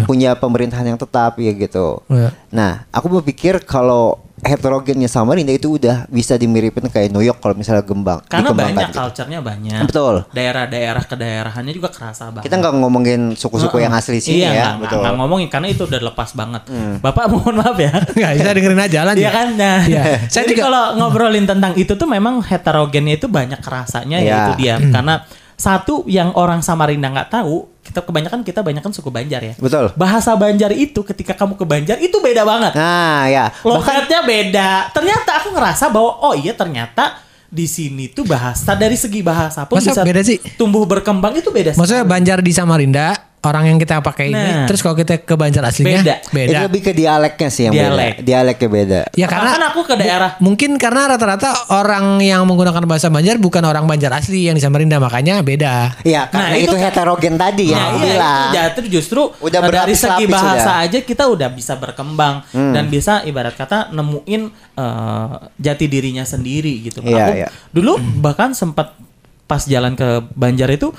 punya 0.06 0.38
pemerintahan 0.38 0.94
yang 0.94 1.00
tetap 1.02 1.36
ya 1.42 1.52
gitu. 1.52 2.00
Iya. 2.08 2.30
Nah, 2.54 2.88
aku 2.94 3.20
berpikir 3.20 3.60
kalau 3.66 4.23
heterogennya 4.44 5.08
Samarinda 5.08 5.50
itu 5.50 5.76
udah 5.76 6.06
bisa 6.06 6.36
dimiripin 6.36 6.86
kayak 6.86 7.10
New 7.10 7.20
York 7.20 7.40
kalau 7.40 7.54
misalnya 7.54 7.82
gembang 7.82 8.20
Karena 8.26 8.52
banyak 8.52 8.92
gitu. 8.92 9.00
culture-nya 9.00 9.40
banyak. 9.40 9.82
Betul. 9.84 10.28
Daerah-daerah 10.30 11.04
kedaerahannya 11.04 11.72
juga 11.72 11.90
kerasa 11.90 12.30
banget. 12.30 12.46
Kita 12.46 12.56
nggak 12.58 12.74
ngomongin 12.76 13.22
suku-suku 13.34 13.80
yang 13.80 13.92
asli 13.92 14.20
sini 14.20 14.44
iya, 14.44 14.50
ya, 14.50 14.54
nggak- 14.54 14.78
betul. 14.80 14.94
Hmm. 14.94 15.04
nggak 15.04 15.16
ngomongin 15.18 15.48
karena 15.48 15.68
itu 15.68 15.84
udah 15.84 16.02
lepas 16.04 16.30
banget. 16.34 16.62
Bapak 17.00 17.26
mohon 17.28 17.56
maaf 17.56 17.76
ya. 17.76 17.92
Nggak 18.14 18.32
bisa 18.36 18.50
dengerin 18.52 18.82
aja 18.82 19.00
lanjut. 19.04 19.24
Iya 19.24 19.32
kan? 19.32 19.48
Nah, 19.54 19.80
Iya. 19.84 20.04
Saya 20.28 20.44
Jadi 20.44 20.52
juga- 20.54 20.64
kalau 20.68 20.84
ngobrolin 20.96 21.46
tentang 21.46 21.74
itu 21.74 21.94
tuh 21.94 22.06
memang 22.06 22.44
heterogennya 22.44 23.16
itu 23.16 23.26
banyak 23.26 23.60
kerasanya 23.60 24.20
ya 24.20 24.24
Iya. 24.24 24.38
itu 24.38 24.52
dia. 24.60 24.76
Hmm. 24.78 24.92
Karena 24.92 25.16
satu 25.54 26.04
yang 26.06 26.34
orang 26.34 26.60
Samarinda 26.60 27.08
nggak 27.10 27.30
tahu, 27.32 27.73
kita 27.84 28.00
kebanyakan 28.00 28.48
kita 28.48 28.64
banyak 28.64 28.80
kan 28.80 28.96
suku 28.96 29.12
Banjar 29.12 29.44
ya. 29.44 29.54
Betul. 29.60 29.92
Bahasa 30.00 30.32
Banjar 30.40 30.72
itu 30.72 31.04
ketika 31.04 31.36
kamu 31.36 31.60
ke 31.60 31.66
Banjar 31.68 31.98
itu 32.00 32.16
beda 32.24 32.48
banget. 32.48 32.72
Nah, 32.80 33.28
ya. 33.28 33.52
Bahkan 33.60 33.68
Logatnya 33.68 34.20
beda. 34.24 34.70
Ternyata 34.96 35.44
aku 35.44 35.52
ngerasa 35.52 35.92
bahwa 35.92 36.12
oh 36.24 36.34
iya 36.34 36.56
ternyata 36.56 37.20
di 37.54 37.70
sini 37.70 38.10
tuh 38.10 38.26
bahasa 38.26 38.74
dari 38.74 38.98
segi 38.98 39.22
bahasa 39.22 39.70
pun 39.70 39.78
Masa 39.78 39.94
bisa 39.94 40.02
beda 40.02 40.26
sih? 40.26 40.42
tumbuh 40.58 40.88
berkembang 40.88 41.38
itu 41.38 41.52
beda. 41.52 41.76
Maksudnya 41.78 42.08
Banjar 42.08 42.40
di 42.42 42.50
Samarinda 42.56 43.33
orang 43.44 43.64
yang 43.66 43.78
kita 43.78 44.00
pakai 44.00 44.30
ini 44.30 44.40
Nah. 44.56 44.66
terus 44.66 44.80
kalau 44.80 44.96
kita 44.96 45.20
ke 45.20 45.36
Banjar 45.36 45.64
aslinya 45.64 46.00
Beda. 46.00 46.16
beda. 46.26 46.48
itu 46.50 46.62
lebih 46.64 46.82
ke 46.82 46.92
dialeknya 46.92 47.50
sih 47.50 47.64
yang 47.66 47.74
Dialek. 47.74 48.14
beda. 48.16 48.24
Dialeknya 48.24 48.70
beda. 48.70 49.02
Ya 49.14 49.28
karena 49.28 49.52
Bahkan 49.52 49.64
aku 49.68 49.82
ke 49.84 49.96
daerah 49.96 50.30
mungkin 50.40 50.76
karena 50.76 51.02
rata-rata 51.10 51.50
orang 51.70 52.18
yang 52.20 52.42
menggunakan 52.44 52.80
bahasa 52.84 53.08
Banjar 53.08 53.36
bukan 53.38 53.60
orang 53.62 53.84
Banjar 53.84 54.12
asli 54.14 54.48
yang 54.48 54.56
di 54.56 54.64
Samarinda 54.64 54.96
makanya 54.98 55.40
beda. 55.40 56.00
Iya, 56.02 56.28
karena 56.28 56.50
Nah, 56.50 56.56
itu, 56.56 56.66
itu 56.66 56.74
kan- 56.74 56.84
heterogen 56.86 57.36
tadi 57.36 57.66
yang 57.70 57.84
Nah, 57.84 58.00
iya, 58.00 58.16
itu 58.16 58.56
jatuh 58.56 58.86
justru 58.90 59.22
Udah 59.38 59.60
dari 59.62 59.92
segi 59.94 60.26
bahasa 60.26 60.50
sudah. 60.56 60.74
Hmm. 60.74 60.86
aja 60.86 61.00
kita 61.00 61.24
udah 61.26 61.50
bisa 61.50 61.74
berkembang 61.76 62.36
dan 62.50 62.88
bisa 62.88 63.22
ibarat 63.24 63.54
kata 63.54 63.92
nemuin 63.92 64.42
eh, 64.74 65.28
jati 65.58 65.86
dirinya 65.86 66.24
sendiri 66.24 66.80
gitu. 66.82 67.00
Iya, 67.02 67.20
Aku 67.20 67.32
iya. 67.36 67.48
dulu 67.70 67.94
bahkan 68.18 68.52
sempat 68.52 68.96
pas 69.44 69.60
jalan 69.62 69.94
ke 69.94 70.08
Banjar 70.32 70.72
itu 70.72 70.90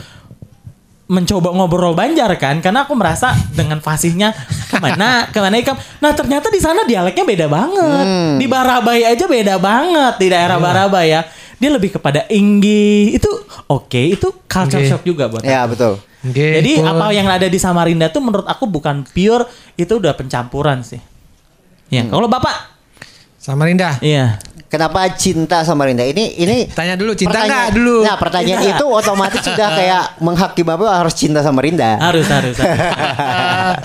mencoba 1.05 1.53
ngobrol 1.53 1.93
Banjar 1.93 2.33
kan 2.35 2.59
karena 2.59 2.83
aku 2.83 2.93
merasa 2.93 3.29
dengan 3.51 3.77
fasihnya 3.79 4.33
ke 4.67 4.79
mana 4.79 5.29
ke 5.29 5.37
mana 5.37 5.57
ikam 5.57 5.77
nah 5.99 6.11
ternyata 6.11 6.49
di 6.49 6.57
sana 6.57 6.83
dialeknya 6.83 7.23
beda 7.23 7.47
banget 7.47 8.05
Hmm. 8.05 8.35
di 8.37 8.47
Barabai 8.47 9.05
aja 9.05 9.25
beda 9.25 9.57
banget 9.57 10.15
di 10.17 10.27
daerah 10.29 10.57
Iya. 10.57 10.65
Barabai 10.65 11.07
ya 11.07 11.21
dia 11.55 11.71
lebih 11.71 11.93
kepada 11.93 12.25
inggi 12.27 13.13
itu 13.13 13.29
oke 13.67 14.01
itu 14.11 14.29
culture 14.45 14.81
Oke. 14.81 14.89
shock 14.89 15.03
juga 15.03 15.29
buat 15.29 15.41
Ya, 15.41 15.65
aku. 15.65 15.73
betul. 15.73 15.95
Oke, 16.25 16.41
Jadi 16.57 16.81
cool. 16.81 16.89
apa 16.89 17.07
yang 17.11 17.29
ada 17.29 17.45
di 17.45 17.57
Samarinda 17.57 18.09
tuh 18.09 18.19
menurut 18.19 18.45
aku 18.45 18.65
bukan 18.65 19.05
pure, 19.07 19.45
itu 19.77 19.93
udah 19.93 20.13
pencampuran 20.13 20.81
sih. 20.81 20.97
Ya, 21.89 22.01
kalau 22.05 22.27
Bapak 22.27 22.73
Samarinda. 23.37 24.01
Iya. 24.01 24.41
Kenapa 24.75 25.07
cinta 25.15 25.63
sama 25.63 25.87
Rinda? 25.87 26.03
Ini 26.03 26.35
ini 26.35 26.67
Tanya 26.67 26.99
dulu 26.99 27.15
cinta 27.15 27.39
pertanyaan- 27.39 27.71
nggak 27.71 27.79
dulu? 27.79 27.97
Nah, 28.03 28.17
pertanyaan 28.19 28.59
Cinta. 28.61 28.75
itu 28.75 28.85
otomatis 28.85 29.41
sudah 29.41 29.69
kayak 29.79 30.05
menghakim 30.19 30.67
apa 30.67 30.87
harus 30.99 31.15
cinta 31.15 31.41
sama 31.41 31.63
Rinda. 31.63 31.95
Harus 31.97 32.27
harus. 32.27 32.59
harus. 32.59 33.79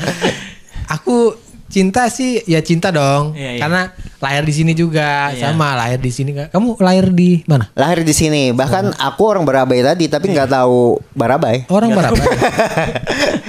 Aku 0.98 1.38
cinta 1.70 2.10
sih 2.10 2.42
ya 2.44 2.58
cinta 2.60 2.90
dong. 2.90 3.38
Iya, 3.38 3.50
iya. 3.54 3.60
Karena 3.62 3.82
lahir 4.18 4.42
di 4.42 4.50
sini 4.52 4.74
juga 4.74 5.30
Iya. 5.30 5.54
sama 5.54 5.78
lahir 5.78 6.02
di 6.02 6.10
sini. 6.10 6.34
Kamu 6.34 6.82
lahir 6.82 7.14
di 7.14 7.46
mana? 7.46 7.70
Lahir 7.78 8.02
di 8.02 8.10
sini. 8.10 8.50
Bahkan 8.50 8.98
aku 8.98 9.22
orang 9.24 9.46
Barabai 9.46 9.86
tadi 9.86 10.10
tapi 10.10 10.34
nggak 10.34 10.50
tahu 10.50 10.98
Barabai. 11.14 11.70
Orang 11.70 11.94
berapa? 11.94 12.18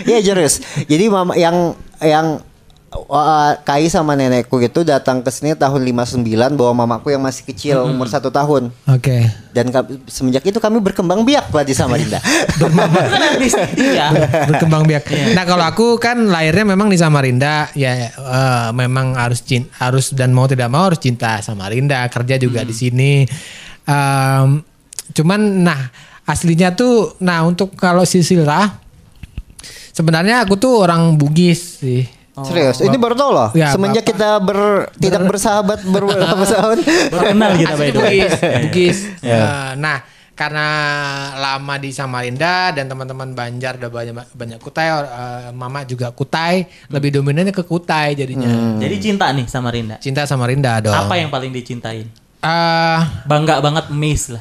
Iya 0.00 0.20
jurus. 0.22 0.60
Jadi 0.84 1.08
mama 1.08 1.32
yang 1.34 1.72
yang 2.00 2.40
uh, 2.90 3.54
Kai 3.62 3.86
sama 3.86 4.18
nenekku 4.18 4.58
itu 4.58 4.82
datang 4.82 5.22
ke 5.22 5.30
sini 5.30 5.54
tahun 5.54 5.82
59 5.82 6.26
bawa 6.58 6.72
mamaku 6.74 7.14
yang 7.14 7.22
masih 7.22 7.46
kecil 7.46 7.86
umur 7.86 8.10
satu 8.10 8.28
tahun. 8.28 8.74
Oke. 8.86 9.30
Dan 9.54 9.70
ka- 9.70 9.86
semenjak 10.06 10.42
itu 10.42 10.58
kami 10.58 10.82
berkembang 10.82 11.22
biak 11.22 11.50
lah 11.50 11.62
di 11.62 11.74
Samarinda. 11.74 12.18
Iya. 13.76 14.06
berkembang 14.46 14.84
biak. 14.86 15.34
Nah 15.34 15.44
kalau 15.44 15.64
aku 15.64 15.86
kan 15.96 16.18
lahirnya 16.28 16.66
memang 16.66 16.90
di 16.90 16.98
Samarinda, 16.98 17.70
ya 17.72 18.10
eh, 18.10 18.68
memang 18.72 19.16
harus 19.16 19.42
cin 19.42 19.66
harus 19.78 20.12
dan 20.12 20.30
mau 20.30 20.46
tidak 20.46 20.68
mau 20.68 20.90
harus 20.90 21.00
cinta 21.00 21.38
Samarinda, 21.40 22.04
kerja 22.10 22.36
juga 22.36 22.62
di 22.62 22.74
sini. 22.74 23.24
Em, 23.86 24.62
cuman 25.10 25.40
nah 25.64 25.90
aslinya 26.28 26.74
tuh, 26.74 27.18
nah 27.18 27.42
untuk 27.42 27.74
kalau 27.74 28.06
Sisilra, 28.06 28.78
sebenarnya 29.90 30.46
aku 30.46 30.54
tuh 30.54 30.78
orang 30.78 31.18
Bugis 31.18 31.82
sih. 31.82 32.19
Serius, 32.44 32.78
ini 32.80 32.96
baru 32.96 33.14
tau 33.14 33.30
loh. 33.30 33.48
Ya, 33.52 33.72
Semenjak 33.72 34.04
kita 34.04 34.38
ber, 34.38 34.88
tidak 34.96 35.26
bersahabat 35.26 35.82
beberapa 35.82 36.12
tahun. 36.56 36.78
Baru 37.10 37.24
kenal 37.32 37.50
kita 37.56 37.74
by 37.74 37.88
the 37.90 38.00
way. 38.00 38.18
Bugis, 38.20 38.32
Bugis. 38.64 38.98
Ya. 39.20 39.36
Eh, 39.36 39.70
nah, 39.76 39.98
karena 40.32 40.66
lama 41.36 41.74
di 41.76 41.92
Samarinda 41.92 42.72
dan 42.72 42.88
teman-teman 42.88 43.36
Banjar 43.36 43.76
udah 43.76 43.90
banyak 43.92 44.14
banyak 44.32 44.58
Kutai, 44.58 44.88
eh, 44.88 45.50
Mama 45.52 45.84
juga 45.84 46.08
Kutai, 46.10 46.64
lebih 46.88 47.12
dominannya 47.12 47.52
ke 47.52 47.60
Kutai 47.60 48.16
jadinya. 48.16 48.48
Jadi 48.80 48.96
cinta 48.96 49.28
nih 49.30 49.44
sama 49.44 49.68
Rinda. 49.68 50.00
Cinta 50.00 50.24
Samarinda 50.24 50.80
dong. 50.80 50.96
Apa 50.96 51.20
yang 51.20 51.28
paling 51.28 51.52
dicintain? 51.52 52.08
Eh, 52.40 53.00
Bangga 53.28 53.60
banget 53.60 53.92
miss 53.92 54.32
lah. 54.32 54.40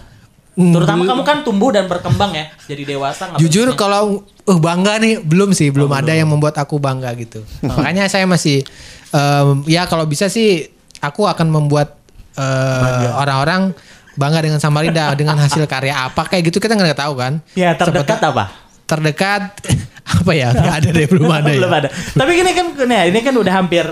Hmm. 0.60 0.76
Terutama 0.76 1.08
kamu 1.08 1.24
kan 1.24 1.38
tumbuh 1.40 1.72
dan 1.72 1.88
berkembang 1.88 2.36
ya, 2.36 2.52
jadi 2.68 2.84
dewasa. 2.84 3.32
jujur 3.40 3.72
kalau 3.74 4.20
uh, 4.44 4.60
bangga 4.60 5.00
nih 5.00 5.24
belum 5.24 5.56
sih, 5.56 5.72
belum 5.72 5.88
Oh, 5.88 5.96
ada 5.96 6.12
yang 6.12 6.28
membuat 6.28 6.60
aku 6.60 6.76
bangga 6.76 7.16
gitu. 7.16 7.48
Makanya 7.64 8.12
saya 8.12 8.28
masih 8.28 8.68
em, 9.10 9.64
ya 9.66 9.88
kalau 9.88 10.04
bisa 10.04 10.28
sih 10.28 10.68
aku 11.00 11.24
akan 11.24 11.48
membuat 11.48 11.96
eh, 12.36 13.08
orang-orang 13.16 13.72
bangga 14.14 14.40
dengan 14.42 14.60
Samarinda 14.60 15.12
dengan 15.20 15.40
hasil 15.40 15.64
karya 15.64 15.96
apa 15.96 16.28
kayak 16.28 16.52
gitu 16.52 16.60
kita 16.60 16.76
nggak 16.76 17.00
tahu 17.00 17.16
kan. 17.16 17.40
ya 17.54 17.72
terdekat 17.74 18.20
Seperti- 18.20 18.28
apa? 18.30 18.46
terdekat 18.84 19.44
apa 20.18 20.32
ya 20.34 20.50
nggak 20.50 20.76
ada 20.76 20.90
deh 20.92 21.06
belum 21.08 21.30
ada 21.30 21.48
ya 21.48 21.60
Belum 21.62 21.72
ada. 21.74 21.90
Tapi 21.90 22.32
ini 22.36 22.52
kan, 22.52 22.66
nah, 22.84 23.06
ini 23.06 23.20
kan 23.22 23.32
udah 23.32 23.54
hampir 23.56 23.86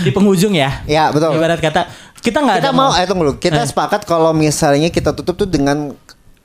di 0.00 0.10
penghujung 0.10 0.52
ya. 0.52 0.82
Ya 0.84 1.08
betul. 1.08 1.36
Ibarat 1.36 1.60
kata 1.60 1.86
kita 2.20 2.38
nggak 2.38 2.58
Kita 2.58 2.68
ada 2.68 2.76
mau, 2.76 2.90
eh 2.92 3.04
tunggu 3.04 3.22
dulu. 3.24 3.34
Kita 3.36 3.58
Eh. 3.58 3.66
sepakat 3.66 4.02
kalau 4.02 4.30
misalnya 4.30 4.88
kita 4.88 5.12
tutup 5.12 5.36
tuh 5.36 5.46
dengan 5.46 5.94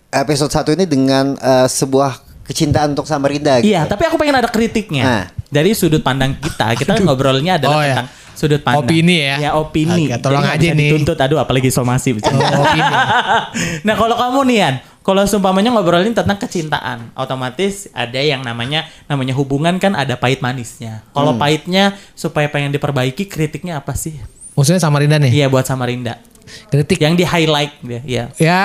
episode 0.10 0.50
satu 0.50 0.70
ini 0.70 0.84
dengan 0.84 1.34
eh, 1.36 1.68
sebuah 1.68 2.18
kecintaan 2.44 2.92
untuk 2.92 3.06
Samarinda. 3.06 3.60
Gitu. 3.60 3.72
Iya, 3.72 3.86
tapi 3.86 4.04
aku 4.04 4.16
pengen 4.16 4.36
ada 4.36 4.48
kritiknya. 4.48 5.04
Nah. 5.04 5.24
Dari 5.48 5.72
sudut 5.72 6.02
pandang 6.02 6.34
kita, 6.36 6.74
kita 6.74 6.94
kan 6.94 7.04
ngobrolnya 7.04 7.56
adalah 7.56 7.78
Oh, 7.78 7.82
ya. 7.82 7.94
tentang 7.94 8.10
sudut 8.34 8.60
pandang. 8.60 8.84
Opini 8.84 9.16
ya? 9.22 9.36
Ya, 9.40 9.52
opini. 9.54 10.10
Oke, 10.10 10.18
tolong 10.18 10.42
Jadi 10.42 10.66
aja 10.66 10.70
nih. 10.74 10.90
Dituntut, 10.90 11.16
aduh 11.16 11.38
apalagi 11.38 11.70
somasi. 11.70 12.18
Oh, 12.18 12.34
opini. 12.60 12.94
nah, 13.86 13.94
kalau 13.94 14.18
kamu 14.18 14.40
nih 14.50 14.58
Yan, 14.60 14.76
kalau 15.00 15.22
seumpamanya 15.24 15.70
ngobrolin 15.70 16.12
tentang 16.12 16.36
kecintaan, 16.36 17.14
otomatis 17.14 17.86
ada 17.92 18.18
yang 18.18 18.42
namanya 18.42 18.90
namanya 19.06 19.32
hubungan 19.34 19.78
kan 19.78 19.94
ada 19.94 20.18
pahit 20.18 20.42
manisnya. 20.42 21.06
Kalau 21.12 21.32
Hmm. 21.32 21.40
pahitnya 21.40 21.84
supaya 22.12 22.50
pengen 22.50 22.72
diperbaiki, 22.72 23.30
kritiknya 23.30 23.78
apa 23.78 23.94
sih? 23.94 24.18
Maksudnya 24.54 24.80
Samarinda 24.80 25.18
nih 25.18 25.32
Iya 25.34 25.48
buat 25.48 25.64
Samarinda. 25.64 26.18
kritik 26.44 27.00
Yang 27.00 27.16
di 27.16 27.26
highlight 27.26 27.74
dia, 27.80 28.02
ya. 28.04 28.24
ya 28.36 28.64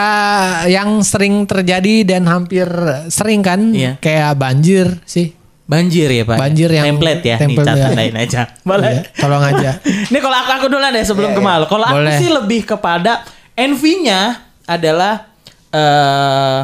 yang 0.66 0.99
sering 1.01 1.47
terjadi 1.47 2.03
dan 2.05 2.26
hampir 2.26 2.66
sering 3.07 3.39
kan 3.39 3.70
Iya. 3.70 3.97
kayak 3.99 4.34
banjir 4.34 4.99
sih 5.05 5.32
Banjir 5.64 6.09
ya 6.09 6.24
Pak. 6.24 6.41
Banjir 6.41 6.68
yang- 6.72 6.97
template 6.97 7.20
ya, 7.22 7.36
nih 7.36 7.45
template 7.45 7.76
ya. 7.76 8.24
aja. 8.24 8.43
Boleh. 8.64 8.89
Iya, 8.89 9.03
tolong 9.14 9.43
aja 9.43 9.70
Ini 10.09 10.18
kalau 10.18 10.36
aku 10.39 10.51
aku 10.55 10.66
duluan 10.66 10.89
deh 10.91 11.05
sebelum 11.05 11.30
Iya, 11.30 11.36
ke 11.36 11.43
Mal. 11.45 11.62
Kalau 11.68 11.84
aku 11.84 12.01
Boleh. 12.01 12.16
sih 12.16 12.28
lebih 12.28 12.61
kepada 12.64 13.20
envy-nya 13.53 14.20
adalah 14.64 15.28
eh 15.68 16.61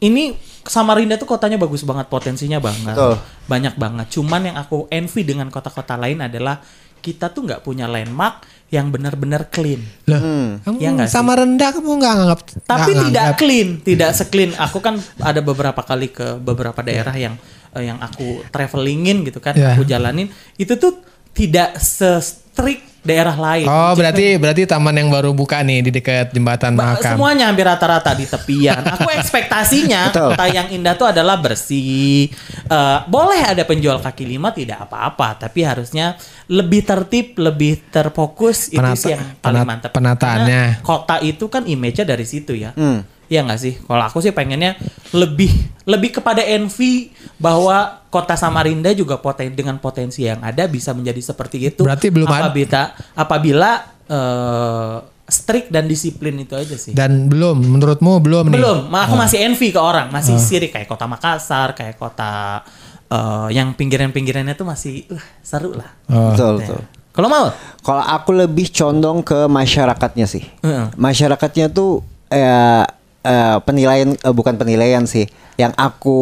ini 0.00 0.34
Samarinda 0.62 1.18
tuh 1.18 1.26
kotanya 1.26 1.58
bagus 1.58 1.82
banget, 1.82 2.06
potensinya 2.06 2.56
banget. 2.58 2.94
Betul. 2.94 3.18
Banyak 3.44 3.74
banget. 3.76 4.06
Cuman 4.10 4.40
yang 4.42 4.56
aku 4.56 4.86
envy 4.88 5.22
dengan 5.22 5.50
kota-kota 5.50 5.94
lain 5.94 6.22
adalah 6.22 6.62
kita 7.02 7.28
tuh 7.28 7.42
nggak 7.42 7.60
punya 7.60 7.84
landmark 7.84 8.40
yang 8.70 8.88
benar-benar 8.88 9.50
clean. 9.50 9.84
Loh, 10.06 10.16
Hmm. 10.16 10.48
kamu 10.62 10.76
Iya 10.78 10.90
nggak 10.94 11.08
sih? 11.08 11.12
sama 11.12 11.32
rendah 11.34 11.70
kamu 11.72 11.90
nggak 11.92 12.14
nganggap 12.14 12.40
Tapi 12.62 12.90
nggak 12.90 13.04
tidak 13.04 13.04
nganggap. 13.26 13.36
clean, 13.36 13.68
tidak 13.82 14.10
seclean. 14.14 14.50
Aku 14.56 14.78
kan 14.78 14.94
ada 15.20 15.40
beberapa 15.40 15.82
kali 15.82 16.08
ke 16.08 16.38
beberapa 16.38 16.80
daerah 16.80 17.12
yang 17.12 17.34
eh, 17.72 17.84
yang 17.84 17.98
aku 17.98 18.44
travelingin 18.48 19.24
gitu 19.24 19.38
kan, 19.38 19.52
Iya. 19.52 19.74
aku 19.74 19.82
jalanin. 19.82 20.28
Itu 20.54 20.76
tuh 20.76 21.00
tidak 21.30 21.76
se 21.76 22.20
trik 22.52 22.80
daerah 23.02 23.34
lain. 23.34 23.66
Oh 23.66 23.92
berarti 23.92 24.38
berarti 24.38 24.62
taman 24.62 24.94
yang 24.94 25.10
baru 25.10 25.34
buka 25.34 25.58
nih 25.60 25.82
di 25.82 25.90
dekat 25.90 26.30
jembatan 26.30 26.78
Mahakam. 26.78 27.18
Semuanya 27.18 27.50
hampir 27.50 27.66
rata-rata 27.66 28.14
di 28.14 28.24
tepian. 28.24 28.78
Aku 28.78 29.10
ekspektasinya 29.18 30.14
kota 30.14 30.46
yang 30.46 30.70
indah 30.70 30.94
tuh 30.94 31.10
adalah 31.10 31.34
bersih. 31.36 32.30
Eh, 32.62 32.98
boleh 33.04 33.42
ada 33.42 33.66
penjual 33.66 33.98
kaki 33.98 34.22
lima 34.24 34.54
tidak 34.54 34.86
apa-apa, 34.86 35.34
tapi 35.40 35.66
harusnya 35.66 36.14
lebih 36.46 36.86
tertib, 36.86 37.34
lebih 37.36 37.82
terfokus 37.90 38.70
itu 38.70 38.78
Penata- 38.78 38.94
sih 38.96 39.10
yang 39.10 39.24
paling 39.36 39.42
penat- 39.42 39.66
mantap. 39.66 39.90
penataannya. 39.90 40.62
Karena 40.78 40.86
kota 40.86 41.16
itu 41.18 41.44
kan 41.50 41.66
image-nya 41.66 42.06
dari 42.06 42.22
situ 42.22 42.54
ya. 42.54 42.70
Hmm. 42.72 43.02
Iya 43.32 43.40
nggak 43.42 43.56
sih? 43.58 43.80
Kalau 43.80 44.04
aku 44.04 44.20
sih 44.20 44.28
pengennya 44.30 44.76
lebih 45.10 45.48
lebih 45.82 46.12
kepada 46.12 46.44
envy 46.44 47.08
bahwa 47.38 48.04
kota 48.06 48.36
Samarinda 48.36 48.92
juga 48.92 49.16
poten 49.16 49.48
dengan 49.50 49.78
potensi 49.78 50.22
yang 50.22 50.38
ada 50.38 50.68
bisa 50.68 50.92
menjadi 50.92 51.18
seperti 51.24 51.64
itu. 51.64 51.80
Berarti 51.80 52.12
belum 52.12 52.28
ada- 52.28 52.44
apabila 52.44 52.82
apabila 53.16 53.70
eh, 54.06 54.96
strict 55.24 55.72
dan 55.72 55.88
disiplin 55.88 56.36
itu 56.36 56.52
aja 56.52 56.76
sih. 56.76 56.92
Dan 56.92 57.24
belum 57.26 57.56
menurutmu 57.56 58.20
belum 58.20 58.44
nih? 58.46 58.54
Belum, 58.54 58.78
ma- 58.86 59.08
aku 59.08 59.16
Oh. 59.16 59.18
masih 59.18 59.40
envy 59.40 59.72
ke 59.72 59.80
orang, 59.80 60.12
masih 60.12 60.36
sirik 60.36 60.70
kayak 60.70 60.84
kota 60.84 61.08
Makassar, 61.08 61.72
kayak 61.72 61.96
kota 61.96 62.60
eh, 63.08 63.48
yang 63.50 63.72
pinggiran-pinggirannya 63.72 64.52
tuh 64.52 64.64
masih 64.64 65.08
uh, 65.08 65.20
seru 65.40 65.72
lah. 65.72 65.88
Oh. 66.06 66.30
Betul, 66.30 66.52
Ya. 66.54 66.58
betul. 66.62 66.80
Kalau 67.10 67.28
mau? 67.28 67.46
Kalau 67.78 68.00
aku 68.02 68.30
lebih 68.34 68.68
condong 68.70 69.20
ke 69.20 69.44
masyarakatnya 69.46 70.24
sih. 70.24 70.44
Heeh. 70.60 70.92
Masyarakatnya 70.96 71.68
tuh 71.68 72.00
eh, 72.28 72.84
eh, 73.22 73.56
penilaian 73.62 74.14
eh, 74.14 74.34
bukan 74.34 74.58
penilaian 74.58 75.06
sih. 75.06 75.26
Yang 75.58 75.72
aku 75.76 76.18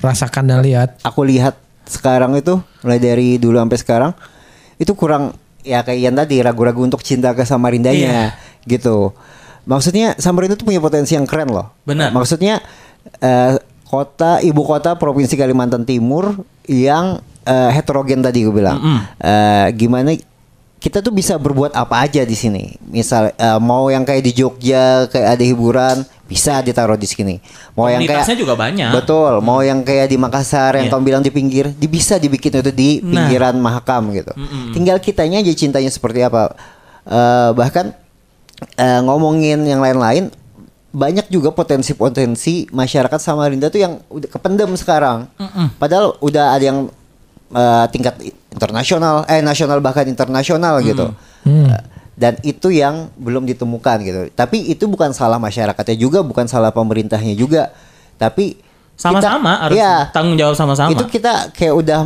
Rasakan 0.00 0.48
dan 0.48 0.60
lihat. 0.64 0.98
aku 1.04 1.22
lihat 1.28 1.60
sekarang 1.86 2.34
itu 2.38 2.62
mulai 2.82 2.98
dari 3.02 3.36
dulu 3.36 3.58
sampai 3.58 3.78
sekarang 3.78 4.12
itu 4.80 4.96
kurang 4.96 5.36
ya 5.62 5.84
kayak 5.84 6.00
yang 6.00 6.16
tadi 6.16 6.40
ragu-ragu 6.40 6.82
untuk 6.82 7.04
cinta 7.04 7.36
ke 7.36 7.46
Samarindanya 7.46 8.34
gitu. 8.66 9.14
Maksudnya 9.62 10.18
Samarinda 10.18 10.58
tuh 10.58 10.66
punya 10.66 10.82
potensi 10.82 11.14
yang 11.14 11.28
keren 11.28 11.54
loh. 11.54 11.70
Benar. 11.86 12.10
Maksudnya 12.10 12.58
eh, 13.22 13.54
kota 13.86 14.42
ibu 14.42 14.62
kota 14.66 14.98
provinsi 14.98 15.38
Kalimantan 15.38 15.86
Timur 15.86 16.34
yang 16.66 17.22
eh, 17.46 17.70
heterogen 17.70 18.24
tadi 18.24 18.42
gue 18.42 18.54
bilang. 18.54 18.82
Eh, 19.22 19.68
gimana 19.78 20.16
kita 20.82 20.98
tuh 20.98 21.14
bisa 21.14 21.38
berbuat 21.38 21.70
apa 21.72 22.02
aja 22.02 22.26
di 22.26 22.34
sini. 22.34 22.74
Misal 22.82 23.30
eh, 23.32 23.58
mau 23.62 23.86
yang 23.86 24.02
kayak 24.02 24.18
di 24.20 24.32
Jogja 24.34 25.06
kayak 25.06 25.38
ada 25.38 25.44
hiburan 25.46 26.02
bisa 26.26 26.58
ditaruh 26.58 26.98
di 26.98 27.06
sini. 27.06 27.38
Mau 27.78 27.86
yang 27.86 28.02
kayak 28.02 28.34
juga 28.34 28.58
banyak. 28.58 28.90
Betul, 28.90 29.38
mau 29.38 29.62
yang 29.62 29.86
kayak 29.86 30.10
di 30.10 30.18
Makassar 30.18 30.74
yang 30.74 30.90
Iya. 30.90 30.92
kamu 30.92 31.02
bilang 31.06 31.22
di 31.22 31.30
pinggir, 31.30 31.70
di 31.70 31.86
bisa 31.86 32.18
dibikin 32.18 32.58
itu 32.58 32.72
di 32.74 32.98
Nah. 32.98 33.30
pinggiran 33.30 33.54
Mahakam 33.56 34.10
gitu. 34.10 34.34
Tinggal 34.74 34.98
kitanya 34.98 35.38
aja 35.38 35.54
cintanya 35.54 35.86
seperti 35.86 36.26
apa. 36.26 36.50
Eh, 37.06 37.50
bahkan 37.54 37.94
eh, 38.74 39.00
ngomongin 39.02 39.62
yang 39.62 39.78
lain-lain 39.78 40.34
banyak 40.90 41.30
juga 41.30 41.48
potensi-potensi 41.50 42.66
masyarakat 42.68 43.16
Samarinda 43.16 43.70
tuh 43.70 43.80
yang 43.80 44.02
udah 44.10 44.28
kependem 44.28 44.74
sekarang. 44.74 45.30
Padahal 45.78 46.18
udah 46.18 46.58
ada 46.58 46.64
yang 46.64 46.78
eh, 47.52 47.84
tingkat 47.94 48.18
internasional, 48.52 49.24
eh 49.26 49.40
nasional 49.40 49.80
bahkan 49.80 50.04
internasional 50.04 50.78
gitu. 50.80 51.10
Eh, 51.48 51.80
dan 52.12 52.36
itu 52.44 52.68
yang 52.68 53.08
belum 53.16 53.48
ditemukan 53.48 53.96
gitu. 54.04 54.20
Tapi 54.30 54.68
itu 54.68 54.84
bukan 54.84 55.10
salah 55.10 55.40
masyarakatnya 55.40 55.96
juga, 55.96 56.20
bukan 56.20 56.44
salah 56.44 56.70
pemerintahnya 56.70 57.32
juga. 57.32 57.72
Tapi 58.14 58.70
Sama-sama 58.92 59.56
harus 59.66 59.80
Iya. 59.80 60.12
tanggung 60.12 60.36
jawab 60.36 60.54
sama-sama. 60.54 60.92
Itu 60.92 61.08
kita 61.08 61.50
kayak 61.50 61.74
udah 61.74 62.00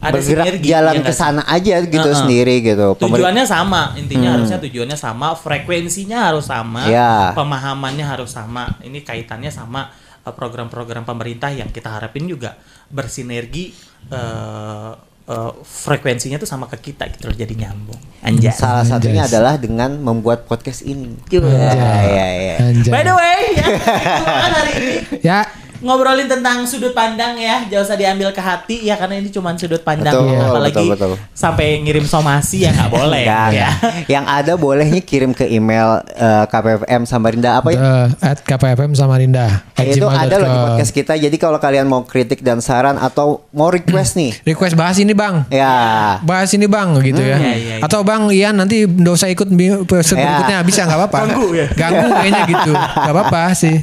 Ada 0.00 0.14
bergerak 0.14 0.46
sinergi, 0.48 0.66
jalan 0.66 0.94
iya 0.94 0.98
ke 0.98 1.04
nggak 1.04 1.14
sih? 1.14 1.22
sana 1.22 1.42
aja 1.44 1.74
gitu 1.82 2.08
Heeh. 2.08 2.18
sendiri 2.18 2.54
gitu. 2.62 2.86
Pemer- 2.96 3.18
Tujuannya 3.20 3.44
sama, 3.44 3.82
intinya 3.94 4.30
Hmm. 4.30 4.34
harusnya 4.40 4.58
tujuannya 4.58 4.94
sama, 4.96 5.34
frekuensinya 5.34 6.18
harus 6.32 6.46
sama, 6.46 6.86
Iya. 6.88 7.36
pemahamannya 7.36 8.02
harus 8.02 8.30
sama. 8.30 8.78
Ini 8.80 9.02
kaitannya 9.02 9.50
sama 9.50 9.90
uh, 10.22 10.30
program-program 10.30 11.02
pemerintah 11.02 11.50
yang 11.50 11.68
kita 11.68 11.90
harapin 11.92 12.26
juga 12.26 12.54
bersinergi 12.88 13.74
uh, 14.08 14.94
uh, 15.32 15.50
frekuensinya 15.64 16.36
tuh 16.36 16.44
sama 16.44 16.68
ke 16.68 16.92
kita 16.92 17.08
gitu 17.08 17.32
loh, 17.32 17.36
jadi 17.36 17.52
nyambung. 17.56 17.96
Anjay. 18.20 18.52
Salah 18.52 18.84
satunya 18.84 19.24
Anjas. 19.24 19.32
adalah 19.32 19.54
dengan 19.56 19.96
membuat 19.98 20.44
podcast 20.44 20.84
ini. 20.84 21.16
Anjay. 21.32 21.48
Ya, 21.48 22.04
ya, 22.04 22.26
ya. 22.28 22.56
Anjay. 22.68 22.92
By 22.92 23.02
the 23.02 23.14
way, 23.16 23.40
ya, 23.56 23.66
hari 24.60 24.72
ini 24.76 24.94
Ya, 25.24 25.38
ngobrolin 25.82 26.24
tentang 26.24 26.62
sudut 26.62 26.90
pandang 26.90 27.34
ya, 27.34 27.66
jangan 27.66 27.84
usah 27.84 27.96
diambil 27.96 28.28
ke 28.30 28.38
hati 28.38 28.76
ya 28.80 28.94
karena 28.94 29.18
ini 29.18 29.28
cuma 29.28 29.50
sudut 29.52 29.80
pandang 29.80 30.14
Betul, 30.14 30.30
ya. 30.30 30.40
apalagi 30.46 30.74
betul, 30.80 30.86
betul. 30.88 31.12
sampai 31.32 31.82
ngirim 31.82 32.02
somasi 32.02 32.62
ya 32.62 32.70
nggak 32.70 32.90
boleh 32.96 33.22
Enggak, 33.22 33.48
ya. 33.52 33.70
Yang 34.08 34.24
ada 34.26 34.52
bolehnya 34.54 35.00
kirim 35.00 35.30
ke 35.30 35.44
email 35.44 35.88
eh, 36.08 36.44
KPFM 36.46 37.02
Samarinda 37.02 37.58
apa 37.58 37.68
ya? 37.68 37.78
eh, 37.78 38.06
at 38.24 38.38
KPFM 38.40 38.92
Samarinda. 38.92 39.66
at 39.72 39.84
itu 39.84 40.04
ada 40.04 40.34
loh 40.36 40.46
di 40.46 40.58
podcast 40.68 40.92
kita. 40.92 41.12
Jadi 41.14 41.36
kalau 41.36 41.58
kalian 41.58 41.84
mau 41.84 42.02
kritik 42.02 42.40
dan 42.40 42.58
saran 42.58 42.96
atau 42.96 43.42
mau 43.50 43.68
request 43.68 44.14
nih, 44.14 44.30
Request 44.48 44.74
bahas 44.74 44.96
ini 44.96 45.12
bang. 45.12 45.42
ya 45.48 45.74
Bahas 46.22 46.48
ini 46.50 46.64
bang 46.64 46.94
gitu 47.00 47.18
ya. 47.18 47.34
Iya, 47.34 47.52
iya, 47.52 47.74
iya. 47.74 47.76
Atau 47.82 48.00
bang 48.02 48.30
Ian 48.30 48.54
nanti 48.56 48.84
nggak 48.84 49.12
usah 49.12 49.28
ikut 49.28 49.48
episode 49.50 50.14
Ya. 50.14 50.24
berikutnya 50.28 50.58
bisa 50.62 50.80
nggak 50.84 50.98
apa-apa. 51.00 51.18
Ganggu 51.24 51.46
ya. 51.52 51.66
Ganggu 51.72 52.08
kayaknya 52.12 52.40
gitu. 52.46 52.72
Nggak 53.02 53.12
apa-apa 53.12 53.42
sih. 53.52 53.76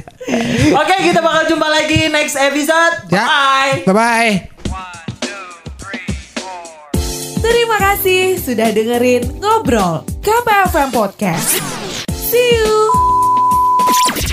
Oke, 0.76 0.96
kita 1.00 1.24
bakal 1.24 1.48
jumpa 1.48 1.64
lagi 1.64 2.12
next 2.12 2.36
episode. 2.36 3.08
Ya. 3.08 3.24
Bye. 3.24 3.74
Bye 3.88 3.94
bye. 3.96 4.32
Terima 7.40 7.76
kasih 7.80 8.36
sudah 8.36 8.68
dengerin 8.68 9.40
Ngobrol 9.40 10.04
KPFM 10.20 10.92
Podcast. 10.92 11.56
See 12.12 12.60
you! 12.60 14.28